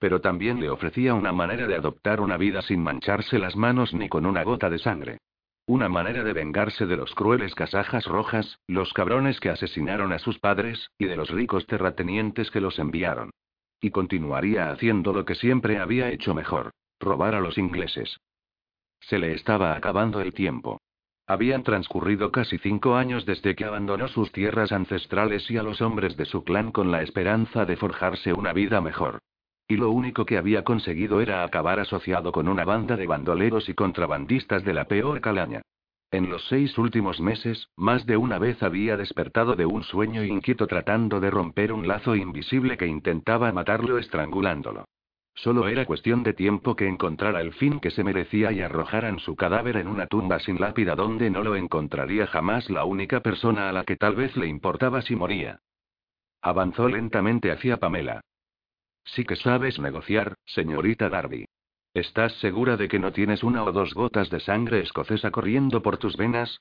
Pero 0.00 0.20
también 0.20 0.58
le 0.58 0.70
ofrecía 0.70 1.14
una 1.14 1.30
manera 1.30 1.68
de 1.68 1.76
adoptar 1.76 2.20
una 2.20 2.38
vida 2.38 2.62
sin 2.62 2.82
mancharse 2.82 3.38
las 3.38 3.54
manos 3.54 3.94
ni 3.94 4.08
con 4.08 4.26
una 4.26 4.42
gota 4.42 4.68
de 4.70 4.78
sangre. 4.78 5.18
Una 5.66 5.88
manera 5.88 6.24
de 6.24 6.32
vengarse 6.32 6.86
de 6.86 6.96
los 6.96 7.14
crueles 7.14 7.54
casajas 7.54 8.06
rojas, 8.06 8.58
los 8.66 8.92
cabrones 8.94 9.38
que 9.38 9.50
asesinaron 9.50 10.12
a 10.12 10.18
sus 10.18 10.38
padres, 10.38 10.90
y 10.98 11.04
de 11.04 11.16
los 11.16 11.30
ricos 11.30 11.66
terratenientes 11.66 12.50
que 12.50 12.62
los 12.62 12.78
enviaron. 12.78 13.30
Y 13.80 13.90
continuaría 13.90 14.70
haciendo 14.70 15.12
lo 15.12 15.24
que 15.24 15.34
siempre 15.34 15.78
había 15.78 16.10
hecho 16.10 16.34
mejor, 16.34 16.72
robar 16.98 17.34
a 17.34 17.40
los 17.40 17.58
ingleses. 17.58 18.18
Se 19.00 19.18
le 19.18 19.34
estaba 19.34 19.76
acabando 19.76 20.20
el 20.20 20.32
tiempo. 20.32 20.80
Habían 21.26 21.62
transcurrido 21.62 22.32
casi 22.32 22.58
cinco 22.58 22.96
años 22.96 23.24
desde 23.26 23.54
que 23.54 23.64
abandonó 23.64 24.08
sus 24.08 24.32
tierras 24.32 24.72
ancestrales 24.72 25.48
y 25.50 25.58
a 25.58 25.62
los 25.62 25.80
hombres 25.82 26.16
de 26.16 26.24
su 26.24 26.42
clan 26.42 26.72
con 26.72 26.90
la 26.90 27.02
esperanza 27.02 27.66
de 27.66 27.76
forjarse 27.76 28.32
una 28.32 28.52
vida 28.52 28.80
mejor. 28.80 29.20
Y 29.70 29.76
lo 29.76 29.92
único 29.92 30.26
que 30.26 30.36
había 30.36 30.64
conseguido 30.64 31.20
era 31.20 31.44
acabar 31.44 31.78
asociado 31.78 32.32
con 32.32 32.48
una 32.48 32.64
banda 32.64 32.96
de 32.96 33.06
bandoleros 33.06 33.68
y 33.68 33.74
contrabandistas 33.74 34.64
de 34.64 34.74
la 34.74 34.86
peor 34.86 35.20
calaña. 35.20 35.62
En 36.10 36.28
los 36.28 36.44
seis 36.48 36.76
últimos 36.76 37.20
meses, 37.20 37.68
más 37.76 38.04
de 38.04 38.16
una 38.16 38.40
vez 38.40 38.60
había 38.64 38.96
despertado 38.96 39.54
de 39.54 39.66
un 39.66 39.84
sueño 39.84 40.24
inquieto 40.24 40.66
tratando 40.66 41.20
de 41.20 41.30
romper 41.30 41.72
un 41.72 41.86
lazo 41.86 42.16
invisible 42.16 42.76
que 42.76 42.88
intentaba 42.88 43.52
matarlo 43.52 43.98
estrangulándolo. 43.98 44.86
Solo 45.34 45.68
era 45.68 45.86
cuestión 45.86 46.24
de 46.24 46.32
tiempo 46.32 46.74
que 46.74 46.88
encontrara 46.88 47.40
el 47.40 47.52
fin 47.52 47.78
que 47.78 47.92
se 47.92 48.02
merecía 48.02 48.50
y 48.50 48.62
arrojaran 48.62 49.20
su 49.20 49.36
cadáver 49.36 49.76
en 49.76 49.86
una 49.86 50.08
tumba 50.08 50.40
sin 50.40 50.60
lápida 50.60 50.96
donde 50.96 51.30
no 51.30 51.44
lo 51.44 51.54
encontraría 51.54 52.26
jamás 52.26 52.68
la 52.70 52.84
única 52.84 53.20
persona 53.20 53.68
a 53.68 53.72
la 53.72 53.84
que 53.84 53.94
tal 53.94 54.16
vez 54.16 54.36
le 54.36 54.48
importaba 54.48 55.00
si 55.00 55.14
moría. 55.14 55.60
Avanzó 56.42 56.88
lentamente 56.88 57.52
hacia 57.52 57.76
Pamela. 57.76 58.20
Sí 59.04 59.24
que 59.24 59.36
sabes 59.36 59.78
negociar, 59.78 60.34
señorita 60.46 61.08
Darby. 61.08 61.46
¿Estás 61.94 62.32
segura 62.34 62.76
de 62.76 62.88
que 62.88 62.98
no 62.98 63.12
tienes 63.12 63.42
una 63.42 63.64
o 63.64 63.72
dos 63.72 63.94
gotas 63.94 64.30
de 64.30 64.40
sangre 64.40 64.80
escocesa 64.80 65.30
corriendo 65.30 65.82
por 65.82 65.98
tus 65.98 66.16
venas? 66.16 66.60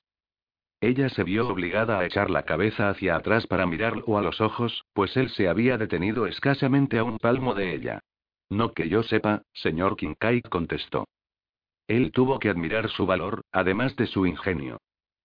Ella 0.81 1.09
se 1.09 1.23
vio 1.23 1.47
obligada 1.49 1.99
a 1.99 2.05
echar 2.05 2.29
la 2.29 2.43
cabeza 2.43 2.89
hacia 2.89 3.15
atrás 3.15 3.45
para 3.45 3.65
mirarlo 3.65 4.17
a 4.17 4.21
los 4.21 4.39
ojos, 4.39 4.85
pues 4.93 5.15
él 5.17 5.29
se 5.29 5.49
había 5.49 5.77
detenido 5.77 6.25
escasamente 6.25 6.97
a 6.97 7.03
un 7.03 7.17
palmo 7.17 7.53
de 7.53 7.75
ella. 7.75 7.99
No 8.49 8.71
que 8.71 8.89
yo 8.89 9.03
sepa, 9.03 9.43
señor 9.53 9.97
Kincaid 9.97 10.43
contestó. 10.43 11.05
Él 11.87 12.11
tuvo 12.11 12.39
que 12.39 12.49
admirar 12.49 12.89
su 12.89 13.05
valor, 13.05 13.41
además 13.51 13.95
de 13.97 14.07
su 14.07 14.25
ingenio. 14.25 14.79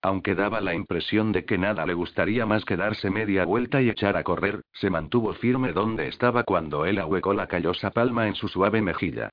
Aunque 0.05 0.35
daba 0.35 0.61
la 0.61 0.75
impresión 0.75 1.33
de 1.33 1.47
que 1.47 1.57
nada 1.57 1.87
le 1.87 1.95
gustaría 1.95 2.45
más 2.45 2.67
que 2.67 2.77
darse 2.77 3.09
media 3.09 3.47
vuelta 3.47 3.81
y 3.81 3.89
echar 3.89 4.19
a 4.19 4.23
correr, 4.23 4.61
se 4.75 4.91
mantuvo 4.91 5.33
firme 5.33 5.73
donde 5.73 6.09
estaba 6.09 6.45
cuando 6.45 6.85
él 6.85 6.99
ahuecó 6.99 7.33
la 7.33 7.47
callosa 7.47 7.91
palma 7.91 8.29
en 8.29 8.35
su 8.35 8.49
suave 8.49 8.83
mejilla. 8.83 9.31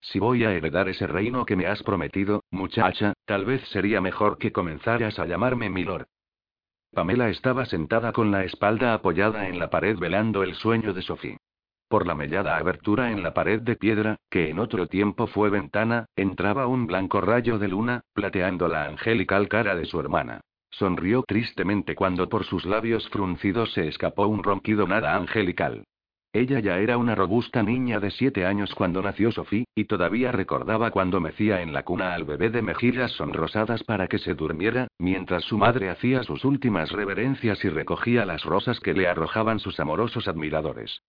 Si 0.00 0.18
voy 0.18 0.44
a 0.44 0.52
heredar 0.54 0.88
ese 0.88 1.06
reino 1.06 1.44
que 1.44 1.56
me 1.56 1.66
has 1.66 1.82
prometido, 1.82 2.42
muchacha, 2.50 3.12
tal 3.26 3.44
vez 3.44 3.60
sería 3.68 4.00
mejor 4.00 4.38
que 4.38 4.50
comenzaras 4.50 5.18
a 5.18 5.26
llamarme 5.26 5.68
Milord. 5.68 6.06
Pamela 6.94 7.28
estaba 7.28 7.66
sentada 7.66 8.14
con 8.14 8.30
la 8.30 8.44
espalda 8.44 8.94
apoyada 8.94 9.46
en 9.46 9.58
la 9.58 9.68
pared 9.68 9.98
velando 9.98 10.42
el 10.42 10.54
sueño 10.54 10.94
de 10.94 11.02
Sophie. 11.02 11.36
Por 11.92 12.06
la 12.06 12.14
mellada 12.14 12.56
abertura 12.56 13.12
en 13.12 13.22
la 13.22 13.34
pared 13.34 13.60
de 13.60 13.76
piedra, 13.76 14.16
que 14.30 14.48
en 14.48 14.58
otro 14.60 14.86
tiempo 14.86 15.26
fue 15.26 15.50
ventana, 15.50 16.06
entraba 16.16 16.66
un 16.66 16.86
blanco 16.86 17.20
rayo 17.20 17.58
de 17.58 17.68
luna, 17.68 18.00
plateando 18.14 18.66
la 18.66 18.86
angelical 18.86 19.46
cara 19.46 19.76
de 19.76 19.84
su 19.84 20.00
hermana. 20.00 20.40
Sonrió 20.70 21.22
tristemente 21.28 21.94
cuando 21.94 22.30
por 22.30 22.44
sus 22.44 22.64
labios 22.64 23.06
fruncidos 23.10 23.74
se 23.74 23.88
escapó 23.88 24.26
un 24.26 24.42
ronquido 24.42 24.88
nada 24.88 25.14
angelical. 25.14 25.84
Ella 26.32 26.60
ya 26.60 26.78
era 26.78 26.96
una 26.96 27.14
robusta 27.14 27.62
niña 27.62 28.00
de 28.00 28.10
siete 28.10 28.46
años 28.46 28.74
cuando 28.74 29.02
nació 29.02 29.30
Sophie, 29.30 29.66
y 29.74 29.84
todavía 29.84 30.32
recordaba 30.32 30.92
cuando 30.92 31.20
mecía 31.20 31.60
en 31.60 31.74
la 31.74 31.82
cuna 31.82 32.14
al 32.14 32.24
bebé 32.24 32.48
de 32.48 32.62
mejillas 32.62 33.12
sonrosadas 33.12 33.84
para 33.84 34.08
que 34.08 34.16
se 34.16 34.32
durmiera, 34.32 34.88
mientras 34.98 35.44
su 35.44 35.58
madre 35.58 35.90
hacía 35.90 36.22
sus 36.22 36.46
últimas 36.46 36.90
reverencias 36.90 37.62
y 37.66 37.68
recogía 37.68 38.24
las 38.24 38.44
rosas 38.44 38.80
que 38.80 38.94
le 38.94 39.08
arrojaban 39.08 39.58
sus 39.58 39.78
amorosos 39.78 40.26
admiradores. 40.26 41.02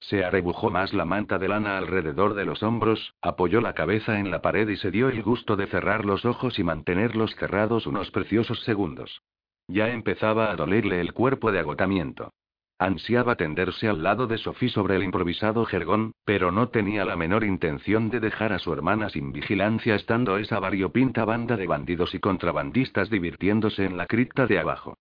Se 0.00 0.24
arrebujó 0.24 0.70
más 0.70 0.94
la 0.94 1.04
manta 1.04 1.38
de 1.38 1.48
lana 1.48 1.76
alrededor 1.76 2.34
de 2.34 2.46
los 2.46 2.62
hombros, 2.62 3.14
apoyó 3.20 3.60
la 3.60 3.74
cabeza 3.74 4.18
en 4.18 4.30
la 4.30 4.40
pared 4.40 4.66
y 4.68 4.76
se 4.76 4.90
dio 4.90 5.08
el 5.08 5.22
gusto 5.22 5.56
de 5.56 5.66
cerrar 5.66 6.04
los 6.04 6.24
ojos 6.24 6.58
y 6.58 6.64
mantenerlos 6.64 7.36
cerrados 7.36 7.86
unos 7.86 8.10
preciosos 8.10 8.60
segundos. 8.64 9.22
Ya 9.68 9.90
empezaba 9.90 10.50
a 10.50 10.56
dolerle 10.56 11.00
el 11.00 11.12
cuerpo 11.12 11.52
de 11.52 11.60
agotamiento. 11.60 12.32
Ansiaba 12.78 13.36
tenderse 13.36 13.88
al 13.88 14.02
lado 14.02 14.26
de 14.26 14.38
Sophie 14.38 14.70
sobre 14.70 14.96
el 14.96 15.02
improvisado 15.02 15.66
jergón, 15.66 16.12
pero 16.24 16.50
no 16.50 16.70
tenía 16.70 17.04
la 17.04 17.14
menor 17.14 17.44
intención 17.44 18.08
de 18.08 18.20
dejar 18.20 18.54
a 18.54 18.58
su 18.58 18.72
hermana 18.72 19.10
sin 19.10 19.32
vigilancia 19.32 19.94
estando 19.94 20.38
esa 20.38 20.58
variopinta 20.60 21.26
banda 21.26 21.58
de 21.58 21.66
bandidos 21.66 22.14
y 22.14 22.20
contrabandistas 22.20 23.10
divirtiéndose 23.10 23.84
en 23.84 23.98
la 23.98 24.06
cripta 24.06 24.46
de 24.46 24.58
abajo. 24.58 24.96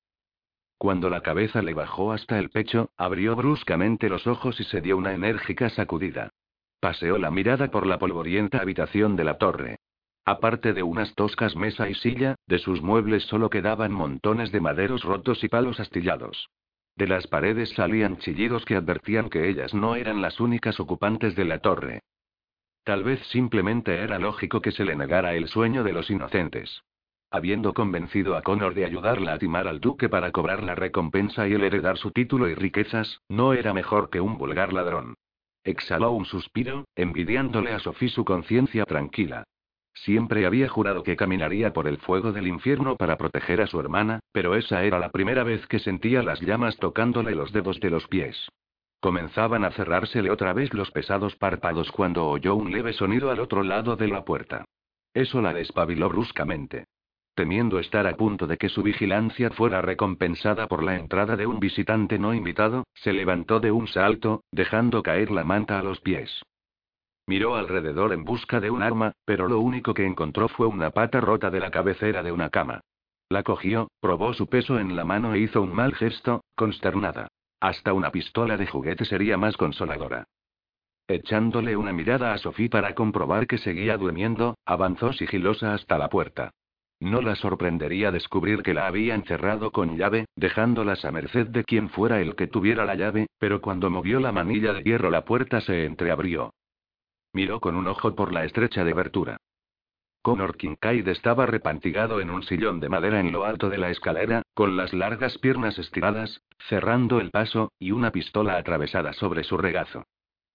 Cuando 0.79 1.09
la 1.09 1.19
cabeza 1.19 1.61
le 1.61 1.73
bajó 1.73 2.13
hasta 2.13 2.39
el 2.39 2.51
pecho, 2.51 2.89
abrió 2.95 3.35
bruscamente 3.35 4.07
los 4.07 4.25
ojos 4.27 4.61
y 4.61 4.63
se 4.63 4.79
dio 4.79 4.95
una 4.95 5.13
enérgica 5.13 5.69
sacudida. 5.69 6.31
Paseó 6.79 7.17
la 7.17 7.31
mirada 7.31 7.69
por 7.69 7.85
la 7.85 7.99
polvorienta 7.99 8.59
habitación 8.59 9.17
de 9.17 9.25
la 9.25 9.37
torre. 9.37 9.79
Aparte 10.23 10.71
de 10.71 10.81
unas 10.81 11.13
toscas 11.15 11.57
mesa 11.57 11.89
y 11.89 11.95
silla, 11.95 12.35
de 12.47 12.59
sus 12.59 12.81
muebles 12.81 13.23
solo 13.23 13.49
quedaban 13.49 13.91
montones 13.91 14.53
de 14.53 14.61
maderos 14.61 15.03
rotos 15.03 15.43
y 15.43 15.49
palos 15.49 15.81
astillados. 15.81 16.49
De 16.95 17.07
las 17.07 17.27
paredes 17.27 17.71
salían 17.71 18.17
chillidos 18.19 18.63
que 18.63 18.77
advertían 18.77 19.29
que 19.29 19.49
ellas 19.49 19.73
no 19.73 19.95
eran 19.95 20.21
las 20.21 20.39
únicas 20.39 20.79
ocupantes 20.79 21.35
de 21.35 21.43
la 21.43 21.59
torre. 21.59 22.03
Tal 22.85 23.03
vez 23.03 23.19
simplemente 23.27 23.97
era 23.97 24.17
lógico 24.17 24.61
que 24.61 24.71
se 24.71 24.85
le 24.85 24.95
negara 24.95 25.33
el 25.33 25.49
sueño 25.49 25.83
de 25.83 25.91
los 25.91 26.09
inocentes. 26.09 26.83
Habiendo 27.31 27.75
convencido 27.75 28.35
a 28.35 28.41
Connor 28.41 28.73
de 28.73 28.85
ayudarla 28.85 29.33
a 29.33 29.37
timar 29.37 29.67
al 29.67 29.79
duque 29.79 30.09
para 30.09 30.31
cobrar 30.31 30.63
la 30.63 30.73
recompensa 30.73 31.47
y 31.47 31.53
el 31.53 31.63
heredar 31.63 31.97
su 31.97 32.09
título 32.09 32.49
y 32.49 32.55
riquezas, 32.55 33.21
no 33.29 33.53
era 33.53 33.71
mejor 33.71 34.09
que 34.09 34.19
un 34.19 34.37
vulgar 34.39 34.73
ladrón. 34.73 35.13
Exhaló 35.63 36.11
un 36.11 36.25
suspiro, 36.25 36.85
envidiándole 36.95 37.71
a 37.71 37.79
Sophie 37.79 38.09
su 38.09 38.25
conciencia 38.25 38.85
tranquila. 38.85 39.43
Siempre 39.93 40.45
había 40.47 40.69
jurado 40.69 41.03
que 41.03 41.15
caminaría 41.15 41.71
por 41.71 41.87
el 41.87 41.97
fuego 41.97 42.31
del 42.31 42.47
infierno 42.47 42.95
para 42.95 43.17
proteger 43.17 43.61
a 43.61 43.67
su 43.67 43.79
hermana, 43.79 44.21
pero 44.31 44.55
esa 44.55 44.83
era 44.83 44.97
la 44.97 45.09
primera 45.09 45.43
vez 45.43 45.67
que 45.67 45.79
sentía 45.79 46.23
las 46.23 46.41
llamas 46.41 46.77
tocándole 46.77 47.35
los 47.35 47.51
dedos 47.51 47.79
de 47.79 47.91
los 47.91 48.07
pies. 48.07 48.49
Comenzaban 49.01 49.65
a 49.65 49.71
cerrársele 49.71 50.31
otra 50.31 50.53
vez 50.53 50.73
los 50.73 50.89
pesados 50.89 51.35
párpados 51.35 51.91
cuando 51.91 52.27
oyó 52.27 52.55
un 52.55 52.71
leve 52.71 52.93
sonido 52.93 53.29
al 53.29 53.39
otro 53.39 53.61
lado 53.61 53.95
de 53.95 54.07
la 54.07 54.25
puerta. 54.25 54.65
Eso 55.13 55.41
la 55.41 55.53
despabiló 55.53 56.09
bruscamente. 56.09 56.85
Temiendo 57.35 57.79
estar 57.79 58.05
a 58.07 58.15
punto 58.15 58.47
de 58.47 58.57
que 58.57 58.69
su 58.69 58.83
vigilancia 58.83 59.49
fuera 59.49 59.81
recompensada 59.81 60.67
por 60.67 60.83
la 60.83 60.97
entrada 60.97 61.35
de 61.37 61.47
un 61.47 61.59
visitante 61.59 62.19
no 62.19 62.33
invitado, 62.33 62.85
se 62.93 63.13
levantó 63.13 63.59
de 63.59 63.71
un 63.71 63.87
salto, 63.87 64.43
dejando 64.51 65.03
caer 65.03 65.31
la 65.31 65.43
manta 65.43 65.79
a 65.79 65.83
los 65.83 66.01
pies. 66.01 66.41
Miró 67.27 67.55
alrededor 67.55 68.11
en 68.11 68.25
busca 68.25 68.59
de 68.59 68.71
un 68.71 68.81
arma, 68.81 69.13
pero 69.23 69.47
lo 69.47 69.59
único 69.59 69.93
que 69.93 70.05
encontró 70.05 70.47
fue 70.47 70.67
una 70.67 70.89
pata 70.89 71.21
rota 71.21 71.51
de 71.51 71.59
la 71.59 71.69
cabecera 71.69 72.23
de 72.23 72.31
una 72.31 72.49
cama. 72.49 72.81
La 73.29 73.43
cogió, 73.43 73.89
probó 74.01 74.33
su 74.33 74.47
peso 74.47 74.79
en 74.79 74.95
la 74.95 75.05
mano 75.05 75.35
e 75.35 75.39
hizo 75.39 75.61
un 75.61 75.71
mal 75.71 75.93
gesto, 75.93 76.43
consternada. 76.55 77.27
Hasta 77.59 77.93
una 77.93 78.11
pistola 78.11 78.57
de 78.57 78.65
juguete 78.65 79.05
sería 79.05 79.37
más 79.37 79.57
consoladora. 79.57 80.25
Echándole 81.07 81.75
una 81.75 81.93
mirada 81.93 82.33
a 82.33 82.37
Sophie 82.39 82.69
para 82.69 82.95
comprobar 82.95 83.45
que 83.45 83.59
seguía 83.59 83.97
durmiendo, 83.97 84.57
avanzó 84.65 85.13
sigilosa 85.13 85.73
hasta 85.73 85.97
la 85.97 86.09
puerta. 86.09 86.51
No 86.99 87.21
la 87.21 87.35
sorprendería 87.35 88.11
descubrir 88.11 88.61
que 88.61 88.73
la 88.73 88.85
había 88.85 89.15
encerrado 89.15 89.71
con 89.71 89.97
llave, 89.97 90.25
dejándolas 90.35 91.05
a 91.05 91.11
merced 91.11 91.47
de 91.47 91.63
quien 91.63 91.89
fuera 91.89 92.19
el 92.19 92.35
que 92.35 92.47
tuviera 92.47 92.85
la 92.85 92.95
llave, 92.95 93.27
pero 93.37 93.61
cuando 93.61 93.89
movió 93.89 94.19
la 94.19 94.33
manilla 94.33 94.73
de 94.73 94.83
hierro 94.83 95.09
la 95.09 95.23
puerta 95.23 95.61
se 95.61 95.85
entreabrió. 95.85 96.53
Miró 97.31 97.61
con 97.61 97.75
un 97.75 97.87
ojo 97.87 98.13
por 98.15 98.33
la 98.33 98.43
estrecha 98.43 98.83
de 98.83 98.91
abertura. 98.91 99.37
Connor 100.21 100.57
Kincaid 100.57 101.07
estaba 101.07 101.45
repantigado 101.45 102.19
en 102.19 102.29
un 102.29 102.43
sillón 102.43 102.81
de 102.81 102.89
madera 102.89 103.21
en 103.21 103.31
lo 103.31 103.45
alto 103.45 103.69
de 103.69 103.77
la 103.77 103.89
escalera, 103.89 104.41
con 104.53 104.75
las 104.75 104.93
largas 104.93 105.37
piernas 105.37 105.79
estiradas, 105.79 106.41
cerrando 106.67 107.21
el 107.21 107.31
paso, 107.31 107.71
y 107.79 107.91
una 107.91 108.11
pistola 108.11 108.57
atravesada 108.57 109.13
sobre 109.13 109.45
su 109.45 109.57
regazo. 109.57 110.03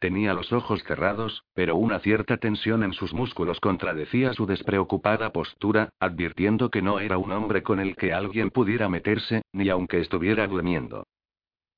Tenía 0.05 0.35
los 0.35 0.53
ojos 0.53 0.85
cerrados, 0.85 1.45
pero 1.55 1.77
una 1.77 1.99
cierta 1.99 2.37
tensión 2.37 2.83
en 2.83 2.93
sus 2.93 3.15
músculos 3.15 3.59
contradecía 3.59 4.35
su 4.35 4.45
despreocupada 4.45 5.33
postura, 5.33 5.95
advirtiendo 5.99 6.69
que 6.69 6.83
no 6.83 7.01
era 7.01 7.17
un 7.17 7.33
hombre 7.33 7.63
con 7.63 7.81
el 7.81 7.97
que 7.97 8.13
alguien 8.13 8.51
pudiera 8.51 8.91
meterse, 8.91 9.41
ni 9.55 9.71
aunque 9.71 10.01
estuviera 10.01 10.47
durmiendo. 10.47 11.07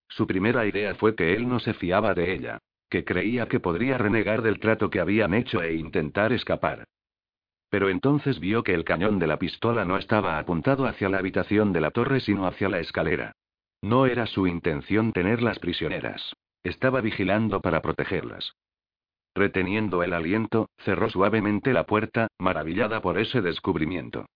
Su 0.08 0.26
primera 0.26 0.66
idea 0.66 0.96
fue 0.96 1.14
que 1.14 1.34
él 1.34 1.48
no 1.48 1.60
se 1.60 1.72
fiaba 1.74 2.14
de 2.14 2.34
ella 2.34 2.58
que 2.90 3.04
creía 3.04 3.46
que 3.46 3.60
podría 3.60 3.96
renegar 3.96 4.42
del 4.42 4.58
trato 4.58 4.90
que 4.90 4.98
habían 4.98 5.32
hecho 5.32 5.62
e 5.62 5.76
intentar 5.76 6.32
escapar. 6.32 6.82
Pero 7.70 7.90
entonces 7.90 8.40
vio 8.40 8.64
que 8.64 8.74
el 8.74 8.82
cañón 8.82 9.20
de 9.20 9.28
la 9.28 9.38
pistola 9.38 9.84
no 9.84 9.98
estaba 9.98 10.40
apuntado 10.40 10.86
hacia 10.86 11.08
la 11.08 11.18
habitación 11.18 11.72
de 11.72 11.80
la 11.80 11.92
torre 11.92 12.18
sino 12.18 12.48
hacia 12.48 12.68
la 12.68 12.80
escalera. 12.80 13.36
No 13.82 14.06
era 14.06 14.26
su 14.26 14.48
intención 14.48 15.12
tenerlas 15.12 15.60
prisioneras. 15.60 16.34
Estaba 16.62 17.00
vigilando 17.00 17.60
para 17.60 17.82
protegerlas. 17.82 18.54
Reteniendo 19.34 20.02
el 20.02 20.14
aliento, 20.14 20.70
cerró 20.78 21.10
suavemente 21.10 21.72
la 21.72 21.84
puerta, 21.84 22.28
maravillada 22.38 23.02
por 23.02 23.18
ese 23.18 23.42
descubrimiento. 23.42 24.26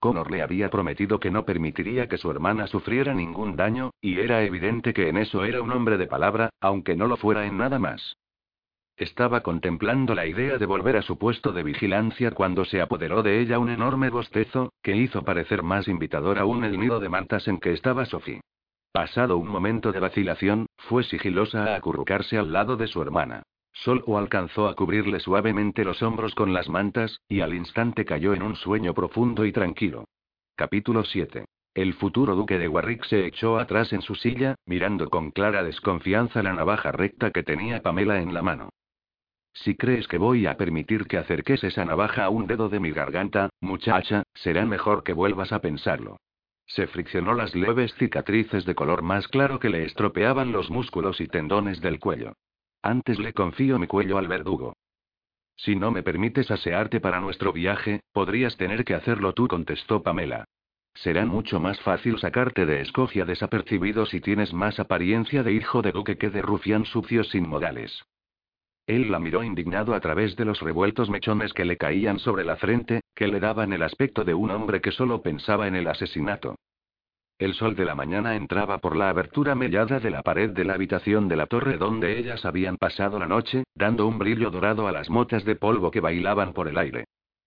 Connor 0.00 0.30
le 0.30 0.42
había 0.42 0.70
prometido 0.70 1.18
que 1.18 1.30
no 1.30 1.44
permitiría 1.44 2.08
que 2.08 2.18
su 2.18 2.30
hermana 2.30 2.66
sufriera 2.66 3.14
ningún 3.14 3.56
daño, 3.56 3.90
y 4.00 4.18
era 4.20 4.42
evidente 4.42 4.92
que 4.92 5.08
en 5.08 5.16
eso 5.16 5.44
era 5.44 5.60
un 5.60 5.72
hombre 5.72 5.96
de 5.96 6.06
palabra, 6.06 6.50
aunque 6.60 6.96
no 6.96 7.06
lo 7.06 7.16
fuera 7.16 7.46
en 7.46 7.56
nada 7.56 7.78
más. 7.78 8.16
Estaba 8.96 9.42
contemplando 9.42 10.14
la 10.16 10.26
idea 10.26 10.58
de 10.58 10.66
volver 10.66 10.96
a 10.96 11.02
su 11.02 11.18
puesto 11.18 11.52
de 11.52 11.62
vigilancia 11.62 12.32
cuando 12.32 12.64
se 12.64 12.80
apoderó 12.80 13.22
de 13.22 13.40
ella 13.40 13.60
un 13.60 13.70
enorme 13.70 14.10
bostezo, 14.10 14.72
que 14.82 14.96
hizo 14.96 15.22
parecer 15.22 15.62
más 15.62 15.86
invitador 15.86 16.38
aún 16.38 16.64
el 16.64 16.78
nido 16.80 16.98
de 16.98 17.08
mantas 17.08 17.46
en 17.46 17.58
que 17.58 17.72
estaba 17.72 18.06
Sophie. 18.06 18.40
Pasado 18.98 19.38
un 19.38 19.46
momento 19.46 19.92
de 19.92 20.00
vacilación, 20.00 20.66
fue 20.76 21.04
sigilosa 21.04 21.66
a 21.66 21.76
acurrucarse 21.76 22.36
al 22.36 22.52
lado 22.52 22.76
de 22.76 22.88
su 22.88 23.00
hermana. 23.00 23.44
Solo 23.72 24.18
alcanzó 24.18 24.66
a 24.66 24.74
cubrirle 24.74 25.20
suavemente 25.20 25.84
los 25.84 26.02
hombros 26.02 26.34
con 26.34 26.52
las 26.52 26.68
mantas, 26.68 27.20
y 27.28 27.40
al 27.40 27.54
instante 27.54 28.04
cayó 28.04 28.34
en 28.34 28.42
un 28.42 28.56
sueño 28.56 28.94
profundo 28.94 29.44
y 29.44 29.52
tranquilo. 29.52 30.06
Capítulo 30.56 31.04
7. 31.04 31.44
El 31.74 31.94
futuro 31.94 32.34
duque 32.34 32.58
de 32.58 32.66
Warwick 32.66 33.04
se 33.04 33.24
echó 33.24 33.60
atrás 33.60 33.92
en 33.92 34.02
su 34.02 34.16
silla, 34.16 34.56
mirando 34.66 35.08
con 35.10 35.30
clara 35.30 35.62
desconfianza 35.62 36.42
la 36.42 36.52
navaja 36.52 36.90
recta 36.90 37.30
que 37.30 37.44
tenía 37.44 37.82
Pamela 37.82 38.20
en 38.20 38.34
la 38.34 38.42
mano. 38.42 38.70
Si 39.52 39.76
crees 39.76 40.08
que 40.08 40.18
voy 40.18 40.46
a 40.46 40.56
permitir 40.56 41.06
que 41.06 41.18
acerques 41.18 41.62
esa 41.62 41.84
navaja 41.84 42.24
a 42.24 42.30
un 42.30 42.48
dedo 42.48 42.68
de 42.68 42.80
mi 42.80 42.90
garganta, 42.90 43.48
muchacha, 43.60 44.24
será 44.34 44.66
mejor 44.66 45.04
que 45.04 45.12
vuelvas 45.12 45.52
a 45.52 45.60
pensarlo. 45.60 46.16
Se 46.68 46.86
friccionó 46.86 47.34
las 47.34 47.54
leves 47.54 47.94
cicatrices 47.94 48.64
de 48.66 48.74
color 48.74 49.02
más 49.02 49.26
claro 49.26 49.58
que 49.58 49.70
le 49.70 49.84
estropeaban 49.84 50.52
los 50.52 50.70
músculos 50.70 51.20
y 51.20 51.26
tendones 51.26 51.80
del 51.80 51.98
cuello. 51.98 52.34
Antes 52.82 53.18
le 53.18 53.32
confío 53.32 53.78
mi 53.78 53.86
cuello 53.86 54.18
al 54.18 54.28
verdugo. 54.28 54.74
Si 55.56 55.74
no 55.74 55.90
me 55.90 56.02
permites 56.02 56.50
asearte 56.50 57.00
para 57.00 57.20
nuestro 57.20 57.52
viaje, 57.52 58.02
podrías 58.12 58.56
tener 58.56 58.84
que 58.84 58.94
hacerlo 58.94 59.32
tú, 59.32 59.48
contestó 59.48 60.02
Pamela. 60.02 60.44
Será 60.94 61.24
mucho 61.24 61.58
más 61.58 61.80
fácil 61.80 62.18
sacarte 62.18 62.66
de 62.66 62.82
Escocia 62.82 63.24
desapercibido 63.24 64.04
si 64.06 64.20
tienes 64.20 64.52
más 64.52 64.78
apariencia 64.78 65.42
de 65.42 65.52
hijo 65.52 65.80
de 65.80 65.92
duque 65.92 66.18
que 66.18 66.30
de 66.30 66.42
rufián 66.42 66.84
sucio 66.84 67.24
sin 67.24 67.48
modales. 67.48 68.04
Él 68.88 69.12
la 69.12 69.18
miró 69.18 69.44
indignado 69.44 69.94
a 69.94 70.00
través 70.00 70.34
de 70.34 70.46
los 70.46 70.60
revueltos 70.60 71.10
mechones 71.10 71.52
que 71.52 71.66
le 71.66 71.76
caían 71.76 72.18
sobre 72.18 72.42
la 72.42 72.56
frente, 72.56 73.02
que 73.14 73.28
le 73.28 73.38
daban 73.38 73.74
el 73.74 73.82
aspecto 73.82 74.24
de 74.24 74.32
un 74.32 74.50
hombre 74.50 74.80
que 74.80 74.92
solo 74.92 75.20
pensaba 75.20 75.68
en 75.68 75.76
el 75.76 75.86
asesinato. 75.88 76.56
El 77.38 77.52
sol 77.52 77.76
de 77.76 77.84
la 77.84 77.94
mañana 77.94 78.34
entraba 78.34 78.78
por 78.78 78.96
la 78.96 79.10
abertura 79.10 79.54
mellada 79.54 80.00
de 80.00 80.08
la 80.08 80.22
pared 80.22 80.50
de 80.50 80.64
la 80.64 80.72
habitación 80.72 81.28
de 81.28 81.36
la 81.36 81.44
torre 81.44 81.76
donde 81.76 82.18
ellas 82.18 82.46
habían 82.46 82.78
pasado 82.78 83.18
la 83.18 83.26
noche, 83.26 83.64
dando 83.74 84.06
un 84.06 84.18
brillo 84.18 84.50
dorado 84.50 84.88
a 84.88 84.92
las 84.92 85.10
motas 85.10 85.44
de 85.44 85.54
polvo 85.54 85.90
que 85.90 86.00
bailaban 86.00 86.54
por 86.54 86.66
el 86.66 86.78
aire. 86.78 87.04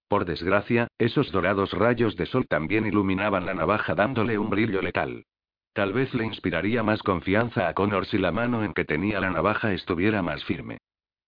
Por 0.08 0.26
desgracia, 0.26 0.90
esos 1.00 1.32
dorados 1.32 1.74
rayos 1.74 2.16
de 2.18 2.28
sol 2.28 2.46
también 2.48 2.86
iluminaban 2.86 3.48
la 3.48 3.56
navaja 3.56 3.96
dándole 3.96 4.38
un 4.38 4.52
brillo 4.52 4.84
letal. 4.84 5.26
Tal 5.74 5.92
vez 5.92 6.14
le 6.14 6.24
inspiraría 6.24 6.84
más 6.84 7.02
confianza 7.02 7.68
a 7.68 7.74
Connor 7.74 8.06
si 8.06 8.20
la 8.20 8.32
mano 8.32 8.64
en 8.64 8.74
que 8.74 8.86
tenía 8.86 9.20
la 9.20 9.32
navaja 9.32 9.74
estuviera 9.74 10.22
más 10.22 10.44
firme. 10.46 10.78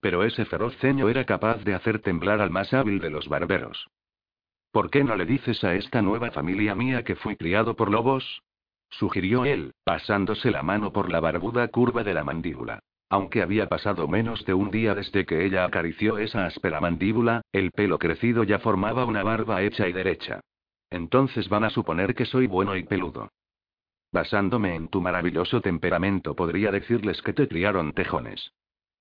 Pero 0.03 0.25
ese 0.25 0.43
feroz 0.43 0.75
ceño 0.79 1.07
era 1.07 1.23
capaz 1.23 1.63
de 1.63 1.73
hacer 1.73 1.99
temblar 1.99 2.41
al 2.41 2.49
más 2.49 2.73
hábil 2.73 2.99
de 2.99 3.09
los 3.09 3.29
barberos. 3.29 3.87
¿Por 4.73 4.89
qué 4.89 5.01
no 5.01 5.15
le 5.15 5.25
dices 5.25 5.63
a 5.63 5.75
esta 5.75 6.01
nueva 6.01 6.29
familia 6.31 6.75
mía 6.75 7.05
que 7.05 7.15
fui 7.15 7.37
criado 7.37 7.77
por 7.77 7.89
lobos? 7.89 8.43
sugirió 8.89 9.45
él, 9.45 9.71
pasándose 9.85 10.51
la 10.51 10.61
mano 10.61 10.91
por 10.91 11.09
la 11.09 11.21
barbuda 11.21 11.69
curva 11.69 12.03
de 12.03 12.13
la 12.13 12.25
mandíbula. 12.25 12.79
Aunque 13.07 13.41
había 13.41 13.69
pasado 13.69 14.09
menos 14.09 14.43
de 14.43 14.53
un 14.53 14.71
día 14.71 14.93
desde 14.93 15.25
que 15.25 15.45
ella 15.45 15.63
acarició 15.63 16.17
esa 16.17 16.47
áspera 16.47 16.81
mandíbula, 16.81 17.41
el 17.53 17.71
pelo 17.71 17.97
crecido 17.97 18.43
ya 18.43 18.59
formaba 18.59 19.05
una 19.05 19.23
barba 19.23 19.61
hecha 19.61 19.87
y 19.87 19.93
derecha. 19.93 20.41
Entonces 20.89 21.47
van 21.47 21.63
a 21.63 21.69
suponer 21.69 22.13
que 22.13 22.25
soy 22.25 22.47
bueno 22.47 22.75
y 22.75 22.83
peludo. 22.83 23.29
Basándome 24.11 24.75
en 24.75 24.89
tu 24.89 24.99
maravilloso 24.99 25.61
temperamento, 25.61 26.35
podría 26.35 26.71
decirles 26.71 27.21
que 27.21 27.31
te 27.31 27.47
criaron 27.47 27.93
tejones. 27.93 28.51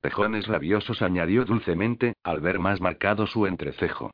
Tejones 0.02 0.48
rabiosos, 0.48 1.00
añadió 1.00 1.44
dulcemente, 1.44 2.14
al 2.24 2.40
ver 2.40 2.58
más 2.58 2.80
marcado 2.80 3.28
su 3.28 3.46
entrecejo. 3.46 4.10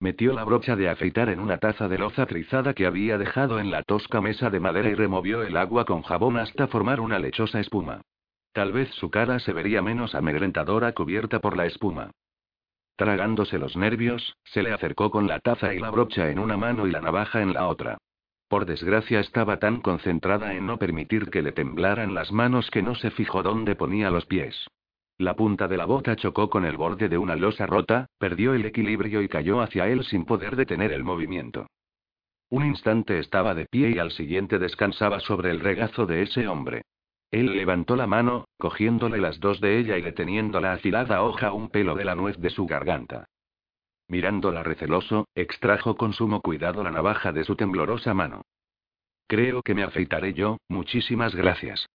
Metió 0.00 0.34
la 0.34 0.44
brocha 0.44 0.76
de 0.76 0.90
afeitar 0.90 1.30
en 1.30 1.40
una 1.40 1.56
taza 1.56 1.88
de 1.88 1.96
loza 1.96 2.26
trizada 2.26 2.74
que 2.74 2.84
había 2.84 3.16
dejado 3.16 3.58
en 3.58 3.70
la 3.70 3.82
tosca 3.82 4.20
mesa 4.20 4.50
de 4.50 4.60
madera 4.60 4.90
y 4.90 4.94
removió 4.94 5.42
el 5.42 5.56
agua 5.56 5.86
con 5.86 6.02
jabón 6.02 6.36
hasta 6.36 6.68
formar 6.68 7.00
una 7.00 7.18
lechosa 7.18 7.58
espuma. 7.58 8.02
Tal 8.52 8.70
vez 8.72 8.90
su 8.90 9.10
cara 9.10 9.38
se 9.38 9.54
vería 9.54 9.80
menos 9.80 10.14
amedrentadora 10.14 10.92
cubierta 10.92 11.40
por 11.40 11.56
la 11.56 11.64
espuma. 11.64 12.10
Tragándose 12.96 13.58
los 13.58 13.78
nervios, 13.78 14.36
se 14.44 14.62
le 14.62 14.74
acercó 14.74 15.10
con 15.10 15.26
la 15.26 15.40
taza 15.40 15.72
y 15.72 15.78
la 15.78 15.88
brocha 15.90 16.30
en 16.30 16.38
una 16.38 16.58
mano 16.58 16.86
y 16.86 16.90
la 16.90 17.00
navaja 17.00 17.40
en 17.40 17.54
la 17.54 17.66
otra. 17.66 17.96
Por 18.46 18.66
desgracia 18.66 19.20
estaba 19.20 19.58
tan 19.58 19.80
concentrada 19.80 20.52
en 20.52 20.66
no 20.66 20.78
permitir 20.78 21.30
que 21.30 21.40
le 21.40 21.52
temblaran 21.52 22.14
las 22.14 22.30
manos 22.30 22.70
que 22.70 22.82
no 22.82 22.94
se 22.94 23.10
fijó 23.10 23.42
dónde 23.42 23.74
ponía 23.74 24.10
los 24.10 24.26
pies. 24.26 24.68
La 25.18 25.34
punta 25.34 25.66
de 25.66 25.76
la 25.76 25.84
bota 25.84 26.14
chocó 26.14 26.48
con 26.48 26.64
el 26.64 26.76
borde 26.76 27.08
de 27.08 27.18
una 27.18 27.34
losa 27.34 27.66
rota, 27.66 28.06
perdió 28.18 28.54
el 28.54 28.64
equilibrio 28.64 29.20
y 29.20 29.28
cayó 29.28 29.60
hacia 29.60 29.88
él 29.88 30.04
sin 30.04 30.24
poder 30.24 30.54
detener 30.54 30.92
el 30.92 31.02
movimiento. 31.02 31.66
Un 32.50 32.64
instante 32.64 33.18
estaba 33.18 33.52
de 33.54 33.66
pie 33.66 33.90
y 33.90 33.98
al 33.98 34.12
siguiente 34.12 34.60
descansaba 34.60 35.18
sobre 35.18 35.50
el 35.50 35.58
regazo 35.58 36.06
de 36.06 36.22
ese 36.22 36.46
hombre. 36.46 36.82
Él 37.32 37.56
levantó 37.56 37.96
la 37.96 38.06
mano, 38.06 38.46
cogiéndole 38.58 39.18
las 39.18 39.40
dos 39.40 39.60
de 39.60 39.78
ella 39.78 39.98
y 39.98 40.02
deteniendo 40.02 40.60
la 40.60 40.74
afilada 40.74 41.22
hoja 41.22 41.52
un 41.52 41.68
pelo 41.68 41.96
de 41.96 42.04
la 42.04 42.14
nuez 42.14 42.38
de 42.38 42.50
su 42.50 42.66
garganta. 42.66 43.26
Mirándola 44.06 44.62
receloso, 44.62 45.26
extrajo 45.34 45.96
con 45.96 46.12
sumo 46.12 46.40
cuidado 46.40 46.84
la 46.84 46.92
navaja 46.92 47.32
de 47.32 47.42
su 47.42 47.56
temblorosa 47.56 48.14
mano. 48.14 48.42
Creo 49.26 49.62
que 49.62 49.74
me 49.74 49.82
afeitaré 49.82 50.32
yo, 50.32 50.58
muchísimas 50.68 51.34
gracias. 51.34 51.86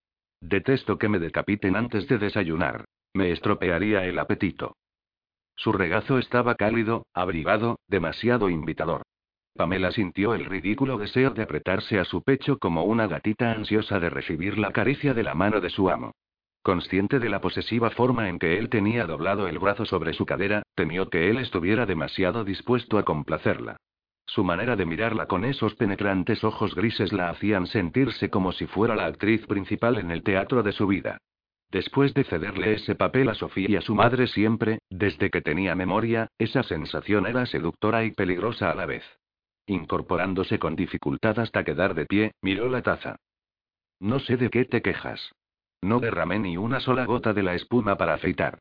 Detesto 0.41 0.99
que 0.99 1.07
me 1.07 1.19
decapiten 1.19 1.77
antes 1.77 2.07
de 2.07 2.19
desayunar. 2.19 2.85
Me 3.15 3.31
estropearía 3.31 4.05
el 4.05 4.17
apetito. 4.17 4.75
Su 5.55 5.71
regazo 5.71 6.17
estaba 6.17 6.55
cálido, 6.55 7.05
abrigado, 7.13 7.79
demasiado 7.87 8.49
invitador. 8.49 9.03
Pamela 9.55 9.91
sintió 9.91 10.33
el 10.33 10.45
ridículo 10.45 10.97
deseo 10.97 11.29
de 11.29 11.43
apretarse 11.43 11.99
a 11.99 12.05
su 12.05 12.23
pecho 12.23 12.57
como 12.57 12.85
una 12.85 13.05
gatita 13.05 13.51
ansiosa 13.51 13.99
de 13.99 14.09
recibir 14.09 14.57
la 14.57 14.71
caricia 14.71 15.13
de 15.13 15.21
la 15.21 15.35
mano 15.35 15.61
de 15.61 15.69
su 15.69 15.91
amo. 15.91 16.13
Consciente 16.63 17.19
de 17.19 17.29
la 17.29 17.39
posesiva 17.39 17.91
forma 17.91 18.29
en 18.29 18.39
que 18.39 18.57
él 18.57 18.69
tenía 18.69 19.05
doblado 19.05 19.47
el 19.47 19.59
brazo 19.59 19.85
sobre 19.85 20.13
su 20.13 20.25
cadera, 20.25 20.63
temió 20.73 21.09
que 21.09 21.29
él 21.29 21.37
estuviera 21.37 21.85
demasiado 21.85 22.43
dispuesto 22.43 22.97
a 22.97 23.03
complacerla. 23.03 23.77
Su 24.25 24.43
manera 24.43 24.75
de 24.75 24.87
mirarla 24.87 25.27
con 25.27 25.45
esos 25.45 25.75
penetrantes 25.75 26.43
ojos 26.43 26.73
grises 26.73 27.13
la 27.13 27.29
hacían 27.29 27.67
sentirse 27.67 28.31
como 28.31 28.53
si 28.53 28.65
fuera 28.65 28.95
la 28.95 29.05
actriz 29.05 29.45
principal 29.45 29.99
en 29.99 30.09
el 30.09 30.23
teatro 30.23 30.63
de 30.63 30.71
su 30.71 30.87
vida. 30.87 31.19
Después 31.73 32.13
de 32.13 32.23
cederle 32.23 32.73
ese 32.73 32.93
papel 32.93 33.29
a 33.29 33.33
Sofía 33.33 33.65
y 33.67 33.75
a 33.75 33.81
su 33.81 33.95
madre 33.95 34.27
siempre, 34.27 34.77
desde 34.91 35.31
que 35.31 35.41
tenía 35.41 35.73
memoria, 35.73 36.27
esa 36.37 36.61
sensación 36.61 37.25
era 37.25 37.47
seductora 37.47 38.03
y 38.03 38.11
peligrosa 38.11 38.69
a 38.69 38.75
la 38.75 38.85
vez. 38.85 39.03
Incorporándose 39.65 40.59
con 40.59 40.75
dificultad 40.75 41.39
hasta 41.39 41.63
quedar 41.63 41.95
de 41.95 42.05
pie, 42.05 42.31
miró 42.43 42.69
la 42.69 42.83
taza. 42.83 43.15
No 43.99 44.19
sé 44.19 44.37
de 44.37 44.51
qué 44.51 44.65
te 44.65 44.83
quejas. 44.83 45.31
No 45.81 45.99
derramé 45.99 46.37
ni 46.37 46.57
una 46.57 46.79
sola 46.79 47.05
gota 47.05 47.33
de 47.33 47.41
la 47.41 47.55
espuma 47.55 47.97
para 47.97 48.13
afeitar. 48.13 48.59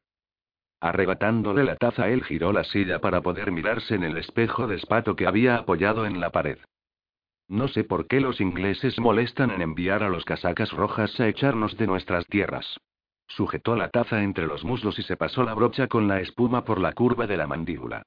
Arrebatándole 0.80 1.64
la 1.64 1.76
taza, 1.76 2.08
él 2.08 2.24
giró 2.24 2.50
la 2.50 2.64
silla 2.64 2.98
para 3.00 3.20
poder 3.20 3.52
mirarse 3.52 3.94
en 3.94 4.04
el 4.04 4.16
espejo 4.16 4.66
de 4.66 4.76
espato 4.76 5.16
que 5.16 5.26
había 5.26 5.56
apoyado 5.56 6.06
en 6.06 6.18
la 6.18 6.30
pared. 6.30 6.56
No 7.46 7.68
sé 7.68 7.84
por 7.84 8.06
qué 8.06 8.20
los 8.20 8.40
ingleses 8.40 8.98
molestan 8.98 9.50
en 9.50 9.60
enviar 9.60 10.02
a 10.02 10.08
los 10.08 10.24
casacas 10.24 10.72
rojas 10.72 11.20
a 11.20 11.28
echarnos 11.28 11.76
de 11.76 11.86
nuestras 11.86 12.26
tierras. 12.28 12.78
Sujetó 13.36 13.76
la 13.76 13.88
taza 13.88 14.22
entre 14.22 14.46
los 14.46 14.62
muslos 14.62 14.98
y 14.98 15.02
se 15.04 15.16
pasó 15.16 15.42
la 15.42 15.54
brocha 15.54 15.88
con 15.88 16.06
la 16.06 16.20
espuma 16.20 16.64
por 16.64 16.78
la 16.78 16.92
curva 16.92 17.26
de 17.26 17.38
la 17.38 17.46
mandíbula. 17.46 18.02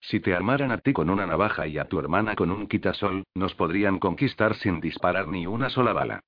Si 0.00 0.20
te 0.20 0.34
armaran 0.34 0.72
a 0.72 0.78
ti 0.78 0.94
con 0.94 1.10
una 1.10 1.26
navaja 1.26 1.66
y 1.66 1.76
a 1.76 1.84
tu 1.84 1.98
hermana 1.98 2.34
con 2.34 2.50
un 2.50 2.66
quitasol, 2.66 3.24
nos 3.34 3.54
podrían 3.54 3.98
conquistar 3.98 4.54
sin 4.54 4.80
disparar 4.80 5.28
ni 5.28 5.46
una 5.46 5.68
sola 5.68 5.92
bala. 5.92 6.20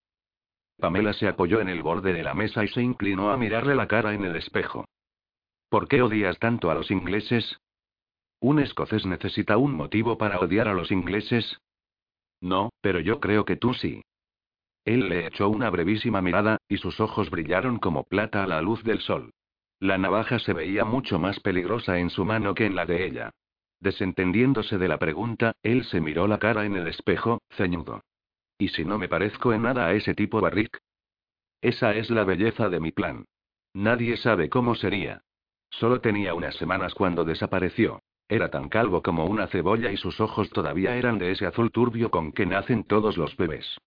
Pamela 0.78 1.14
se 1.14 1.28
apoyó 1.28 1.62
en 1.62 1.70
el 1.70 1.82
borde 1.82 2.12
de 2.12 2.22
la 2.22 2.34
mesa 2.34 2.62
y 2.62 2.68
se 2.68 2.82
inclinó 2.82 3.30
a 3.30 3.38
mirarle 3.38 3.74
la 3.74 3.88
cara 3.88 4.12
en 4.12 4.24
el 4.24 4.36
espejo. 4.36 4.84
¿Por 5.70 5.88
qué 5.88 6.02
odias 6.02 6.38
tanto 6.38 6.70
a 6.70 6.74
los 6.74 6.90
ingleses? 6.90 7.58
¿Un 8.38 8.58
escocés 8.58 9.06
necesita 9.06 9.56
un 9.56 9.72
motivo 9.74 10.18
para 10.18 10.38
odiar 10.38 10.68
a 10.68 10.74
los 10.74 10.90
ingleses? 10.90 11.58
No, 12.42 12.68
pero 12.82 13.00
yo 13.00 13.18
creo 13.18 13.46
que 13.46 13.56
tú 13.56 13.72
sí. 13.72 14.02
Él 14.84 15.08
le 15.08 15.26
echó 15.26 15.48
una 15.48 15.70
brevísima 15.70 16.20
mirada, 16.20 16.58
y 16.68 16.78
sus 16.78 17.00
ojos 17.00 17.30
brillaron 17.30 17.78
como 17.78 18.04
plata 18.04 18.42
a 18.42 18.46
la 18.46 18.60
luz 18.60 18.82
del 18.82 19.00
sol. 19.00 19.32
La 19.78 19.98
navaja 19.98 20.38
se 20.38 20.52
veía 20.52 20.84
mucho 20.84 21.18
más 21.18 21.40
peligrosa 21.40 21.98
en 21.98 22.10
su 22.10 22.24
mano 22.24 22.54
que 22.54 22.66
en 22.66 22.74
la 22.74 22.86
de 22.86 23.04
ella. 23.04 23.30
Desentendiéndose 23.80 24.78
de 24.78 24.88
la 24.88 24.98
pregunta, 24.98 25.56
él 25.62 25.84
se 25.84 26.00
miró 26.00 26.28
la 26.28 26.38
cara 26.38 26.64
en 26.64 26.76
el 26.76 26.86
espejo, 26.86 27.42
ceñudo. 27.50 28.02
¿Y 28.58 28.68
si 28.68 28.84
no 28.84 28.98
me 28.98 29.08
parezco 29.08 29.52
en 29.52 29.62
nada 29.62 29.86
a 29.86 29.92
ese 29.92 30.14
tipo 30.14 30.40
Barrick? 30.40 30.78
Esa 31.60 31.94
es 31.94 32.10
la 32.10 32.24
belleza 32.24 32.68
de 32.68 32.78
mi 32.78 32.92
plan. 32.92 33.24
Nadie 33.74 34.16
sabe 34.16 34.48
cómo 34.48 34.74
sería. 34.74 35.22
Solo 35.70 36.00
tenía 36.00 36.34
unas 36.34 36.54
semanas 36.56 36.94
cuando 36.94 37.24
desapareció. 37.24 38.02
Era 38.28 38.50
tan 38.50 38.68
calvo 38.68 39.02
como 39.02 39.26
una 39.26 39.46
cebolla 39.48 39.90
y 39.90 39.96
sus 39.96 40.20
ojos 40.20 40.50
todavía 40.50 40.96
eran 40.96 41.18
de 41.18 41.32
ese 41.32 41.46
azul 41.46 41.72
turbio 41.72 42.10
con 42.10 42.32
que 42.32 42.46
nacen 42.46 42.84
todos 42.84 43.16
los 43.16 43.36
bebés. 43.36 43.78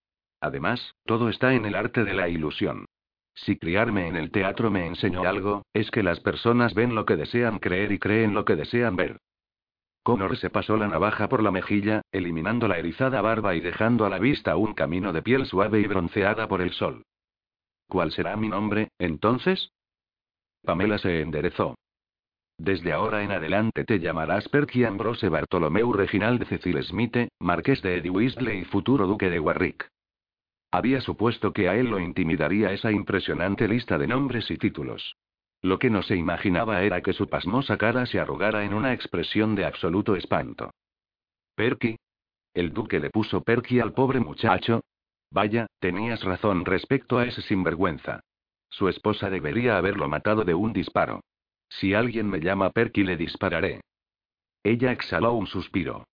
Además, 0.42 0.96
todo 1.06 1.30
está 1.30 1.54
en 1.54 1.66
el 1.66 1.76
arte 1.76 2.04
de 2.04 2.14
la 2.14 2.30
ilusión. 2.30 2.86
Si 3.34 3.58
criarme 3.58 4.08
en 4.08 4.16
el 4.16 4.32
teatro 4.32 4.72
me 4.72 4.88
enseñó 4.88 5.24
algo, 5.24 5.64
es 5.74 5.92
que 5.92 6.04
las 6.04 6.22
personas 6.22 6.74
ven 6.74 6.96
lo 6.96 7.06
que 7.06 7.18
desean 7.18 7.60
creer 7.60 7.92
y 7.92 8.00
creen 8.00 8.34
lo 8.34 8.46
que 8.46 8.56
desean 8.56 8.96
ver. 8.96 9.20
Connor 10.04 10.38
se 10.38 10.50
pasó 10.50 10.78
la 10.78 10.88
navaja 10.88 11.28
por 11.28 11.42
la 11.42 11.52
mejilla, 11.52 12.02
eliminando 12.12 12.68
la 12.68 12.78
erizada 12.78 13.22
barba 13.22 13.56
y 13.56 13.60
dejando 13.60 14.06
a 14.06 14.10
la 14.10 14.20
vista 14.20 14.56
un 14.56 14.74
camino 14.74 15.12
de 15.12 15.22
piel 15.22 15.48
suave 15.48 15.82
y 15.82 15.88
bronceada 15.88 16.48
por 16.48 16.62
el 16.62 16.72
sol. 16.72 17.04
¿Cuál 17.88 18.12
será 18.12 18.36
mi 18.38 18.48
nombre, 18.48 18.90
entonces? 19.00 19.72
Pamela 20.64 20.98
se 21.00 21.22
enderezó. 21.22 21.76
Desde 22.58 22.94
ahora 22.94 23.24
en 23.24 23.32
adelante 23.32 23.84
te 23.84 24.00
llamarás 24.00 24.48
Perky 24.48 24.86
Ambrose 24.86 25.28
Bartolomeu 25.28 25.92
Reginald 25.92 26.48
Cecil 26.48 26.82
Smith, 26.84 27.28
marqués 27.40 27.82
de 27.82 28.10
Weasley 28.10 28.60
y 28.60 28.66
futuro 28.66 29.08
duque 29.08 29.30
de 29.30 29.40
Warwick. 29.40 29.90
Había 30.76 31.00
supuesto 31.00 31.54
que 31.54 31.70
a 31.70 31.78
él 31.78 31.90
lo 31.90 32.02
intimidaría 32.02 32.74
esa 32.74 32.92
impresionante 32.92 33.66
lista 33.66 33.98
de 33.98 34.08
nombres 34.08 34.52
y 34.52 34.58
títulos. 34.58 35.16
Lo 35.62 35.80
que 35.80 35.90
no 35.90 36.02
se 36.02 36.18
imaginaba 36.18 36.84
era 36.84 37.02
que 37.02 37.14
su 37.14 37.30
pasmosa 37.30 37.78
cara 37.78 38.06
se 38.06 38.20
arrugara 38.20 38.66
en 38.66 38.74
una 38.74 38.92
expresión 38.92 39.56
de 39.56 39.64
absoluto 39.64 40.18
espanto. 40.18 40.72
Perky. 41.56 41.96
El 42.54 42.74
duque 42.74 43.00
le 43.00 43.10
puso 43.10 43.42
Perky 43.42 43.80
al 43.80 43.94
pobre 43.94 44.20
muchacho. 44.20 44.82
Vaya, 45.32 45.68
tenías 45.80 46.22
razón 46.26 46.66
respecto 46.66 47.20
a 47.20 47.26
ese 47.26 47.42
sinvergüenza. 47.42 48.20
Su 48.68 48.90
esposa 48.90 49.30
debería 49.30 49.78
haberlo 49.78 50.10
matado 50.10 50.44
de 50.44 50.56
un 50.56 50.74
disparo. 50.74 51.22
Si 51.70 51.94
alguien 51.94 52.30
me 52.30 52.42
llama 52.42 52.72
Perky 52.72 53.06
le 53.06 53.16
dispararé. 53.16 53.80
Ella 54.62 54.92
exhaló 54.92 55.36
un 55.36 55.48
suspiro. 55.48 56.04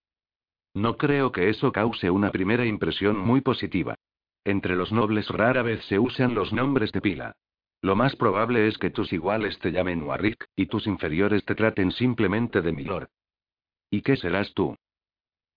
No 0.72 0.96
creo 0.96 1.32
que 1.32 1.48
eso 1.48 1.72
cause 1.72 2.10
una 2.10 2.30
primera 2.30 2.64
impresión 2.64 3.18
muy 3.18 3.40
positiva. 3.40 3.96
Entre 4.45 4.74
los 4.76 4.93
nobles 4.93 5.28
rara 5.28 5.62
vez 5.62 5.84
se 5.84 5.99
usan 5.99 6.34
los 6.34 6.53
nombres 6.53 6.93
de 6.93 7.01
pila. 7.01 7.36
Lo 7.80 7.97
más 7.97 8.16
probable 8.16 8.68
es 8.68 8.78
que 8.78 8.90
tus 8.90 9.12
iguales 9.12 9.59
te 9.59 9.72
llamen 9.72 10.03
Warwick, 10.03 10.47
y 10.57 10.66
tus 10.66 10.86
inferiores 10.86 11.45
te 11.45 11.55
traten 11.55 11.90
simplemente 11.90 12.61
de 12.61 12.72
milord. 12.72 13.09
¿Y 13.90 14.03
qué 14.03 14.16
serás 14.16 14.53
tú? 14.55 14.76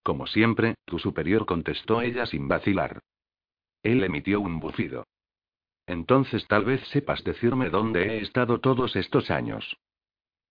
Como 0.03 0.27
siempre, 0.27 0.75
tu 0.85 0.99
superior 0.99 1.45
contestó 1.45 2.01
ella 2.01 2.25
sin 2.25 2.47
vacilar. 2.47 2.99
Él 3.81 4.03
emitió 4.03 4.41
un 4.41 4.59
bufido. 4.59 5.05
Entonces 5.87 6.47
tal 6.47 6.65
vez 6.65 6.81
sepas 6.89 7.23
decirme 7.23 7.69
dónde 7.69 8.17
he 8.17 8.21
estado 8.21 8.59
todos 8.59 8.95
estos 8.95 9.29
años. 9.29 9.77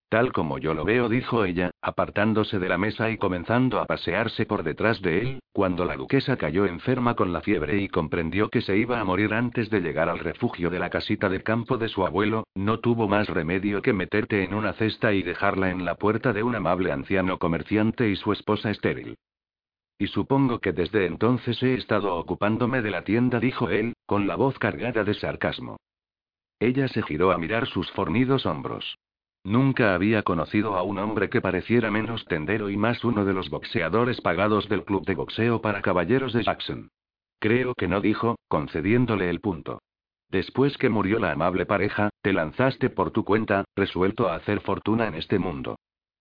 Tal 0.09 0.33
como 0.33 0.59
yo 0.59 0.75
lo 0.75 0.85
veo, 0.85 1.09
dijo 1.09 1.45
ella, 1.45 1.71
apartándose 1.83 2.59
de 2.59 2.69
la 2.69 2.79
mesa 2.79 3.11
y 3.11 3.19
comenzando 3.19 3.81
a 3.81 3.87
pasearse 3.87 4.47
por 4.47 4.63
detrás 4.63 5.03
de 5.03 5.19
él, 5.21 5.41
cuando 5.53 5.85
la 5.85 5.97
duquesa 5.97 6.37
cayó 6.37 6.67
enferma 6.67 7.15
con 7.17 7.33
la 7.33 7.41
fiebre 7.41 7.81
y 7.81 7.89
comprendió 7.89 8.49
que 8.49 8.61
se 8.61 8.77
iba 8.77 9.01
a 9.01 9.05
morir 9.05 9.35
antes 9.35 9.71
de 9.71 9.81
llegar 9.81 10.09
al 10.09 10.21
refugio 10.21 10.71
de 10.71 10.79
la 10.79 10.91
casita 10.91 11.29
de 11.29 11.43
campo 11.43 11.79
de 11.79 11.89
su 11.89 12.07
abuelo, 12.07 12.45
no 12.55 12.79
tuvo 12.79 13.09
más 13.09 13.29
remedio 13.29 13.83
que 13.83 13.93
meterte 13.93 14.45
en 14.45 14.55
una 14.55 14.73
cesta 14.75 15.13
y 15.13 15.23
dejarla 15.23 15.71
en 15.71 15.85
la 15.85 15.97
puerta 15.97 16.33
de 16.33 16.43
un 16.43 16.55
amable 16.55 16.93
anciano 16.93 17.39
comerciante 17.39 18.09
y 18.09 18.17
su 18.17 18.33
esposa 18.33 18.71
estéril. 18.71 19.17
Y 19.99 20.09
supongo 20.09 20.59
que 20.61 20.73
desde 20.73 21.07
entonces 21.07 21.63
he 21.63 21.75
estado 21.75 22.17
ocupándome 22.17 22.83
de 22.83 22.91
la 22.91 23.03
tienda, 23.03 23.41
dijo 23.41 23.69
él, 23.69 23.95
con 24.07 24.27
la 24.27 24.37
voz 24.37 24.59
cargada 24.59 25.05
de 25.05 25.15
sarcasmo. 25.15 25.77
Ella 26.61 26.89
se 26.89 27.03
giró 27.03 27.33
a 27.33 27.39
mirar 27.39 27.67
sus 27.67 27.91
fornidos 27.93 28.47
hombros. 28.47 28.97
Nunca 29.47 29.95
había 29.95 30.23
conocido 30.23 30.75
a 30.75 30.83
un 30.83 30.99
hombre 30.99 31.29
que 31.29 31.43
pareciera 31.43 31.91
menos 31.91 32.25
tendero 32.25 32.71
y 32.71 32.79
más 32.79 33.05
uno 33.05 33.27
de 33.27 33.35
los 33.35 33.51
boxeadores 33.51 34.23
pagados 34.23 34.71
del 34.71 34.85
club 34.85 35.05
de 35.05 35.15
boxeo 35.15 35.61
para 35.61 35.83
caballeros 35.83 36.33
de 36.33 36.43
Jackson. 36.43 36.89
Creo 37.41 37.75
que 37.75 37.87
no 37.87 38.01
dijo, 38.01 38.37
concediéndole 38.49 39.29
el 39.29 39.41
punto. 39.41 39.83
Después 40.31 40.79
que 40.79 40.89
murió 40.89 41.19
la 41.19 41.33
amable 41.33 41.67
pareja, 41.67 42.09
te 42.23 42.33
lanzaste 42.33 42.89
por 42.89 43.11
tu 43.11 43.23
cuenta, 43.25 43.65
resuelto 43.77 44.31
a 44.31 44.37
hacer 44.37 44.61
fortuna 44.61 45.09
en 45.09 45.15
este 45.15 45.39
mundo. 45.39 45.77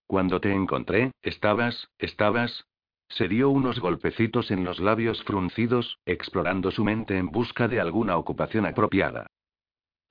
Cuando 0.06 0.38
te 0.38 0.52
encontré, 0.52 1.12
estabas, 1.22 1.88
estabas. 1.96 2.66
Se 3.08 3.26
dio 3.26 3.48
unos 3.48 3.80
golpecitos 3.80 4.50
en 4.50 4.64
los 4.64 4.80
labios 4.80 5.22
fruncidos, 5.24 5.98
explorando 6.04 6.70
su 6.70 6.84
mente 6.84 7.16
en 7.16 7.30
busca 7.30 7.68
de 7.68 7.80
alguna 7.80 8.18
ocupación 8.18 8.66
apropiada 8.66 9.28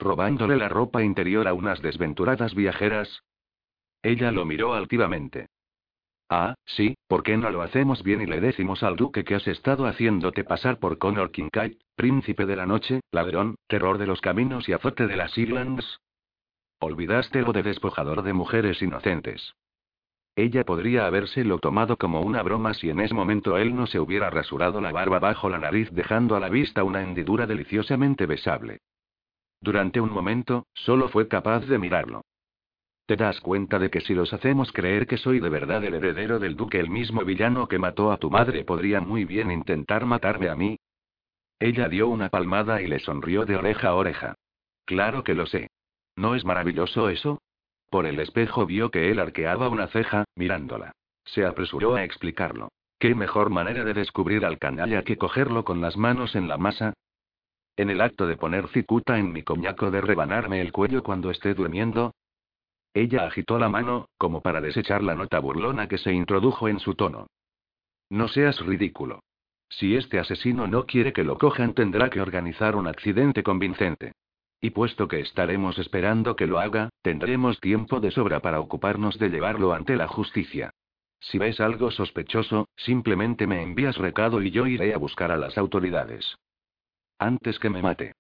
robándole 0.04 0.58
la 0.58 0.70
ropa 0.70 1.02
interior 1.02 1.48
a 1.48 1.54
unas 1.54 1.82
desventuradas 1.82 2.54
viajeras. 2.54 3.24
Ella 4.04 4.32
lo 4.32 4.46
miró 4.46 4.74
altivamente. 4.74 5.48
Ah, 6.30 6.56
sí, 6.66 6.96
¿por 7.08 7.24
qué 7.24 7.38
no 7.38 7.50
lo 7.52 7.62
hacemos 7.62 8.04
bien 8.04 8.22
y 8.22 8.26
le 8.26 8.42
decimos 8.42 8.84
al 8.84 8.96
duque 8.96 9.24
que 9.24 9.36
has 9.36 9.48
estado 9.48 9.86
haciéndote 9.86 10.44
pasar 10.44 10.80
por 10.80 10.98
Connor 10.98 11.32
Kincaid, 11.32 11.78
príncipe 11.96 12.46
de 12.46 12.56
la 12.56 12.66
noche, 12.66 13.02
ladrón, 13.12 13.56
terror 13.68 13.98
de 13.98 14.08
los 14.08 14.20
caminos 14.22 14.68
y 14.68 14.74
azote 14.74 15.08
de 15.08 15.16
las 15.16 15.38
Islands? 15.38 16.00
Olvidaste 16.80 17.42
lo 17.42 17.54
de 17.54 17.64
despojador 17.64 18.24
de 18.24 18.34
mujeres 18.34 18.82
inocentes. 18.82 19.54
Ella 20.36 20.64
podría 20.64 21.06
habérselo 21.06 21.60
tomado 21.60 21.98
como 21.98 22.22
una 22.22 22.42
broma 22.42 22.74
si 22.74 22.90
en 22.90 23.00
ese 23.00 23.14
momento 23.14 23.58
él 23.58 23.76
no 23.76 23.86
se 23.86 24.00
hubiera 24.00 24.32
rasurado 24.32 24.82
la 24.82 24.92
barba 24.92 25.20
bajo 25.20 25.50
la 25.50 25.60
nariz 25.60 25.92
dejando 25.92 26.36
a 26.36 26.40
la 26.40 26.50
vista 26.50 26.84
una 26.84 27.04
hendidura 27.04 27.46
deliciosamente 27.46 28.26
besable. 28.26 28.80
Durante 29.64 30.02
un 30.02 30.12
momento, 30.12 30.68
solo 30.74 31.08
fue 31.08 31.30
capaz 31.30 31.62
de 31.62 31.78
mirarlo. 31.78 32.26
¿Te 33.06 33.16
das 33.16 33.40
cuenta 33.40 33.80
de 33.80 33.90
que 33.90 34.02
si 34.02 34.14
los 34.14 34.34
hacemos 34.34 34.74
creer 34.74 35.08
que 35.08 35.16
soy 35.16 35.40
de 35.40 35.48
verdad 35.48 35.82
el 35.86 35.94
heredero 35.94 36.38
del 36.38 36.58
duque, 36.58 36.82
el 36.82 36.90
mismo 36.90 37.24
villano 37.24 37.70
que 37.70 37.80
mató 37.80 38.12
a 38.12 38.18
tu 38.18 38.30
madre 38.30 38.66
podría 38.66 39.00
muy 39.00 39.24
bien 39.24 39.52
intentar 39.52 40.06
matarme 40.06 40.50
a 40.50 40.56
mí? 40.56 40.78
Ella 41.60 41.88
dio 41.88 42.10
una 42.10 42.28
palmada 42.28 42.82
y 42.82 42.88
le 42.88 43.00
sonrió 43.00 43.46
de 43.46 43.56
oreja 43.56 43.88
a 43.88 43.96
oreja. 43.96 44.36
Claro 44.84 45.24
que 45.24 45.34
lo 45.34 45.46
sé. 45.46 45.70
¿No 46.18 46.36
es 46.36 46.44
maravilloso 46.44 47.08
eso? 47.08 47.42
Por 47.90 48.06
el 48.06 48.20
espejo 48.20 48.66
vio 48.66 48.92
que 48.92 49.12
él 49.12 49.20
arqueaba 49.20 49.70
una 49.70 49.88
ceja, 49.88 50.26
mirándola. 50.36 50.92
Se 51.24 51.46
apresuró 51.46 51.96
a 51.96 52.04
explicarlo. 52.04 52.68
¿Qué 53.00 53.16
mejor 53.16 53.50
manera 53.50 53.86
de 53.86 53.94
descubrir 53.94 54.44
al 54.44 54.60
canalla 54.60 55.04
que 55.04 55.18
cogerlo 55.18 55.64
con 55.64 55.80
las 55.80 55.96
manos 55.96 56.36
en 56.36 56.50
la 56.50 56.58
masa? 56.58 56.94
En 57.76 57.90
el 57.90 58.02
acto 58.02 58.28
de 58.28 58.38
poner 58.38 58.68
cicuta 58.68 59.18
en 59.18 59.32
mi 59.32 59.42
coñaco 59.42 59.90
de 59.90 60.00
rebanarme 60.00 60.62
el 60.62 60.72
cuello 60.72 61.02
cuando 61.02 61.32
esté 61.32 61.56
durmiendo. 61.56 62.14
Ella 62.94 63.26
agitó 63.26 63.58
la 63.58 63.70
mano, 63.70 64.10
como 64.18 64.42
para 64.42 64.62
desechar 64.62 65.02
la 65.02 65.16
nota 65.16 65.40
burlona 65.40 65.88
que 65.88 65.98
se 65.98 66.14
introdujo 66.14 66.68
en 66.68 66.80
su 66.80 66.94
tono. 66.94 67.28
No 68.12 68.28
seas 68.28 68.60
ridículo. 68.64 69.24
Si 69.70 69.96
este 69.96 70.20
asesino 70.20 70.68
no 70.68 70.86
quiere 70.86 71.14
que 71.14 71.24
lo 71.24 71.40
cojan, 71.40 71.74
tendrá 71.74 72.12
que 72.12 72.22
organizar 72.22 72.76
un 72.76 72.86
accidente 72.86 73.42
convincente. 73.42 74.12
Y 74.62 74.70
puesto 74.70 75.08
que 75.08 75.20
estaremos 75.20 75.80
esperando 75.80 76.36
que 76.36 76.46
lo 76.46 76.60
haga, 76.60 76.90
tendremos 77.02 77.60
tiempo 77.60 78.00
de 78.00 78.12
sobra 78.12 78.40
para 78.40 78.60
ocuparnos 78.60 79.18
de 79.18 79.30
llevarlo 79.30 79.74
ante 79.74 79.96
la 79.96 80.08
justicia. 80.08 80.70
Si 81.20 81.40
ves 81.40 81.60
algo 81.60 81.90
sospechoso, 81.90 82.68
simplemente 82.76 83.48
me 83.48 83.64
envías 83.64 83.98
recado 83.98 84.44
y 84.44 84.52
yo 84.52 84.68
iré 84.68 84.94
a 84.94 85.00
buscar 85.00 85.32
a 85.32 85.38
las 85.38 85.58
autoridades. 85.58 86.38
Antes 87.24 87.58
que 87.58 87.70
me 87.70 87.82
mate. 87.82 88.12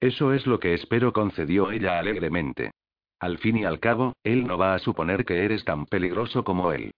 Eso 0.00 0.34
es 0.34 0.46
lo 0.46 0.60
que 0.60 0.74
espero, 0.74 1.14
concedió 1.14 1.70
ella 1.70 1.98
alegremente. 1.98 2.72
Al 3.18 3.38
fin 3.38 3.56
y 3.56 3.64
al 3.64 3.80
cabo, 3.80 4.16
él 4.22 4.46
no 4.46 4.58
va 4.58 4.74
a 4.74 4.78
suponer 4.80 5.24
que 5.24 5.46
eres 5.46 5.64
tan 5.64 5.86
peligroso 5.86 6.44
como 6.44 6.72
él. 6.72 6.90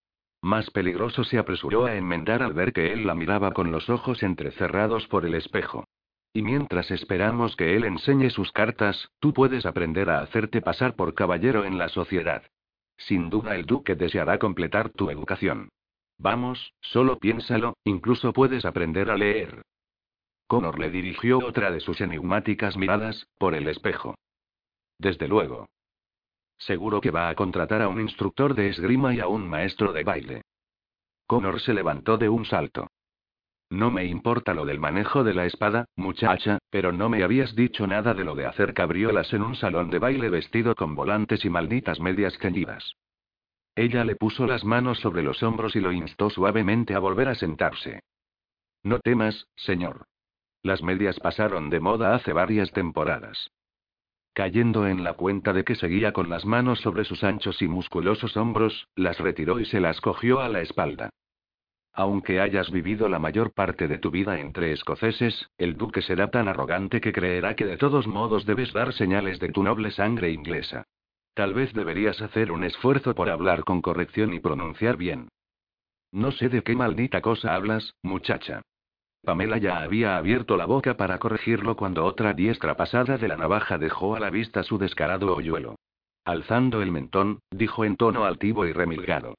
Más 0.42 0.68
peligroso 0.70 1.22
se 1.22 1.38
apresuró 1.38 1.86
a 1.86 1.94
enmendar 1.94 2.42
al 2.42 2.52
ver 2.52 2.72
que 2.72 2.92
él 2.92 3.06
la 3.06 3.14
miraba 3.14 3.52
con 3.52 3.70
los 3.70 3.88
ojos 3.88 4.24
entrecerrados 4.24 5.06
por 5.06 5.24
el 5.24 5.34
espejo. 5.34 5.84
Y 6.32 6.42
mientras 6.42 6.90
esperamos 6.90 7.54
que 7.54 7.76
él 7.76 7.84
enseñe 7.84 8.30
sus 8.30 8.50
cartas, 8.50 9.08
tú 9.20 9.32
puedes 9.32 9.66
aprender 9.66 10.10
a 10.10 10.22
hacerte 10.22 10.60
pasar 10.60 10.96
por 10.96 11.14
caballero 11.14 11.64
en 11.64 11.78
la 11.78 11.90
sociedad. 11.90 12.42
Sin 12.96 13.30
duda 13.30 13.54
el 13.54 13.66
duque 13.66 13.94
deseará 13.94 14.40
completar 14.40 14.90
tu 14.90 15.10
educación. 15.10 15.68
Vamos, 16.18 16.74
solo 16.80 17.20
piénsalo, 17.20 17.74
incluso 17.84 18.32
puedes 18.32 18.64
aprender 18.64 19.10
a 19.10 19.16
leer. 19.16 19.62
Connor 20.50 20.80
le 20.80 20.90
dirigió 20.90 21.38
otra 21.38 21.70
de 21.70 21.78
sus 21.78 22.00
enigmáticas 22.00 22.76
miradas, 22.76 23.28
por 23.38 23.54
el 23.54 23.68
espejo. 23.68 24.16
Desde 24.98 25.28
luego. 25.28 25.68
Seguro 26.58 27.00
que 27.00 27.12
va 27.12 27.28
a 27.28 27.36
contratar 27.36 27.82
a 27.82 27.88
un 27.88 28.00
instructor 28.00 28.56
de 28.56 28.68
esgrima 28.68 29.14
y 29.14 29.20
a 29.20 29.28
un 29.28 29.48
maestro 29.48 29.92
de 29.92 30.02
baile. 30.02 30.42
Connor 31.28 31.60
se 31.60 31.72
levantó 31.72 32.18
de 32.18 32.28
un 32.28 32.44
salto. 32.46 32.88
No 33.70 33.92
me 33.92 34.06
importa 34.06 34.52
lo 34.52 34.64
del 34.64 34.80
manejo 34.80 35.22
de 35.22 35.34
la 35.34 35.46
espada, 35.46 35.84
muchacha, 35.94 36.58
pero 36.68 36.90
no 36.90 37.08
me 37.08 37.22
habías 37.22 37.54
dicho 37.54 37.86
nada 37.86 38.12
de 38.12 38.24
lo 38.24 38.34
de 38.34 38.46
hacer 38.46 38.74
cabriolas 38.74 39.32
en 39.32 39.42
un 39.42 39.54
salón 39.54 39.88
de 39.88 40.00
baile 40.00 40.30
vestido 40.30 40.74
con 40.74 40.96
volantes 40.96 41.44
y 41.44 41.48
malditas 41.48 42.00
medias 42.00 42.36
ceñidas. 42.38 42.96
Ella 43.76 44.04
le 44.04 44.16
puso 44.16 44.48
las 44.48 44.64
manos 44.64 44.98
sobre 44.98 45.22
los 45.22 45.44
hombros 45.44 45.76
y 45.76 45.80
lo 45.80 45.92
instó 45.92 46.28
suavemente 46.28 46.96
a 46.96 46.98
volver 46.98 47.28
a 47.28 47.36
sentarse. 47.36 48.00
No 48.82 48.98
temas, 48.98 49.46
señor. 49.54 50.06
Las 50.62 50.82
medias 50.82 51.18
pasaron 51.20 51.70
de 51.70 51.80
moda 51.80 52.14
hace 52.14 52.32
varias 52.32 52.70
temporadas. 52.72 53.50
Cayendo 54.34 54.86
en 54.86 55.02
la 55.02 55.14
cuenta 55.14 55.52
de 55.52 55.64
que 55.64 55.74
seguía 55.74 56.12
con 56.12 56.28
las 56.28 56.44
manos 56.44 56.80
sobre 56.80 57.04
sus 57.04 57.24
anchos 57.24 57.60
y 57.62 57.68
musculosos 57.68 58.36
hombros, 58.36 58.88
las 58.94 59.18
retiró 59.18 59.58
y 59.58 59.64
se 59.64 59.80
las 59.80 60.00
cogió 60.00 60.40
a 60.40 60.48
la 60.48 60.60
espalda. 60.60 61.10
Aunque 61.92 62.40
hayas 62.40 62.70
vivido 62.70 63.08
la 63.08 63.18
mayor 63.18 63.52
parte 63.52 63.88
de 63.88 63.98
tu 63.98 64.10
vida 64.10 64.38
entre 64.38 64.72
escoceses, 64.72 65.50
el 65.58 65.76
duque 65.76 66.02
será 66.02 66.30
tan 66.30 66.46
arrogante 66.46 67.00
que 67.00 67.12
creerá 67.12 67.56
que 67.56 67.66
de 67.66 67.76
todos 67.76 68.06
modos 68.06 68.46
debes 68.46 68.72
dar 68.72 68.92
señales 68.92 69.40
de 69.40 69.48
tu 69.48 69.62
noble 69.62 69.90
sangre 69.90 70.30
inglesa. 70.30 70.84
Tal 71.34 71.52
vez 71.54 71.72
deberías 71.72 72.20
hacer 72.20 72.52
un 72.52 72.64
esfuerzo 72.64 73.14
por 73.14 73.30
hablar 73.30 73.64
con 73.64 73.82
corrección 73.82 74.32
y 74.34 74.40
pronunciar 74.40 74.96
bien. 74.96 75.28
No 76.12 76.32
sé 76.32 76.48
de 76.48 76.62
qué 76.62 76.76
maldita 76.76 77.20
cosa 77.20 77.54
hablas, 77.54 77.94
muchacha. 78.02 78.62
Pamela 79.22 79.58
ya 79.58 79.82
había 79.82 80.16
abierto 80.16 80.56
la 80.56 80.64
boca 80.64 80.96
para 80.96 81.18
corregirlo 81.18 81.76
cuando 81.76 82.04
otra 82.04 82.32
diestra 82.32 82.76
pasada 82.76 83.18
de 83.18 83.28
la 83.28 83.36
navaja 83.36 83.76
dejó 83.76 84.16
a 84.16 84.20
la 84.20 84.30
vista 84.30 84.62
su 84.62 84.78
descarado 84.78 85.34
hoyuelo. 85.34 85.76
Alzando 86.24 86.82
el 86.82 86.90
mentón, 86.90 87.40
dijo 87.50 87.84
en 87.84 87.96
tono 87.96 88.24
altivo 88.24 88.66
y 88.66 88.72
remilgado. 88.72 89.34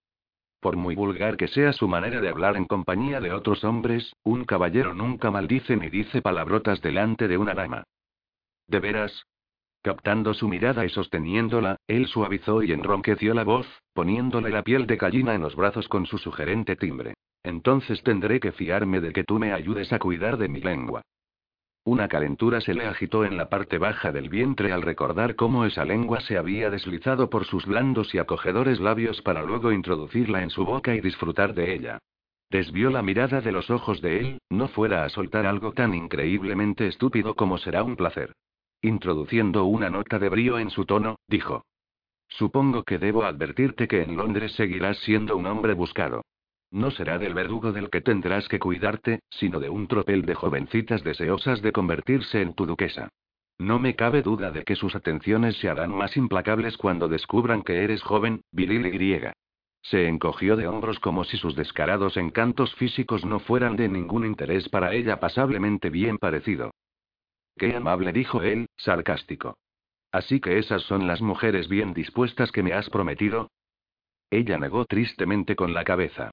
Por 0.60 0.78
muy 0.78 0.94
vulgar 0.94 1.38
que 1.38 1.48
sea 1.48 1.74
su 1.74 1.88
manera 1.88 2.22
de 2.22 2.30
hablar 2.30 2.56
en 2.56 2.66
compañía 2.66 3.20
de 3.20 3.34
otros 3.34 3.64
hombres, 3.64 4.14
un 4.24 4.46
caballero 4.46 4.94
nunca 4.94 5.32
maldice 5.32 5.76
ni 5.76 5.90
dice 5.90 6.22
palabrotas 6.22 6.82
delante 6.82 7.28
de 7.28 7.38
una 7.38 7.56
dama. 7.56 7.84
¿De 8.68 8.80
veras? 8.80 9.26
Captando 9.82 10.36
su 10.36 10.48
mirada 10.48 10.86
y 10.86 10.90
sosteniéndola, 10.90 11.78
él 11.88 12.06
suavizó 12.06 12.62
y 12.62 12.72
enronqueció 12.72 13.34
la 13.34 13.44
voz, 13.44 13.66
poniéndole 13.94 14.52
la 14.52 14.62
piel 14.62 14.86
de 14.86 14.98
gallina 14.98 15.34
en 15.34 15.42
los 15.42 15.56
brazos 15.56 15.88
con 15.88 16.06
su 16.06 16.20
sugerente 16.20 16.76
timbre. 16.76 17.16
Entonces 17.44 18.04
tendré 18.04 18.40
que 18.40 18.52
fiarme 18.52 19.02
de 19.02 19.14
que 19.14 19.24
tú 19.24 19.40
me 19.40 19.54
ayudes 19.54 19.92
a 19.94 20.00
cuidar 20.00 20.38
de 20.38 20.48
mi 20.48 20.62
lengua. 20.62 21.02
Una 21.84 22.08
calentura 22.08 22.62
se 22.62 22.76
le 22.76 22.86
agitó 22.86 23.26
en 23.26 23.38
la 23.38 23.50
parte 23.50 23.80
baja 23.80 24.12
del 24.12 24.30
vientre 24.30 24.72
al 24.72 24.84
recordar 24.84 25.36
cómo 25.36 25.66
esa 25.66 25.84
lengua 25.84 26.22
se 26.22 26.38
había 26.38 26.70
deslizado 26.70 27.32
por 27.32 27.46
sus 27.46 27.66
blandos 27.66 28.14
y 28.14 28.20
acogedores 28.20 28.80
labios 28.80 29.22
para 29.24 29.42
luego 29.42 29.72
introducirla 29.72 30.44
en 30.44 30.52
su 30.52 30.64
boca 30.64 30.94
y 30.94 31.02
disfrutar 31.02 31.56
de 31.56 31.74
ella. 31.74 31.98
Desvió 32.52 32.92
la 32.92 33.02
mirada 33.02 33.42
de 33.42 33.52
los 33.52 33.72
ojos 33.72 34.00
de 34.02 34.20
él, 34.20 34.42
no 34.50 34.68
fuera 34.68 35.06
a 35.06 35.10
soltar 35.10 35.48
algo 35.48 35.72
tan 35.72 35.96
increíblemente 35.96 36.86
estúpido 36.86 37.34
como 37.34 37.58
será 37.58 37.82
un 37.82 37.96
placer. 37.96 38.34
Introduciendo 38.84 39.66
una 39.66 39.90
nota 39.90 40.20
de 40.20 40.30
brío 40.30 40.60
en 40.60 40.70
su 40.70 40.86
tono, 40.86 41.16
dijo. 41.28 41.66
Supongo 42.28 42.84
que 42.84 43.00
debo 43.00 43.24
advertirte 43.24 43.88
que 43.88 44.04
en 44.04 44.18
Londres 44.18 44.52
seguirás 44.54 44.98
siendo 45.00 45.36
un 45.36 45.48
hombre 45.48 45.74
buscado. 45.74 46.24
No 46.72 46.90
será 46.90 47.18
del 47.18 47.34
verdugo 47.34 47.74
del 47.74 47.90
que 47.90 48.00
tendrás 48.00 48.48
que 48.48 48.58
cuidarte, 48.58 49.20
sino 49.30 49.60
de 49.60 49.70
un 49.70 49.88
tropel 49.88 50.22
de 50.22 50.36
jovencitas 50.36 51.04
deseosas 51.04 51.62
de 51.62 51.74
convertirse 51.74 52.42
en 52.42 52.54
tu 52.54 52.66
duquesa. 52.66 53.10
No 53.60 53.78
me 53.78 53.96
cabe 53.96 54.22
duda 54.22 54.52
de 54.52 54.64
que 54.64 54.76
sus 54.76 54.96
atenciones 54.96 55.58
se 55.58 55.70
harán 55.70 55.92
más 55.92 56.16
implacables 56.16 56.78
cuando 56.78 57.10
descubran 57.10 57.62
que 57.62 57.84
eres 57.84 58.02
joven, 58.02 58.42
viril 58.52 58.86
y 58.86 58.90
griega. 58.92 59.34
Se 59.82 60.08
encogió 60.08 60.56
de 60.56 60.68
hombros 60.68 61.00
como 61.00 61.26
si 61.26 61.38
sus 61.38 61.56
descarados 61.56 62.16
encantos 62.16 62.74
físicos 62.76 63.26
no 63.26 63.40
fueran 63.40 63.76
de 63.76 63.90
ningún 63.90 64.26
interés 64.26 64.70
para 64.70 64.94
ella 64.94 65.20
pasablemente 65.20 65.90
bien 65.90 66.18
parecido. 66.18 66.72
Qué 67.58 67.76
amable 67.76 68.14
dijo 68.14 68.42
él, 68.44 68.68
sarcástico. 68.78 69.58
Así 70.12 70.40
que 70.40 70.58
esas 70.58 70.84
son 70.84 71.06
las 71.06 71.22
mujeres 71.22 71.68
bien 71.68 71.94
dispuestas 71.94 72.52
que 72.52 72.64
me 72.64 72.74
has 72.74 72.90
prometido. 72.90 73.50
Ella 74.30 74.58
negó 74.58 74.86
tristemente 74.86 75.56
con 75.56 75.74
la 75.74 75.84
cabeza. 75.84 76.32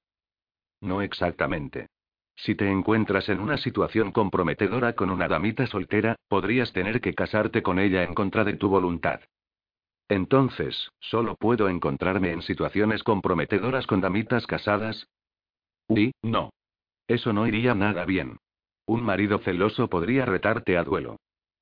No 0.81 1.03
exactamente. 1.03 1.89
Si 2.37 2.55
te 2.55 2.71
encuentras 2.71 3.29
en 3.29 3.41
una 3.41 3.57
situación 3.57 4.13
comprometedora 4.13 4.93
con 4.93 5.11
una 5.11 5.27
damita 5.27 5.67
soltera, 5.67 6.17
podrías 6.29 6.73
tener 6.73 7.01
que 7.01 7.15
casarte 7.15 7.63
con 7.63 7.81
ella 7.81 8.05
en 8.05 8.15
contra 8.15 8.45
de 8.45 8.55
tu 8.55 8.69
voluntad. 8.69 9.21
Entonces, 10.09 10.91
¿solo 11.01 11.35
puedo 11.35 11.69
encontrarme 11.69 12.33
en 12.33 12.43
situaciones 12.43 13.03
comprometedoras 13.03 13.87
con 13.87 14.01
damitas 14.01 14.47
casadas? 14.47 15.09
Uy, 15.89 16.13
no. 16.23 16.51
Eso 17.09 17.33
no 17.33 17.47
iría 17.47 17.75
nada 17.75 18.05
bien. 18.05 18.39
Un 18.87 19.03
marido 19.03 19.39
celoso 19.39 19.89
podría 19.89 20.25
retarte 20.25 20.79
a 20.79 20.85
duelo. 20.85 21.17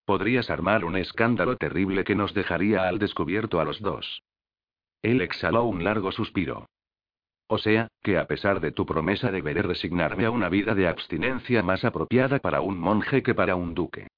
Podrías 0.04 0.50
armar 0.50 0.84
un 0.84 0.96
escándalo 0.96 1.56
terrible 1.56 2.04
que 2.04 2.14
nos 2.14 2.34
dejaría 2.34 2.86
al 2.86 2.98
descubierto 2.98 3.60
a 3.60 3.64
los 3.64 3.80
dos. 3.80 4.22
Él 5.02 5.20
exhaló 5.20 5.64
un 5.64 5.82
largo 5.82 6.12
suspiro. 6.12 6.66
O 7.48 7.58
sea, 7.58 7.88
que 8.02 8.18
a 8.18 8.26
pesar 8.26 8.60
de 8.60 8.72
tu 8.72 8.86
promesa 8.86 9.30
deberé 9.30 9.62
resignarme 9.62 10.24
a 10.24 10.30
una 10.30 10.48
vida 10.48 10.74
de 10.74 10.88
abstinencia 10.88 11.62
más 11.62 11.84
apropiada 11.84 12.38
para 12.40 12.60
un 12.60 12.78
monje 12.78 13.22
que 13.22 13.34
para 13.34 13.54
un 13.54 13.74
duque. 13.74 14.08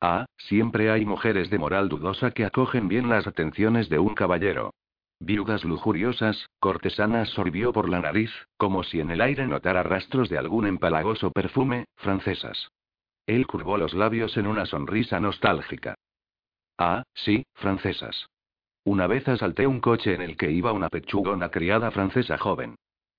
Ah, 0.00 0.26
siempre 0.36 0.90
hay 0.90 1.04
mujeres 1.04 1.50
de 1.50 1.58
moral 1.58 1.88
dudosa 1.88 2.30
que 2.30 2.44
acogen 2.44 2.88
bien 2.88 3.08
las 3.08 3.26
atenciones 3.26 3.88
de 3.88 3.98
un 3.98 4.14
caballero. 4.14 4.72
Viudas 5.20 5.64
lujuriosas, 5.64 6.48
cortesanas 6.60 7.30
sorbió 7.30 7.72
por 7.72 7.88
la 7.88 8.00
nariz, 8.00 8.30
como 8.58 8.82
si 8.82 9.00
en 9.00 9.10
el 9.10 9.22
aire 9.22 9.46
notara 9.46 9.82
rastros 9.82 10.28
de 10.28 10.36
algún 10.36 10.66
empalagoso 10.66 11.30
perfume, 11.30 11.86
francesas. 11.96 12.68
Él 13.26 13.46
curvó 13.46 13.78
los 13.78 13.94
labios 13.94 14.36
en 14.36 14.46
una 14.46 14.66
sonrisa 14.66 15.18
nostálgica. 15.18 15.94
Ah, 16.78 17.02
sí, 17.14 17.44
francesas. 17.54 18.28
Una 18.86 19.08
vez 19.08 19.26
asalté 19.26 19.66
un 19.66 19.80
coche 19.80 20.14
en 20.14 20.22
el 20.22 20.36
que 20.36 20.52
iba 20.52 20.70
una 20.70 20.88
pechugona 20.88 21.48
criada 21.50 21.90
francesa 21.90 22.38
joven. 22.38 22.76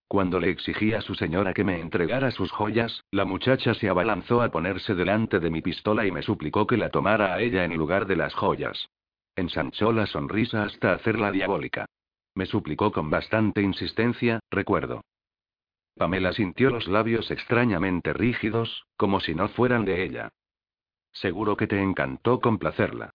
Cuando 0.08 0.40
le 0.40 0.50
exigí 0.50 0.94
a 0.94 1.02
su 1.02 1.14
señora 1.14 1.54
que 1.54 1.66
me 1.66 1.82
entregara 1.82 2.32
sus 2.32 2.50
joyas, 2.54 3.04
la 3.12 3.26
muchacha 3.26 3.74
se 3.74 3.90
abalanzó 3.90 4.42
a 4.42 4.50
ponerse 4.50 4.96
delante 4.96 5.42
de 5.42 5.50
mi 5.50 5.62
pistola 5.62 6.06
y 6.06 6.12
me 6.12 6.22
suplicó 6.22 6.66
que 6.66 6.78
la 6.78 6.90
tomara 6.90 7.34
a 7.34 7.42
ella 7.42 7.66
en 7.66 7.76
lugar 7.76 8.06
de 8.06 8.16
las 8.16 8.34
joyas. 8.34 8.88
Ensanchó 9.36 9.92
la 9.92 10.06
sonrisa 10.06 10.64
hasta 10.64 10.94
hacerla 10.94 11.34
diabólica. 11.34 11.86
Me 12.34 12.46
suplicó 12.46 12.94
con 12.94 13.10
bastante 13.10 13.62
insistencia, 13.62 14.40
recuerdo. 14.50 15.02
Pamela 15.98 16.32
sintió 16.32 16.70
los 16.70 16.88
labios 16.88 17.30
extrañamente 17.30 18.14
rígidos, 18.14 18.86
como 18.96 19.20
si 19.20 19.36
no 19.36 19.50
fueran 19.50 19.84
de 19.84 20.06
ella. 20.06 20.30
Seguro 21.12 21.58
que 21.58 21.68
te 21.68 21.82
encantó 21.82 22.40
complacerla. 22.40 23.12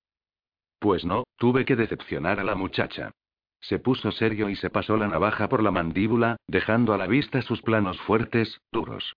Pues 0.83 1.05
no, 1.05 1.22
tuve 1.37 1.64
que 1.64 1.76
decepcionar 1.76 2.41
a 2.41 2.45
la 2.45 2.57
muchacha. 2.57 3.12
Se 3.61 3.78
puso 3.78 4.11
serio 4.11 4.51
y 4.51 4.57
se 4.57 4.68
pasó 4.68 4.97
la 4.97 5.07
navaja 5.07 5.49
por 5.49 5.62
la 5.62 5.70
mandíbula, 5.70 6.39
dejando 6.49 6.93
a 6.93 6.99
la 6.99 7.07
vista 7.07 7.41
sus 7.41 7.62
planos 7.62 8.01
fuertes, 8.01 8.61
duros. 8.72 9.14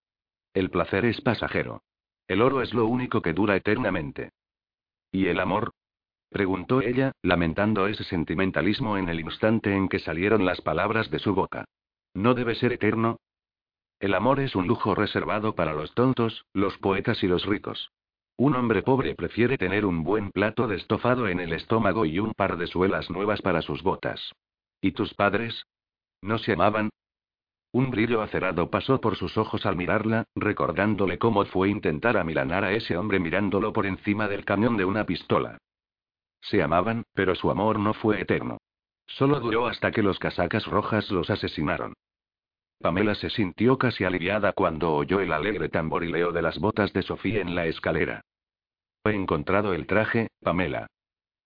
El 0.54 0.70
placer 0.70 1.06
es 1.06 1.22
pasajero. 1.22 1.82
El 2.28 2.44
oro 2.44 2.62
es 2.62 2.76
lo 2.76 2.86
único 2.86 3.24
que 3.24 3.34
dura 3.34 3.56
eternamente. 3.56 4.30
¿Y 5.12 5.26
el 5.26 5.40
amor? 5.40 5.72
preguntó 6.30 6.82
ella, 6.82 7.14
lamentando 7.24 7.88
ese 7.88 8.04
sentimentalismo 8.04 9.00
en 9.00 9.10
el 9.10 9.22
instante 9.22 9.74
en 9.74 9.90
que 9.90 9.98
salieron 9.98 10.46
las 10.46 10.62
palabras 10.62 11.10
de 11.10 11.18
su 11.18 11.34
boca. 11.34 11.66
¿No 12.14 12.36
debe 12.36 12.54
ser 12.54 12.74
eterno? 12.74 13.18
El 14.00 14.14
amor 14.14 14.40
es 14.40 14.56
un 14.56 14.68
lujo 14.68 14.94
reservado 14.94 15.56
para 15.56 15.74
los 15.74 15.96
tontos, 15.96 16.46
los 16.54 16.78
poetas 16.78 17.24
y 17.24 17.28
los 17.28 17.44
ricos. 17.48 17.90
Un 18.38 18.54
hombre 18.56 18.82
pobre 18.84 19.16
prefiere 19.16 19.58
tener 19.58 19.86
un 19.86 20.04
buen 20.04 20.30
plato 20.32 20.68
de 20.68 20.76
estofado 20.76 21.30
en 21.30 21.40
el 21.40 21.54
estómago 21.54 22.06
y 22.06 22.20
un 22.20 22.34
par 22.34 22.58
de 22.58 22.68
suelas 22.68 23.10
nuevas 23.10 23.42
para 23.42 23.62
sus 23.62 23.82
botas. 23.82 24.34
¿Y 24.82 24.92
tus 24.92 25.14
padres? 25.14 25.66
¿No 26.22 26.38
se 26.38 26.54
amaban? 26.54 26.90
Un 27.72 27.92
brillo 27.92 28.22
acerado 28.22 28.70
pasó 28.70 29.00
por 29.00 29.16
sus 29.16 29.38
ojos 29.38 29.66
al 29.66 29.78
mirarla, 29.78 30.26
recordándole 30.36 31.18
cómo 31.18 31.46
fue 31.46 31.70
intentar 31.70 32.18
amilanar 32.18 32.66
a 32.66 32.74
ese 32.74 32.98
hombre 32.98 33.20
mirándolo 33.20 33.72
por 33.72 33.86
encima 33.86 34.28
del 34.28 34.44
cañón 34.44 34.76
de 34.76 34.86
una 34.86 35.06
pistola. 35.06 35.58
Se 36.42 36.62
amaban, 36.62 37.04
pero 37.14 37.36
su 37.36 37.50
amor 37.50 37.80
no 37.80 37.94
fue 37.94 38.22
eterno. 38.22 38.58
Solo 39.08 39.40
duró 39.40 39.68
hasta 39.68 39.92
que 39.92 40.04
los 40.04 40.20
casacas 40.20 40.66
rojas 40.66 41.10
los 41.10 41.30
asesinaron. 41.30 41.94
Pamela 42.80 43.16
se 43.16 43.30
sintió 43.30 43.78
casi 43.78 44.04
aliviada 44.04 44.54
cuando 44.54 44.94
oyó 44.94 45.20
el 45.20 45.34
alegre 45.34 45.70
tamborileo 45.70 46.32
de 46.32 46.42
las 46.42 46.60
botas 46.60 46.94
de 46.94 47.02
Sofía 47.02 47.42
en 47.42 47.56
la 47.56 47.66
escalera. 47.66 48.22
He 49.04 49.12
encontrado 49.12 49.74
el 49.74 49.86
traje, 49.88 50.30
Pamela. 50.42 50.88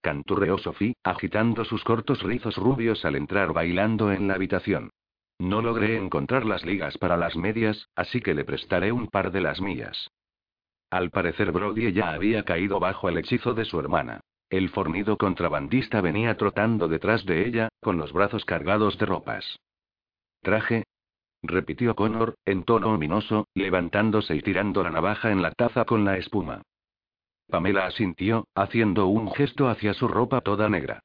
Canturreó 0.02 0.58
Sofía, 0.58 0.94
agitando 1.04 1.66
sus 1.66 1.84
cortos 1.84 2.24
rizos 2.24 2.56
rubios 2.56 3.04
al 3.06 3.16
entrar 3.16 3.54
bailando 3.54 4.12
en 4.12 4.28
la 4.28 4.36
habitación. 4.36 4.92
No 5.40 5.62
logré 5.62 5.98
encontrar 5.98 6.46
las 6.46 6.66
ligas 6.66 6.98
para 6.98 7.18
las 7.18 7.36
medias, 7.36 7.88
así 7.96 8.22
que 8.22 8.34
le 8.34 8.44
prestaré 8.44 8.92
un 8.92 9.08
par 9.08 9.32
de 9.32 9.42
las 9.42 9.62
mías. 9.62 10.10
Al 10.90 11.12
parecer 11.12 11.52
Brody 11.52 11.94
ya 11.94 12.12
había 12.12 12.44
caído 12.44 12.80
bajo 12.80 13.10
el 13.10 13.18
hechizo 13.18 13.54
de 13.54 13.66
su 13.66 13.80
hermana. 13.80 14.22
El 14.50 14.70
fornido 14.70 15.18
contrabandista 15.18 16.02
venía 16.02 16.36
trotando 16.36 16.88
detrás 16.88 17.26
de 17.26 17.46
ella, 17.48 17.70
con 17.82 17.98
los 17.98 18.12
brazos 18.12 18.44
cargados 18.46 18.98
de 18.98 19.06
ropas. 19.06 19.60
Traje, 20.42 20.86
repitió 21.42 21.96
Connor, 21.96 22.36
en 22.46 22.64
tono 22.64 22.94
ominoso, 22.94 23.48
levantándose 23.54 24.36
y 24.36 24.42
tirando 24.42 24.84
la 24.84 24.92
navaja 24.92 25.32
en 25.32 25.42
la 25.42 25.52
taza 25.52 25.86
con 25.86 26.06
la 26.06 26.18
espuma. 26.18 26.62
Pamela 27.50 27.86
asintió, 27.86 28.48
haciendo 28.56 29.08
un 29.08 29.32
gesto 29.32 29.70
hacia 29.70 29.94
su 29.94 30.08
ropa 30.08 30.42
toda 30.42 30.70
negra. 30.70 31.02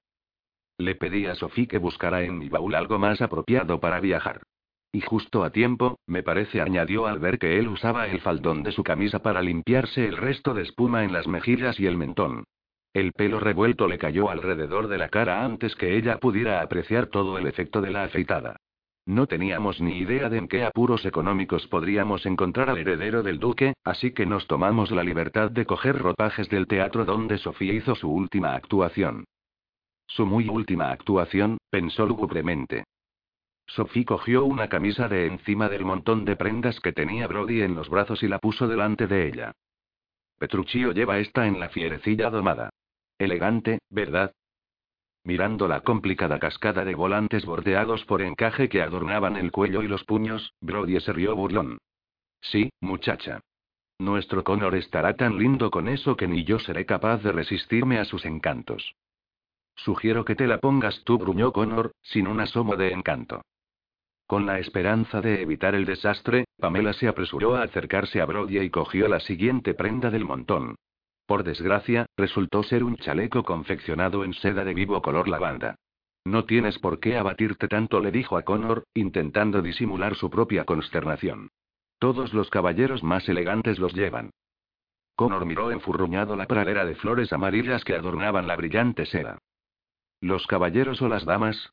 Le 0.77 0.95
pedí 0.95 1.27
a 1.27 1.35
Sophie 1.35 1.69
que 1.69 1.79
buscara 1.79 2.23
en 2.23 2.39
mi 2.39 2.49
baúl 2.49 2.75
algo 2.75 2.99
más 2.99 3.23
apropiado 3.23 3.81
para 3.81 4.01
viajar. 4.01 4.43
Y 4.93 5.01
justo 5.01 5.43
a 5.43 5.51
tiempo, 5.51 5.99
me 6.07 6.23
parece, 6.23 6.61
añadió 6.61 7.07
al 7.07 7.19
ver 7.19 7.39
que 7.39 7.59
él 7.59 7.69
usaba 7.69 8.07
el 8.07 8.21
faldón 8.21 8.63
de 8.63 8.73
su 8.73 8.85
camisa 8.85 9.21
para 9.21 9.43
limpiarse 9.43 10.07
el 10.07 10.17
resto 10.17 10.55
de 10.55 10.63
espuma 10.63 11.05
en 11.05 11.13
las 11.13 11.27
mejillas 11.27 11.81
y 11.81 11.87
el 11.87 11.97
mentón. 11.97 12.45
El 12.93 13.13
pelo 13.13 13.41
revuelto 13.41 13.89
le 13.89 13.99
cayó 13.99 14.31
alrededor 14.31 14.87
de 14.87 14.99
la 14.99 15.09
cara 15.09 15.45
antes 15.45 15.75
que 15.75 15.97
ella 15.97 16.19
pudiera 16.19 16.61
apreciar 16.61 17.09
todo 17.09 17.39
el 17.39 17.47
efecto 17.49 17.81
de 17.81 17.91
la 17.91 18.05
afeitada. 18.05 18.57
No 19.07 19.27
teníamos 19.27 19.81
ni 19.83 19.99
idea 19.99 20.31
de 20.31 20.39
en 20.39 20.49
qué 20.49 20.65
apuros 20.65 21.05
económicos 21.05 21.67
podríamos 21.69 22.25
encontrar 22.25 22.71
al 22.71 22.79
heredero 22.79 23.23
del 23.23 23.39
duque, 23.39 23.75
así 23.85 24.13
que 24.13 24.25
nos 24.25 24.47
tomamos 24.47 24.91
la 24.91 25.03
libertad 25.03 25.51
de 25.51 25.67
coger 25.67 25.99
ropajes 25.99 26.49
del 26.49 26.67
teatro 26.67 27.05
donde 27.05 27.37
Sofía 27.37 27.75
hizo 27.75 27.95
su 27.95 28.11
última 28.11 28.55
actuación. 28.55 29.25
Su 30.07 30.25
muy 30.25 30.49
última 30.49 30.91
actuación, 30.91 31.59
pensó 31.71 32.07
lúgubremente. 32.07 32.85
Sofía 33.67 34.05
cogió 34.07 34.45
una 34.45 34.69
camisa 34.69 35.09
de 35.09 35.27
encima 35.27 35.69
del 35.69 35.85
montón 35.85 36.25
de 36.25 36.37
prendas 36.37 36.81
que 36.81 36.93
tenía 36.93 37.27
Brody 37.27 37.63
en 37.63 37.75
los 37.75 37.91
brazos 37.91 38.23
y 38.23 38.29
la 38.29 38.39
puso 38.39 38.69
delante 38.69 39.07
de 39.07 39.29
ella. 39.29 39.53
Petruccio 40.39 40.93
lleva 40.93 41.19
esta 41.19 41.47
en 41.47 41.61
la 41.61 41.69
fierecilla 41.69 42.31
domada. 42.31 42.71
Elegante, 43.19 43.79
¿verdad? 43.91 44.33
Mirando 45.25 45.67
la 45.69 45.81
complicada 45.81 46.39
cascada 46.39 46.85
de 46.85 46.95
volantes 46.95 47.47
bordeados 47.47 48.05
por 48.05 48.21
encaje 48.21 48.69
que 48.69 48.83
adornaban 48.83 49.37
el 49.37 49.53
cuello 49.53 49.83
y 49.83 49.89
los 49.89 50.05
puños, 50.05 50.53
Brody 50.61 51.01
se 51.01 51.15
rió 51.15 51.35
burlón. 51.35 51.79
Sí, 52.43 52.71
muchacha. 52.81 53.41
Nuestro 53.99 54.45
Connor 54.45 54.75
estará 54.75 55.15
tan 55.15 55.39
lindo 55.39 55.71
con 55.71 55.89
eso 55.89 56.15
que 56.15 56.29
ni 56.29 56.45
yo 56.45 56.59
seré 56.59 56.85
capaz 56.85 57.23
de 57.23 57.33
resistirme 57.33 57.99
a 57.99 58.05
sus 58.05 58.27
encantos. 58.27 58.95
Sugiero 59.77 60.27
que 60.27 60.37
te 60.37 60.47
la 60.47 60.59
pongas 60.59 61.03
tú, 61.05 61.19
gruñó 61.19 61.53
Connor, 61.53 61.93
sin 62.03 62.27
un 62.27 62.41
asomo 62.41 62.77
de 62.77 62.93
encanto. 62.93 63.41
Con 64.27 64.45
la 64.45 64.59
esperanza 64.59 65.23
de 65.23 65.41
evitar 65.41 65.75
el 65.75 65.87
desastre, 65.87 66.45
Pamela 66.59 66.93
se 66.93 67.09
apresuró 67.09 67.57
a 67.57 67.63
acercarse 67.63 68.21
a 68.21 68.27
Brody 68.27 68.59
y 68.59 68.71
cogió 68.71 69.09
la 69.09 69.21
siguiente 69.21 69.73
prenda 69.75 70.11
del 70.11 70.25
montón. 70.25 70.77
Por 71.27 71.43
desgracia, 71.43 72.07
resultó 72.17 72.63
ser 72.63 72.85
un 72.85 72.97
chaleco 72.97 73.45
confeccionado 73.45 74.25
en 74.25 74.35
seda 74.35 74.65
de 74.65 74.75
vivo 74.75 75.01
color 75.01 75.29
lavanda. 75.29 75.77
No 76.25 76.45
tienes 76.45 76.79
por 76.79 77.01
qué 77.01 77.17
abatirte 77.19 77.69
tanto, 77.69 78.01
le 78.01 78.11
dijo 78.11 78.37
a 78.37 78.43
Connor, 78.43 78.85
intentando 78.95 79.63
disimular 79.63 80.15
su 80.15 80.31
propia 80.31 80.65
consternación. 80.65 81.51
Todos 81.99 82.35
los 82.35 82.51
caballeros 82.51 83.03
más 83.03 83.29
elegantes 83.29 83.79
los 83.79 83.95
llevan. 83.95 84.31
Connor 85.17 85.47
miró 85.47 85.71
enfurruñado 85.71 86.35
la 86.37 86.47
pradera 86.47 86.85
de 86.85 86.95
flores 86.97 87.33
amarillas 87.33 87.85
que 87.85 87.95
adornaban 87.95 88.47
la 88.47 88.57
brillante 88.57 89.07
seda. 89.07 89.39
¿Los 90.21 90.47
caballeros 90.47 91.01
o 91.03 91.09
las 91.09 91.25
damas? 91.25 91.73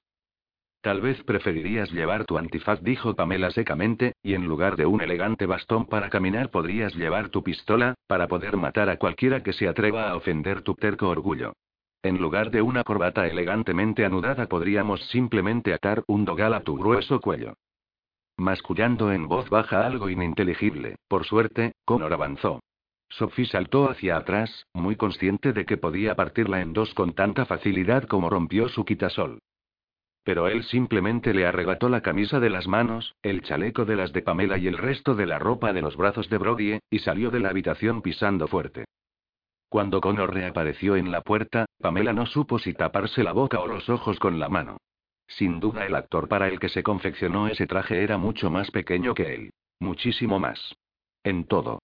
Tal 0.82 1.00
vez 1.00 1.24
preferirías 1.24 1.92
llevar 1.92 2.26
tu 2.26 2.40
antifaz, 2.40 2.82
dijo 2.82 3.16
Pamela 3.16 3.52
secamente, 3.52 4.14
y 4.24 4.34
en 4.34 4.48
lugar 4.48 4.76
de 4.78 4.88
un 4.88 5.02
elegante 5.02 5.46
bastón 5.46 5.86
para 5.86 6.10
caminar 6.10 6.50
podrías 6.50 6.96
llevar 6.96 7.30
tu 7.30 7.44
pistola, 7.44 7.94
para 8.08 8.28
poder 8.28 8.58
matar 8.58 8.90
a 8.90 8.98
cualquiera 8.98 9.44
que 9.44 9.54
se 9.54 9.68
atreva 9.68 10.10
a 10.10 10.16
ofender 10.16 10.64
tu 10.64 10.74
terco 10.74 11.08
orgullo. 11.10 11.54
En 12.02 12.18
lugar 12.18 12.50
de 12.50 12.64
una 12.64 12.84
corbata 12.84 13.28
elegantemente 13.28 14.06
anudada 14.06 14.48
podríamos 14.48 15.06
simplemente 15.10 15.72
atar 15.72 16.04
un 16.08 16.26
dogal 16.26 16.56
a 16.56 16.62
tu 16.62 16.76
grueso 16.76 17.22
cuello. 17.22 17.54
Mascullando 18.38 19.12
en 19.12 19.28
voz 19.28 19.52
baja 19.52 19.86
algo 19.86 20.10
ininteligible, 20.10 20.96
por 21.08 21.26
suerte, 21.26 21.74
Connor 21.86 22.12
avanzó. 22.12 22.60
Sophie 23.08 23.46
saltó 23.46 23.88
hacia 23.88 24.18
atrás, 24.18 24.66
muy 24.74 24.96
consciente 24.96 25.54
de 25.54 25.66
que 25.66 25.78
podía 25.78 26.16
partirla 26.16 26.62
en 26.62 26.74
dos 26.74 26.92
con 26.96 27.14
tanta 27.14 27.46
facilidad 27.46 28.06
como 28.06 28.32
rompió 28.32 28.68
su 28.68 28.84
quitasol. 28.84 29.38
Pero 30.24 30.48
él 30.48 30.64
simplemente 30.64 31.34
le 31.34 31.46
arrebató 31.46 31.90
la 31.90 32.02
camisa 32.02 32.40
de 32.40 32.50
las 32.50 32.68
manos, 32.68 33.16
el 33.24 33.42
chaleco 33.42 33.86
de 33.86 33.96
las 33.96 34.14
de 34.14 34.22
Pamela 34.22 34.58
y 34.58 34.68
el 34.68 34.78
resto 34.78 35.16
de 35.16 35.26
la 35.26 35.40
ropa 35.40 35.74
de 35.74 35.82
los 35.82 35.98
brazos 35.98 36.30
de 36.30 36.38
Brody, 36.38 36.80
y 36.90 37.00
salió 37.00 37.32
de 37.32 37.40
la 37.40 37.50
habitación 37.50 38.02
pisando 38.02 38.48
fuerte. 38.48 38.86
Cuando 39.70 40.02
Connor 40.02 40.34
reapareció 40.34 40.96
en 40.96 41.12
la 41.12 41.22
puerta, 41.22 41.66
Pamela 41.80 42.14
no 42.14 42.26
supo 42.26 42.60
si 42.60 42.74
taparse 42.74 43.24
la 43.24 43.32
boca 43.32 43.60
o 43.62 43.68
los 43.68 43.90
ojos 43.90 44.20
con 44.20 44.38
la 44.38 44.50
mano. 44.50 44.78
Sin 45.28 45.60
duda 45.62 45.86
el 45.86 45.96
actor 45.96 46.28
para 46.28 46.50
el 46.50 46.60
que 46.60 46.70
se 46.70 46.84
confeccionó 46.84 47.48
ese 47.48 47.66
traje 47.66 48.04
era 48.04 48.18
mucho 48.18 48.52
más 48.52 48.70
pequeño 48.70 49.14
que 49.14 49.34
él. 49.34 49.54
Muchísimo 49.80 50.40
más. 50.40 50.76
En 51.24 51.46
todo. 51.46 51.80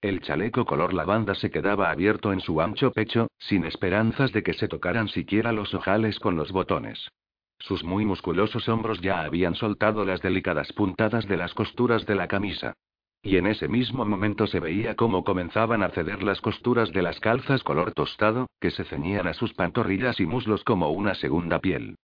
El 0.00 0.22
chaleco 0.22 0.64
color 0.64 0.94
lavanda 0.94 1.34
se 1.34 1.50
quedaba 1.50 1.90
abierto 1.90 2.32
en 2.32 2.40
su 2.40 2.60
ancho 2.60 2.90
pecho, 2.92 3.28
sin 3.38 3.64
esperanzas 3.64 4.32
de 4.32 4.42
que 4.42 4.54
se 4.54 4.66
tocaran 4.66 5.08
siquiera 5.08 5.52
los 5.52 5.74
ojales 5.74 6.18
con 6.18 6.36
los 6.36 6.52
botones. 6.52 7.10
Sus 7.58 7.82
muy 7.84 8.04
musculosos 8.04 8.68
hombros 8.68 9.00
ya 9.00 9.22
habían 9.22 9.54
soltado 9.54 10.04
las 10.04 10.22
delicadas 10.22 10.72
puntadas 10.72 11.26
de 11.26 11.36
las 11.36 11.54
costuras 11.54 12.06
de 12.06 12.14
la 12.14 12.28
camisa. 12.28 12.74
Y 13.22 13.38
en 13.38 13.46
ese 13.46 13.66
mismo 13.66 14.04
momento 14.04 14.46
se 14.46 14.60
veía 14.60 14.94
cómo 14.94 15.24
comenzaban 15.24 15.82
a 15.82 15.88
ceder 15.88 16.22
las 16.22 16.40
costuras 16.40 16.92
de 16.92 17.02
las 17.02 17.18
calzas 17.18 17.62
color 17.64 17.92
tostado, 17.92 18.46
que 18.60 18.70
se 18.70 18.84
ceñían 18.84 19.26
a 19.26 19.34
sus 19.34 19.52
pantorrillas 19.54 20.20
y 20.20 20.26
muslos 20.26 20.62
como 20.62 20.90
una 20.90 21.14
segunda 21.14 21.58
piel. 21.58 21.96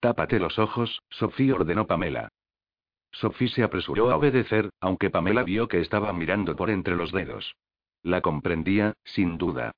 Tápate 0.00 0.38
los 0.38 0.58
ojos, 0.58 1.00
Sofía 1.08 1.54
ordenó 1.54 1.86
Pamela. 1.86 2.28
Sophie 3.14 3.48
se 3.48 3.62
apresuró 3.62 4.10
a 4.10 4.16
obedecer, 4.16 4.70
aunque 4.80 5.08
Pamela 5.08 5.44
vio 5.44 5.68
que 5.68 5.80
estaba 5.80 6.12
mirando 6.12 6.56
por 6.56 6.68
entre 6.68 6.96
los 6.96 7.12
dedos. 7.12 7.54
La 8.02 8.20
comprendía, 8.20 8.92
sin 9.04 9.38
duda. 9.38 9.72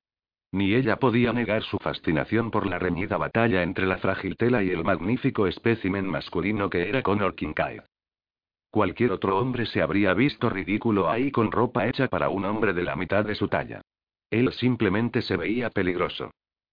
Ni 0.52 0.74
ella 0.74 0.96
podía 0.96 1.32
negar 1.32 1.62
su 1.62 1.78
fascinación 1.78 2.50
por 2.50 2.66
la 2.66 2.78
reñida 2.78 3.16
batalla 3.16 3.62
entre 3.62 3.86
la 3.86 3.98
frágil 3.98 4.36
tela 4.36 4.62
y 4.62 4.70
el 4.70 4.84
magnífico 4.84 5.46
espécimen 5.46 6.06
masculino 6.06 6.70
que 6.70 6.88
era 6.88 7.02
Connor 7.02 7.34
Kincaid. 7.34 7.82
Cualquier 8.70 9.12
otro 9.12 9.38
hombre 9.38 9.66
se 9.66 9.82
habría 9.82 10.12
visto 10.14 10.50
ridículo 10.50 11.10
ahí 11.10 11.30
con 11.30 11.50
ropa 11.50 11.86
hecha 11.86 12.08
para 12.08 12.28
un 12.28 12.44
hombre 12.44 12.74
de 12.74 12.82
la 12.82 12.94
mitad 12.96 13.24
de 13.24 13.34
su 13.34 13.48
talla. 13.48 13.80
Él 14.30 14.52
simplemente 14.52 15.22
se 15.22 15.36
veía 15.36 15.70
peligroso. 15.70 16.30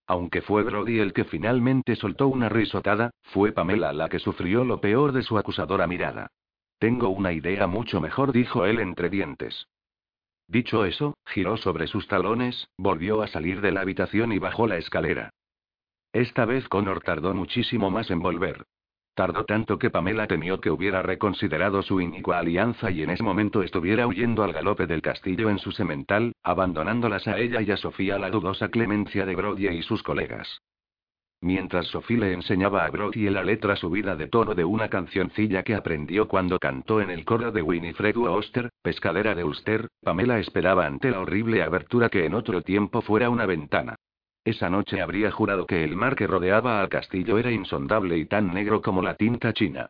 Aunque 0.08 0.42
fue 0.42 0.64
Brody 0.64 1.00
el 1.00 1.14
que 1.14 1.24
finalmente 1.24 1.96
soltó 1.96 2.28
una 2.28 2.50
risotada, 2.50 3.12
fue 3.22 3.54
Pamela 3.54 3.94
la 3.94 4.10
que 4.10 4.20
sufrió 4.20 4.66
lo 4.66 4.82
peor 4.82 5.14
de 5.14 5.24
su 5.24 5.38
acusadora 5.38 5.88
mirada. 5.88 6.28
Tengo 6.78 7.08
una 7.10 7.32
idea 7.32 7.68
mucho 7.68 8.02
mejor, 8.02 8.34
dijo 8.34 8.66
él 8.66 8.80
entre 8.80 9.10
dientes. 9.10 9.68
Dicho 10.54 10.86
eso, 10.86 11.18
giró 11.26 11.58
sobre 11.58 11.88
sus 11.88 12.08
talones, 12.08 12.68
volvió 12.78 13.24
a 13.24 13.28
salir 13.28 13.60
de 13.60 13.72
la 13.72 13.82
habitación 13.82 14.32
y 14.34 14.38
bajó 14.38 14.68
la 14.68 14.78
escalera. 14.78 15.32
Esta 16.14 16.46
vez 16.46 16.70
Connor 16.70 17.02
tardó 17.02 17.34
muchísimo 17.34 17.90
más 17.90 18.12
en 18.12 18.20
volver. 18.20 18.64
Tardó 19.16 19.46
tanto 19.46 19.80
que 19.80 19.90
Pamela 19.90 20.28
temió 20.28 20.62
que 20.62 20.70
hubiera 20.70 21.02
reconsiderado 21.02 21.82
su 21.82 22.00
inicua 22.02 22.38
alianza 22.38 22.92
y 22.92 23.02
en 23.02 23.10
ese 23.10 23.24
momento 23.24 23.64
estuviera 23.64 24.06
huyendo 24.06 24.44
al 24.44 24.54
galope 24.54 24.86
del 24.86 25.02
castillo 25.02 25.50
en 25.50 25.58
su 25.58 25.72
semental, 25.72 26.34
abandonándolas 26.44 27.28
a 27.28 27.40
ella 27.40 27.60
y 27.64 27.72
a 27.72 27.78
Sofía 27.78 28.20
la 28.20 28.30
dudosa 28.30 28.70
clemencia 28.70 29.26
de 29.26 29.36
Brody 29.36 29.70
y 29.70 29.82
sus 29.82 30.04
colegas. 30.04 30.62
Mientras 31.44 31.88
Sophie 31.88 32.18
le 32.18 32.32
enseñaba 32.32 32.86
a 32.86 32.90
Brody 32.90 33.30
la 33.30 33.44
letra 33.44 33.76
subida 33.76 34.16
de 34.16 34.28
tono 34.28 34.56
de 34.56 34.64
una 34.64 34.88
cancioncilla 34.88 35.62
que 35.62 35.76
aprendió 35.76 36.26
cuando 36.26 36.58
cantó 36.58 37.02
en 37.02 37.10
el 37.10 37.26
coro 37.26 37.52
de 37.52 37.62
Winifred 37.62 38.16
Oster, 38.16 38.70
pescadera 38.82 39.36
de 39.36 39.44
Ulster, 39.44 39.90
Pamela 40.02 40.40
esperaba 40.40 40.86
ante 40.86 41.12
la 41.12 41.20
horrible 41.20 41.62
abertura 41.62 42.08
que 42.08 42.26
en 42.26 42.34
otro 42.34 42.62
tiempo 42.62 43.02
fuera 43.02 43.30
una 43.30 43.46
ventana. 43.46 43.98
Esa 44.46 44.70
noche 44.70 45.02
habría 45.02 45.32
jurado 45.32 45.66
que 45.66 45.84
el 45.84 45.98
mar 45.98 46.16
que 46.16 46.28
rodeaba 46.28 46.80
al 46.80 46.88
castillo 46.88 47.38
era 47.38 47.52
insondable 47.52 48.18
y 48.18 48.26
tan 48.26 48.54
negro 48.54 48.82
como 48.82 49.02
la 49.02 49.16
tinta 49.16 49.52
china. 49.52 49.90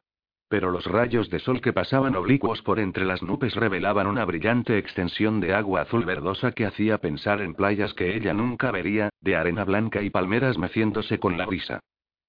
Pero 0.53 0.69
los 0.69 0.85
rayos 0.85 1.31
de 1.31 1.39
sol 1.39 1.61
que 1.61 1.73
pasaban 1.73 2.15
oblicuos 2.15 2.61
por 2.61 2.79
entre 2.79 3.05
las 3.05 3.23
nubes 3.23 3.55
revelaban 3.55 4.05
una 4.05 4.23
brillante 4.23 4.77
extensión 4.77 5.39
de 5.39 5.55
agua 5.55 5.81
azul 5.81 6.05
verdosa 6.05 6.51
que 6.51 6.67
hacía 6.67 6.99
pensar 6.99 7.41
en 7.41 7.55
playas 7.55 7.95
que 7.95 8.15
ella 8.15 8.35
nunca 8.35 8.69
vería, 8.69 9.09
de 9.19 9.35
arena 9.35 9.63
blanca 9.63 10.03
y 10.03 10.11
palmeras 10.11 10.59
meciéndose 10.59 11.17
con 11.17 11.39
la 11.39 11.47
brisa. 11.47 11.79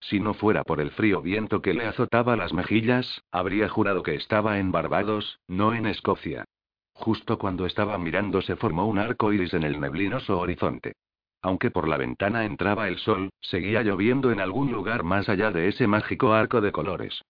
Si 0.01 0.21
no 0.21 0.33
fuera 0.33 0.65
por 0.65 0.81
el 0.81 0.91
frío 0.93 1.21
viento 1.21 1.61
que 1.61 1.75
le 1.75 1.85
azotaba 1.85 2.35
las 2.35 2.55
mejillas, 2.55 3.21
habría 3.31 3.69
jurado 3.69 4.03
que 4.03 4.15
estaba 4.15 4.59
en 4.59 4.73
Barbados, 4.73 5.39
no 5.47 5.75
en 5.75 5.85
Escocia. 5.85 6.47
Justo 6.95 7.37
cuando 7.37 7.67
estaba 7.67 7.99
mirando 7.99 8.41
se 8.41 8.57
formó 8.57 8.87
un 8.87 9.01
arco 9.01 9.35
iris 9.35 9.53
en 9.53 9.65
el 9.65 9.79
neblinoso 9.79 10.39
horizonte. 10.39 10.95
Aunque 11.43 11.71
por 11.71 11.89
la 11.89 11.99
ventana 11.99 12.47
entraba 12.47 12.89
el 12.89 12.97
sol, 12.97 13.29
seguía 13.43 13.83
lloviendo 13.83 14.33
en 14.33 14.41
algún 14.41 14.73
lugar 14.73 15.03
más 15.03 15.29
allá 15.29 15.51
de 15.51 15.69
ese 15.69 15.87
mágico 15.87 16.33
arco 16.33 16.63
de 16.63 16.73
colores. 16.73 17.21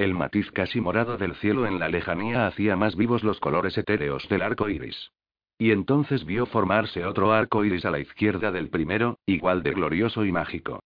El 0.00 0.14
matiz 0.14 0.50
casi 0.52 0.80
morado 0.80 1.18
del 1.18 1.34
cielo 1.34 1.66
en 1.66 1.78
la 1.78 1.90
lejanía 1.90 2.46
hacía 2.46 2.74
más 2.74 2.96
vivos 2.96 3.22
los 3.22 3.38
colores 3.38 3.76
etéreos 3.76 4.26
del 4.30 4.40
arco 4.40 4.70
iris. 4.70 5.10
Y 5.58 5.72
entonces 5.72 6.24
vio 6.24 6.46
formarse 6.46 7.04
otro 7.04 7.34
arco 7.34 7.66
iris 7.66 7.84
a 7.84 7.90
la 7.90 7.98
izquierda 7.98 8.50
del 8.50 8.70
primero, 8.70 9.18
igual 9.26 9.62
de 9.62 9.72
glorioso 9.72 10.24
y 10.24 10.32
mágico. 10.32 10.80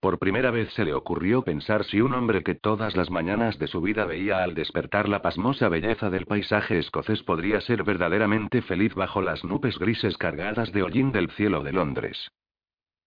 Por 0.00 0.18
primera 0.18 0.50
vez 0.50 0.70
se 0.74 0.84
le 0.84 0.92
ocurrió 0.92 1.44
pensar 1.44 1.84
si 1.84 2.02
un 2.02 2.12
hombre 2.12 2.42
que 2.42 2.54
todas 2.54 2.94
las 2.94 3.10
mañanas 3.10 3.58
de 3.58 3.68
su 3.68 3.80
vida 3.80 4.04
veía 4.04 4.42
al 4.42 4.52
despertar 4.52 5.08
la 5.08 5.22
pasmosa 5.22 5.70
belleza 5.70 6.10
del 6.10 6.26
paisaje 6.26 6.78
escocés 6.78 7.22
podría 7.22 7.62
ser 7.62 7.84
verdaderamente 7.84 8.60
feliz 8.60 8.94
bajo 8.94 9.22
las 9.22 9.44
nubes 9.44 9.78
grises 9.78 10.18
cargadas 10.18 10.72
de 10.72 10.82
hollín 10.82 11.10
del 11.10 11.30
cielo 11.30 11.62
de 11.62 11.72
Londres. 11.72 12.30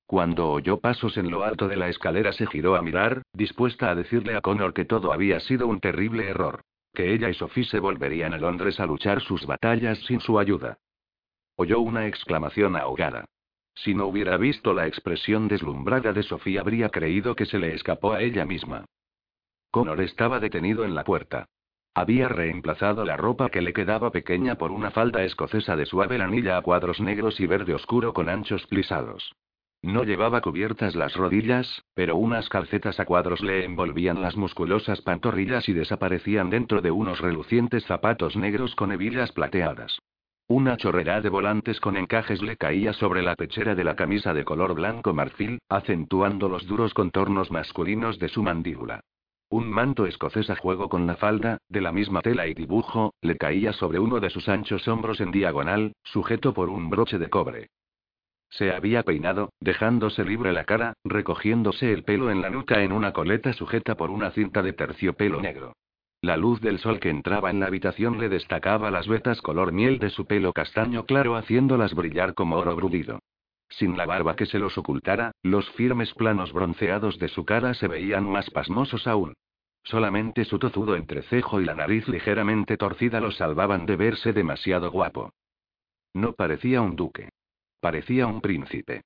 Cuando 0.09 0.49
oyó 0.49 0.79
pasos 0.79 1.17
en 1.17 1.29
lo 1.29 1.43
alto 1.43 1.67
de 1.67 1.75
la 1.75 1.87
escalera 1.87 2.33
se 2.33 2.47
giró 2.47 2.75
a 2.75 2.81
mirar, 2.81 3.21
dispuesta 3.31 3.91
a 3.91 3.93
decirle 3.93 4.35
a 4.35 4.41
Connor 4.41 4.73
que 4.73 4.83
todo 4.83 5.13
había 5.13 5.39
sido 5.39 5.67
un 5.67 5.79
terrible 5.79 6.27
error. 6.27 6.63
Que 6.95 7.13
ella 7.13 7.29
y 7.29 7.35
Sophie 7.35 7.65
se 7.65 7.79
volverían 7.79 8.33
a 8.33 8.39
Londres 8.39 8.79
a 8.79 8.87
luchar 8.87 9.21
sus 9.21 9.45
batallas 9.45 9.99
sin 10.07 10.19
su 10.19 10.39
ayuda. 10.39 10.79
Oyó 11.57 11.79
una 11.81 12.07
exclamación 12.07 12.75
ahogada. 12.75 13.25
Si 13.75 13.93
no 13.93 14.07
hubiera 14.07 14.37
visto 14.37 14.73
la 14.73 14.87
expresión 14.87 15.47
deslumbrada 15.47 16.11
de 16.11 16.23
Sofía 16.23 16.61
habría 16.61 16.89
creído 16.89 17.35
que 17.35 17.45
se 17.45 17.59
le 17.59 17.75
escapó 17.75 18.13
a 18.13 18.23
ella 18.23 18.45
misma. 18.45 18.85
Connor 19.69 20.01
estaba 20.01 20.39
detenido 20.39 20.85
en 20.85 20.95
la 20.95 21.03
puerta. 21.03 21.45
Había 21.93 22.29
reemplazado 22.29 23.05
la 23.05 23.15
ropa 23.15 23.49
que 23.49 23.61
le 23.61 23.73
quedaba 23.73 24.09
pequeña 24.09 24.55
por 24.55 24.71
una 24.71 24.89
falda 24.89 25.23
escocesa 25.23 25.75
de 25.75 25.85
suave 25.85 26.17
lanilla 26.17 26.57
a 26.57 26.63
cuadros 26.63 26.99
negros 26.99 27.39
y 27.39 27.45
verde 27.45 27.75
oscuro 27.75 28.11
con 28.11 28.27
anchos 28.27 28.65
plisados. 28.65 29.35
No 29.81 30.03
llevaba 30.03 30.41
cubiertas 30.41 30.93
las 30.95 31.15
rodillas, 31.15 31.85
pero 31.93 32.17
unas 32.17 32.49
calcetas 32.49 32.99
a 32.99 33.05
cuadros 33.05 33.41
le 33.41 33.63
envolvían 33.63 34.21
las 34.21 34.35
musculosas 34.35 35.01
pantorrillas 35.01 35.69
y 35.69 35.73
desaparecían 35.73 36.49
dentro 36.49 36.81
de 36.81 36.91
unos 36.91 37.21
relucientes 37.21 37.85
zapatos 37.85 38.35
negros 38.35 38.75
con 38.75 38.91
hebillas 38.91 39.31
plateadas. 39.31 39.99
Una 40.47 40.75
chorrera 40.75 41.21
de 41.21 41.29
volantes 41.29 41.79
con 41.79 41.95
encajes 41.95 42.41
le 42.41 42.57
caía 42.57 42.91
sobre 42.91 43.21
la 43.21 43.35
pechera 43.35 43.73
de 43.73 43.85
la 43.85 43.95
camisa 43.95 44.33
de 44.33 44.43
color 44.43 44.73
blanco 44.73 45.13
marfil, 45.13 45.59
acentuando 45.69 46.49
los 46.49 46.67
duros 46.67 46.93
contornos 46.93 47.49
masculinos 47.49 48.19
de 48.19 48.27
su 48.27 48.43
mandíbula. 48.43 48.99
Un 49.49 49.69
manto 49.69 50.05
escocés 50.05 50.49
a 50.49 50.55
juego 50.57 50.89
con 50.89 51.07
la 51.07 51.15
falda, 51.15 51.59
de 51.69 51.81
la 51.81 51.93
misma 51.93 52.21
tela 52.21 52.47
y 52.47 52.53
dibujo, 52.53 53.13
le 53.21 53.37
caía 53.37 53.71
sobre 53.71 53.99
uno 53.99 54.19
de 54.19 54.29
sus 54.29 54.49
anchos 54.49 54.87
hombros 54.87 55.21
en 55.21 55.31
diagonal, 55.31 55.93
sujeto 56.03 56.53
por 56.53 56.69
un 56.69 56.89
broche 56.89 57.17
de 57.17 57.29
cobre. 57.29 57.69
Se 58.49 58.71
había 58.71 59.03
peinado, 59.03 59.53
dejándose 59.59 60.23
libre 60.23 60.51
la 60.53 60.65
cara, 60.65 60.93
recogiéndose 61.03 61.93
el 61.93 62.03
pelo 62.03 62.31
en 62.31 62.41
la 62.41 62.49
nuca 62.49 62.81
en 62.83 62.91
una 62.91 63.13
coleta 63.13 63.53
sujeta 63.53 63.95
por 63.95 64.09
una 64.09 64.31
cinta 64.31 64.61
de 64.63 64.73
terciopelo 64.73 65.39
negro. 65.41 65.73
La 66.21 66.35
luz 66.35 66.59
del 66.59 66.79
sol 66.79 66.99
que 66.99 67.09
entraba 67.09 67.49
en 67.49 67.61
la 67.61 67.67
habitación 67.67 68.19
le 68.19 68.27
destacaba 68.27 68.91
las 68.91 69.07
vetas 69.07 69.41
color 69.41 69.71
miel 69.71 69.99
de 69.99 70.09
su 70.09 70.25
pelo 70.25 70.51
castaño 70.51 71.05
claro 71.05 71.37
haciéndolas 71.37 71.93
brillar 71.93 72.33
como 72.33 72.57
oro 72.57 72.75
brudido. 72.75 73.19
Sin 73.69 73.95
la 73.95 74.05
barba 74.05 74.35
que 74.35 74.47
se 74.47 74.59
los 74.59 74.77
ocultara, 74.77 75.31
los 75.43 75.69
firmes 75.71 76.13
planos 76.15 76.51
bronceados 76.51 77.19
de 77.19 77.29
su 77.29 77.45
cara 77.45 77.73
se 77.75 77.87
veían 77.87 78.29
más 78.29 78.49
pasmosos 78.49 79.07
aún. 79.07 79.33
Solamente 79.83 80.43
su 80.43 80.59
tozudo 80.59 80.95
entrecejo 80.95 81.61
y 81.61 81.65
la 81.65 81.75
nariz 81.75 82.07
ligeramente 82.07 82.77
torcida 82.77 83.21
lo 83.21 83.31
salvaban 83.31 83.85
de 83.85 83.95
verse 83.95 84.33
demasiado 84.33 84.91
guapo. 84.91 85.31
No 86.13 86.33
parecía 86.33 86.81
un 86.81 86.95
duque. 86.95 87.29
Parecía 87.79 88.27
un 88.27 88.41
príncipe. 88.41 89.03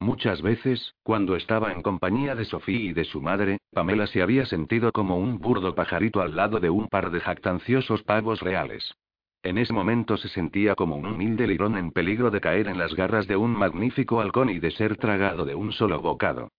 Muchas 0.00 0.42
veces, 0.42 0.94
cuando 1.02 1.36
estaba 1.36 1.72
en 1.72 1.80
compañía 1.80 2.34
de 2.34 2.44
Sofía 2.44 2.90
y 2.90 2.92
de 2.92 3.04
su 3.04 3.22
madre, 3.22 3.58
Pamela 3.72 4.06
se 4.06 4.20
había 4.20 4.44
sentido 4.44 4.92
como 4.92 5.16
un 5.16 5.38
burdo 5.38 5.74
pajarito 5.74 6.20
al 6.20 6.36
lado 6.36 6.60
de 6.60 6.70
un 6.70 6.88
par 6.88 7.10
de 7.10 7.20
jactanciosos 7.20 8.02
pavos 8.02 8.40
reales. 8.40 8.94
En 9.42 9.58
ese 9.58 9.72
momento 9.72 10.16
se 10.16 10.28
sentía 10.28 10.74
como 10.74 10.96
un 10.96 11.06
humilde 11.06 11.46
lirón 11.46 11.76
en 11.76 11.90
peligro 11.90 12.30
de 12.30 12.40
caer 12.40 12.66
en 12.66 12.78
las 12.78 12.94
garras 12.94 13.28
de 13.28 13.36
un 13.36 13.52
magnífico 13.52 14.20
halcón 14.20 14.50
y 14.50 14.58
de 14.58 14.70
ser 14.72 14.96
tragado 14.96 15.44
de 15.44 15.54
un 15.54 15.72
solo 15.72 16.00
bocado. 16.00 16.50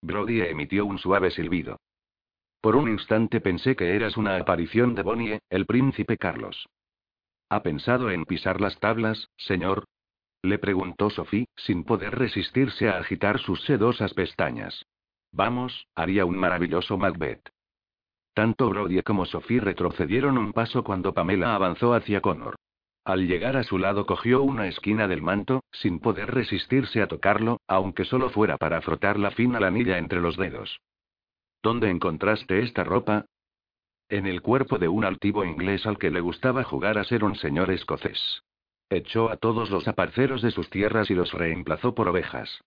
Brody 0.00 0.40
emitió 0.42 0.86
un 0.86 0.98
suave 0.98 1.30
silbido. 1.30 1.80
Por 2.60 2.76
un 2.76 2.88
instante 2.88 3.40
pensé 3.40 3.76
que 3.76 3.94
eras 3.94 4.16
una 4.16 4.36
aparición 4.36 4.94
de 4.94 5.02
Bonnie, 5.02 5.38
el 5.50 5.66
príncipe 5.66 6.16
Carlos. 6.16 6.66
¿Ha 7.50 7.62
pensado 7.62 8.10
en 8.10 8.24
pisar 8.24 8.60
las 8.60 8.78
tablas, 8.78 9.28
señor? 9.36 9.84
Le 10.44 10.58
preguntó 10.58 11.08
Sophie, 11.08 11.46
sin 11.56 11.84
poder 11.84 12.18
resistirse 12.18 12.90
a 12.90 12.98
agitar 12.98 13.38
sus 13.38 13.62
sedosas 13.64 14.12
pestañas. 14.12 14.84
Vamos, 15.32 15.86
haría 15.94 16.26
un 16.26 16.36
maravilloso 16.36 16.98
Macbeth. 16.98 17.48
Tanto 18.34 18.68
Brody 18.68 19.00
como 19.00 19.24
Sophie 19.24 19.60
retrocedieron 19.60 20.36
un 20.36 20.52
paso 20.52 20.84
cuando 20.84 21.14
Pamela 21.14 21.54
avanzó 21.54 21.94
hacia 21.94 22.20
Connor. 22.20 22.56
Al 23.06 23.26
llegar 23.26 23.56
a 23.56 23.64
su 23.64 23.78
lado 23.78 24.04
cogió 24.04 24.42
una 24.42 24.68
esquina 24.68 25.08
del 25.08 25.22
manto, 25.22 25.64
sin 25.72 25.98
poder 25.98 26.34
resistirse 26.34 27.00
a 27.00 27.06
tocarlo, 27.06 27.62
aunque 27.66 28.04
solo 28.04 28.28
fuera 28.28 28.58
para 28.58 28.82
frotar 28.82 29.18
la 29.18 29.30
fina 29.30 29.58
lanilla 29.60 29.96
entre 29.96 30.20
los 30.20 30.36
dedos. 30.36 30.78
¿Dónde 31.62 31.88
encontraste 31.88 32.58
esta 32.58 32.84
ropa? 32.84 33.24
En 34.10 34.26
el 34.26 34.42
cuerpo 34.42 34.76
de 34.76 34.88
un 34.88 35.06
altivo 35.06 35.42
inglés 35.42 35.86
al 35.86 35.96
que 35.96 36.10
le 36.10 36.20
gustaba 36.20 36.64
jugar 36.64 36.98
a 36.98 37.04
ser 37.04 37.24
un 37.24 37.34
señor 37.34 37.70
escocés. 37.70 38.42
Echó 38.90 39.30
a 39.30 39.36
todos 39.36 39.70
los 39.70 39.88
aparceros 39.88 40.42
de 40.42 40.50
sus 40.50 40.70
tierras 40.70 41.10
y 41.10 41.14
los 41.14 41.32
reemplazó 41.32 41.94
por 41.94 42.08
ovejas. 42.08 42.60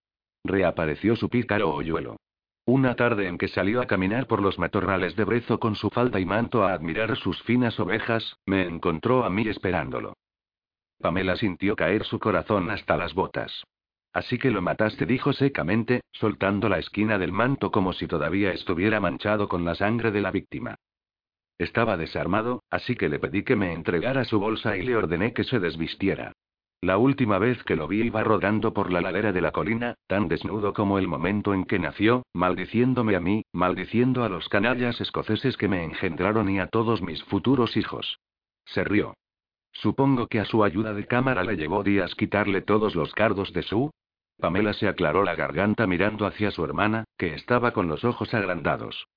Reapareció 0.44 1.16
su 1.16 1.30
pícaro 1.30 1.74
hoyuelo. 1.74 2.18
Una 2.66 2.96
tarde 2.96 3.28
en 3.28 3.38
que 3.38 3.48
salió 3.48 3.82
a 3.82 3.88
caminar 3.88 4.28
por 4.28 4.42
los 4.42 4.60
matorrales 4.60 5.16
de 5.16 5.24
Brezo 5.24 5.60
con 5.60 5.76
su 5.76 5.90
falda 5.90 6.20
y 6.20 6.26
manto 6.26 6.64
a 6.64 6.74
admirar 6.74 7.16
sus 7.16 7.42
finas 7.44 7.80
ovejas, 7.80 8.38
me 8.46 8.64
encontró 8.64 9.24
a 9.24 9.30
mí 9.30 9.48
esperándolo. 9.48 10.14
Pamela 11.00 11.38
sintió 11.38 11.76
caer 11.76 12.04
su 12.04 12.20
corazón 12.20 12.70
hasta 12.70 12.98
las 12.98 13.14
botas. 13.14 13.64
Así 14.12 14.38
que 14.40 14.52
lo 14.52 14.62
mataste, 14.62 15.06
dijo 15.06 15.32
secamente, 15.32 16.02
soltando 16.12 16.70
la 16.70 16.80
esquina 16.80 17.18
del 17.18 17.32
manto 17.32 17.72
como 17.72 17.94
si 17.94 18.08
todavía 18.08 18.52
estuviera 18.52 19.00
manchado 19.00 19.48
con 19.48 19.64
la 19.64 19.76
sangre 19.76 20.12
de 20.12 20.22
la 20.22 20.32
víctima. 20.32 20.76
Estaba 21.58 21.98
desarmado, 21.98 22.64
así 22.70 22.96
que 22.96 23.10
le 23.10 23.20
pedí 23.20 23.44
que 23.44 23.56
me 23.56 23.74
entregara 23.74 24.26
su 24.26 24.40
bolsa 24.40 24.78
y 24.78 24.84
le 24.84 24.96
ordené 24.96 25.34
que 25.34 25.44
se 25.44 25.60
desvistiera. 25.60 26.34
La 26.82 27.00
última 27.00 27.40
vez 27.40 27.64
que 27.64 27.76
lo 27.76 27.88
vi 27.88 28.04
iba 28.04 28.24
rodando 28.24 28.72
por 28.72 28.92
la 28.92 29.02
ladera 29.02 29.32
de 29.32 29.42
la 29.42 29.52
colina, 29.52 29.96
tan 30.06 30.28
desnudo 30.28 30.74
como 30.74 31.00
el 31.00 31.08
momento 31.08 31.56
en 31.56 31.66
que 31.66 31.80
nació, 31.80 32.24
maldiciéndome 32.34 33.16
a 33.16 33.20
mí, 33.20 33.44
maldiciendo 33.52 34.24
a 34.24 34.30
los 34.30 34.48
canallas 34.48 35.02
escoceses 35.02 35.58
que 35.58 35.68
me 35.68 35.84
engendraron 35.84 36.50
y 36.50 36.60
a 36.60 36.68
todos 36.68 37.02
mis 37.02 37.24
futuros 37.24 37.76
hijos. 37.78 38.20
Se 38.66 38.84
rió. 38.84 39.16
Supongo 39.72 40.28
que 40.28 40.40
a 40.40 40.46
su 40.46 40.64
ayuda 40.64 40.94
de 40.94 41.08
cámara 41.08 41.44
le 41.44 41.58
llevó 41.58 41.84
días 41.84 42.14
quitarle 42.14 42.62
todos 42.62 42.94
los 42.96 43.12
cardos 43.14 43.54
de 43.54 43.64
su. 43.64 43.90
Pamela 44.40 44.74
se 44.74 44.88
aclaró 44.88 45.24
la 45.24 45.34
garganta 45.34 45.88
mirando 45.88 46.28
hacia 46.28 46.52
su 46.52 46.64
hermana, 46.64 47.06
que 47.18 47.34
estaba 47.34 47.72
con 47.72 47.88
los 47.88 48.04
ojos 48.04 48.36
agrandados. 48.36 49.08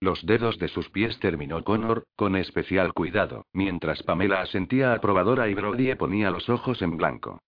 Los 0.00 0.24
dedos 0.24 0.58
de 0.58 0.68
sus 0.68 0.88
pies 0.90 1.18
terminó 1.18 1.64
Connor, 1.64 2.04
con 2.14 2.36
especial 2.36 2.94
cuidado, 2.94 3.46
mientras 3.52 4.02
Pamela 4.04 4.40
asentía 4.40 4.92
aprobadora 4.92 5.48
y 5.48 5.54
Brody 5.54 5.94
ponía 5.96 6.30
los 6.30 6.48
ojos 6.48 6.82
en 6.82 6.96
blanco. 6.96 7.40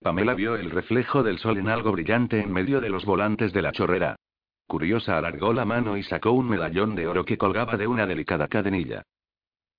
Pamela 0.00 0.34
vio 0.34 0.54
el 0.54 0.70
reflejo 0.70 1.22
del 1.22 1.38
sol 1.38 1.58
en 1.58 1.68
algo 1.68 1.90
brillante 1.90 2.40
en 2.40 2.52
medio 2.52 2.80
de 2.80 2.90
los 2.90 3.04
volantes 3.04 3.52
de 3.52 3.62
la 3.62 3.72
chorrera. 3.72 4.16
Curiosa 4.66 5.18
alargó 5.18 5.52
la 5.52 5.64
mano 5.64 5.96
y 5.96 6.02
sacó 6.02 6.32
un 6.32 6.48
medallón 6.48 6.94
de 6.94 7.06
oro 7.06 7.24
que 7.24 7.38
colgaba 7.38 7.76
de 7.76 7.86
una 7.86 8.06
delicada 8.06 8.46
cadenilla. 8.46 9.02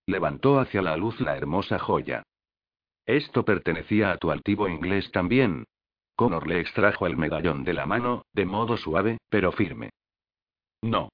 Levantó 0.05 0.59
hacia 0.59 0.81
la 0.81 0.97
luz 0.97 1.19
la 1.21 1.37
hermosa 1.37 1.79
joya. 1.79 2.23
Esto 3.05 3.45
pertenecía 3.45 4.11
a 4.11 4.17
tu 4.17 4.31
altivo 4.31 4.67
inglés 4.67 5.11
también. 5.11 5.65
Connor 6.15 6.47
le 6.47 6.59
extrajo 6.59 7.07
el 7.07 7.17
medallón 7.17 7.63
de 7.63 7.73
la 7.73 7.85
mano, 7.85 8.25
de 8.33 8.45
modo 8.45 8.77
suave, 8.77 9.17
pero 9.29 9.51
firme. 9.51 9.91
No. 10.81 11.09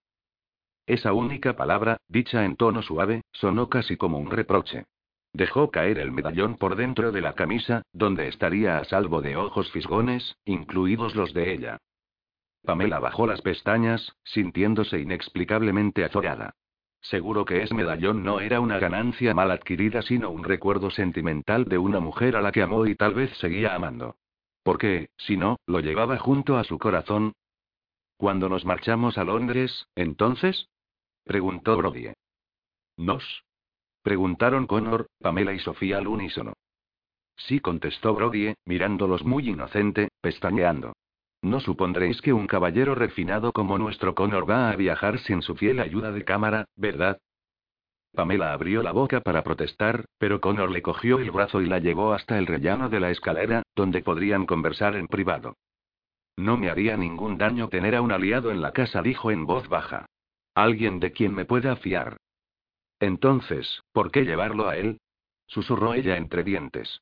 Esa 0.91 1.13
única 1.13 1.55
palabra, 1.55 2.01
dicha 2.09 2.43
en 2.43 2.57
tono 2.57 2.81
suave, 2.81 3.21
sonó 3.31 3.69
casi 3.69 3.95
como 3.95 4.17
un 4.17 4.29
reproche. 4.29 4.87
Dejó 5.31 5.71
caer 5.71 5.99
el 5.99 6.11
medallón 6.11 6.57
por 6.57 6.75
dentro 6.75 7.13
de 7.13 7.21
la 7.21 7.31
camisa, 7.31 7.83
donde 7.93 8.27
estaría 8.27 8.77
a 8.77 8.83
salvo 8.83 9.21
de 9.21 9.37
ojos 9.37 9.71
fisgones, 9.71 10.35
incluidos 10.43 11.15
los 11.15 11.33
de 11.33 11.53
ella. 11.53 11.77
Pamela 12.65 12.99
bajó 12.99 13.25
las 13.25 13.41
pestañas, 13.41 14.17
sintiéndose 14.25 14.99
inexplicablemente 14.99 16.03
azorada. 16.03 16.55
Seguro 16.99 17.45
que 17.45 17.63
ese 17.63 17.73
medallón 17.73 18.25
no 18.25 18.41
era 18.41 18.59
una 18.59 18.77
ganancia 18.77 19.33
mal 19.33 19.49
adquirida, 19.51 20.01
sino 20.01 20.29
un 20.29 20.43
recuerdo 20.43 20.91
sentimental 20.91 21.63
de 21.63 21.77
una 21.77 22.01
mujer 22.01 22.35
a 22.35 22.41
la 22.41 22.51
que 22.51 22.63
amó 22.63 22.85
y 22.85 22.95
tal 22.95 23.13
vez 23.13 23.31
seguía 23.37 23.75
amando. 23.75 24.17
Porque, 24.61 25.07
si 25.15 25.37
no, 25.37 25.55
lo 25.67 25.79
llevaba 25.79 26.17
junto 26.17 26.57
a 26.57 26.65
su 26.65 26.77
corazón. 26.79 27.31
Cuando 28.17 28.49
nos 28.49 28.65
marchamos 28.65 29.17
a 29.17 29.23
Londres, 29.23 29.87
entonces, 29.95 30.67
Preguntó 31.31 31.77
Brody. 31.77 32.11
¿Nos? 32.97 33.23
Preguntaron 34.03 34.67
Connor, 34.67 35.07
Pamela 35.17 35.53
y 35.53 35.59
Sofía 35.59 35.99
al 35.99 36.07
unísono. 36.09 36.51
Sí, 37.37 37.61
contestó 37.61 38.13
Brody, 38.13 38.53
mirándolos 38.65 39.23
muy 39.23 39.47
inocente, 39.47 40.09
pestañeando. 40.19 40.91
No 41.41 41.61
supondréis 41.61 42.21
que 42.21 42.33
un 42.33 42.47
caballero 42.47 42.95
refinado 42.95 43.53
como 43.53 43.77
nuestro 43.77 44.13
Connor 44.13 44.49
va 44.49 44.71
a 44.71 44.75
viajar 44.75 45.19
sin 45.19 45.41
su 45.41 45.55
fiel 45.55 45.79
ayuda 45.79 46.11
de 46.11 46.25
cámara, 46.25 46.65
¿verdad? 46.75 47.17
Pamela 48.13 48.51
abrió 48.51 48.83
la 48.83 48.91
boca 48.91 49.21
para 49.21 49.41
protestar, 49.41 50.03
pero 50.17 50.41
Connor 50.41 50.69
le 50.69 50.81
cogió 50.81 51.17
el 51.19 51.31
brazo 51.31 51.61
y 51.61 51.67
la 51.67 51.79
llevó 51.79 52.11
hasta 52.11 52.37
el 52.37 52.45
rellano 52.45 52.89
de 52.89 52.99
la 52.99 53.09
escalera, 53.09 53.63
donde 53.73 54.03
podrían 54.03 54.45
conversar 54.45 54.97
en 54.97 55.07
privado. 55.07 55.55
No 56.35 56.57
me 56.57 56.69
haría 56.69 56.97
ningún 56.97 57.37
daño 57.37 57.69
tener 57.69 57.95
a 57.95 58.01
un 58.01 58.11
aliado 58.11 58.51
en 58.51 58.61
la 58.61 58.73
casa, 58.73 59.01
dijo 59.01 59.31
en 59.31 59.45
voz 59.45 59.69
baja. 59.69 60.07
Alguien 60.53 60.99
de 60.99 61.11
quien 61.11 61.33
me 61.33 61.45
pueda 61.45 61.75
fiar. 61.77 62.17
Entonces, 62.99 63.81
¿por 63.93 64.11
qué 64.11 64.25
llevarlo 64.25 64.67
a 64.67 64.77
él? 64.77 64.99
susurró 65.47 65.93
ella 65.93 66.17
entre 66.17 66.43
dientes. 66.43 67.01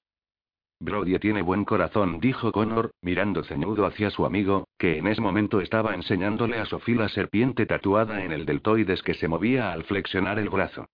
Brody 0.82 1.20
tiene 1.20 1.42
buen 1.42 1.66
corazón, 1.66 2.22
dijo 2.22 2.54
Connor, 2.54 2.92
mirando 3.02 3.44
ceñudo 3.44 3.86
hacia 3.86 4.10
su 4.12 4.26
amigo, 4.26 4.66
que 4.78 4.98
en 4.98 5.08
ese 5.08 5.20
momento 5.20 5.60
estaba 5.60 5.94
enseñándole 5.94 6.58
a 6.58 6.66
Sophie 6.66 6.96
la 6.96 7.10
serpiente 7.10 7.66
tatuada 7.66 8.24
en 8.24 8.32
el 8.32 8.46
deltoides 8.46 9.04
que 9.04 9.14
se 9.14 9.28
movía 9.28 9.74
al 9.74 9.84
flexionar 9.84 10.40
el 10.40 10.50
brazo. 10.50 10.86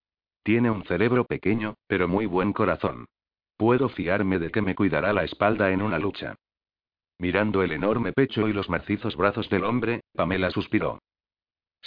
Tiene 0.42 0.72
un 0.72 0.84
cerebro 0.86 1.26
pequeño, 1.26 1.76
pero 1.88 2.08
muy 2.08 2.26
buen 2.26 2.52
corazón. 2.52 3.06
Puedo 3.58 3.90
fiarme 3.90 4.40
de 4.40 4.50
que 4.50 4.62
me 4.62 4.76
cuidará 4.76 5.14
la 5.14 5.24
espalda 5.24 5.72
en 5.72 5.84
una 5.84 6.00
lucha. 6.00 6.36
Mirando 7.20 7.62
el 7.62 7.72
enorme 7.72 8.12
pecho 8.12 8.48
y 8.48 8.54
los 8.54 8.70
macizos 8.70 9.16
brazos 9.16 9.50
del 9.50 9.64
hombre, 9.64 10.02
Pamela 10.14 10.50
suspiró. 10.50 11.00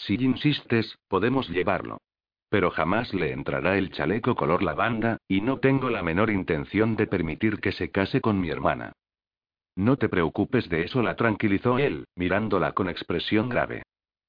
Si 0.07 0.15
insistes, 0.15 0.97
podemos 1.09 1.49
llevarlo. 1.49 2.01
Pero 2.49 2.71
jamás 2.71 3.13
le 3.13 3.33
entrará 3.33 3.77
el 3.77 3.91
chaleco 3.91 4.35
color 4.35 4.63
lavanda, 4.63 5.19
y 5.29 5.41
no 5.41 5.59
tengo 5.59 5.91
la 5.91 6.03
menor 6.03 6.31
intención 6.31 6.97
de 6.97 7.07
permitir 7.07 7.61
que 7.61 7.73
se 7.73 7.91
case 7.91 8.21
con 8.21 8.41
mi 8.41 8.49
hermana. 8.49 8.93
No 9.77 9.97
te 9.97 10.09
preocupes 10.09 10.69
de 10.69 10.83
eso, 10.83 11.03
la 11.03 11.15
tranquilizó 11.15 11.79
él, 11.79 12.07
mirándola 12.17 12.73
con 12.73 12.89
expresión 12.89 13.49
grave. 13.49 13.83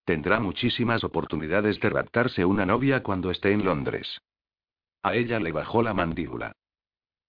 Tendrá 0.05 0.39
muchísimas 0.39 1.03
oportunidades 1.03 1.79
de 1.79 1.89
raptarse 1.89 2.43
una 2.45 2.65
novia 2.65 3.03
cuando 3.03 3.31
esté 3.31 3.51
en 3.51 3.63
Londres. 3.63 4.19
A 5.03 5.15
ella 5.15 5.39
le 5.39 5.51
bajó 5.51 5.81
la 5.81 5.93
mandíbula. 5.93 6.51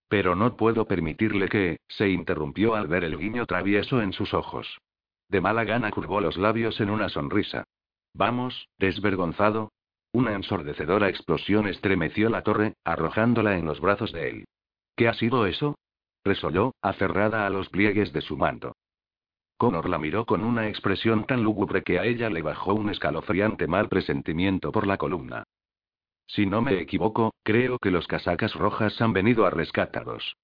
Pero 0.09 0.35
no 0.35 0.57
puedo 0.57 0.87
permitirle 0.87 1.49
que, 1.49 1.79
se 1.89 2.09
interrumpió 2.09 2.75
al 2.75 2.89
ver 2.89 3.05
el 3.05 3.17
guiño 3.17 3.47
travieso 3.47 4.03
en 4.03 4.13
sus 4.13 4.35
ojos. 4.35 4.79
De 5.29 5.41
mala 5.41 5.65
gana 5.65 5.91
curvó 5.93 6.21
los 6.21 6.37
labios 6.37 6.81
en 6.81 6.91
una 6.91 7.09
sonrisa. 7.09 7.65
Vamos, 8.15 8.69
desvergonzado. 8.79 9.73
Una 10.13 10.35
ensordecedora 10.35 11.09
explosión 11.09 11.69
estremeció 11.69 12.29
la 12.31 12.43
torre, 12.43 12.75
arrojándola 12.85 13.57
en 13.57 13.65
los 13.65 13.81
brazos 13.81 14.13
de 14.13 14.31
él. 14.31 14.45
¿Qué 14.97 15.09
ha 15.09 15.15
sido 15.15 15.47
eso? 15.47 15.77
resolló, 16.25 16.75
aferrada 16.83 17.47
a 17.47 17.51
los 17.51 17.69
pliegues 17.69 18.13
de 18.13 18.21
su 18.21 18.37
manto. 18.37 18.75
Connor 19.57 19.89
la 19.89 19.99
miró 19.99 20.27
con 20.27 20.43
una 20.43 20.69
expresión 20.69 21.27
tan 21.27 21.43
lúgubre 21.43 21.83
que 21.83 21.99
a 21.99 22.05
ella 22.05 22.31
le 22.31 22.43
bajó 22.43 22.75
un 22.75 22.91
escalofriante 22.91 23.67
mal 23.67 23.89
presentimiento 23.89 24.73
por 24.73 24.87
la 24.87 24.97
columna. 24.97 25.45
Si 26.27 26.47
no 26.47 26.63
me 26.63 26.81
equivoco, 26.81 27.35
creo 27.43 27.79
que 27.79 27.91
los 27.91 28.07
casacas 28.07 28.55
rojas 28.55 29.01
han 29.01 29.13
venido 29.13 29.47
a 29.47 29.51
rescataros. 29.51 30.37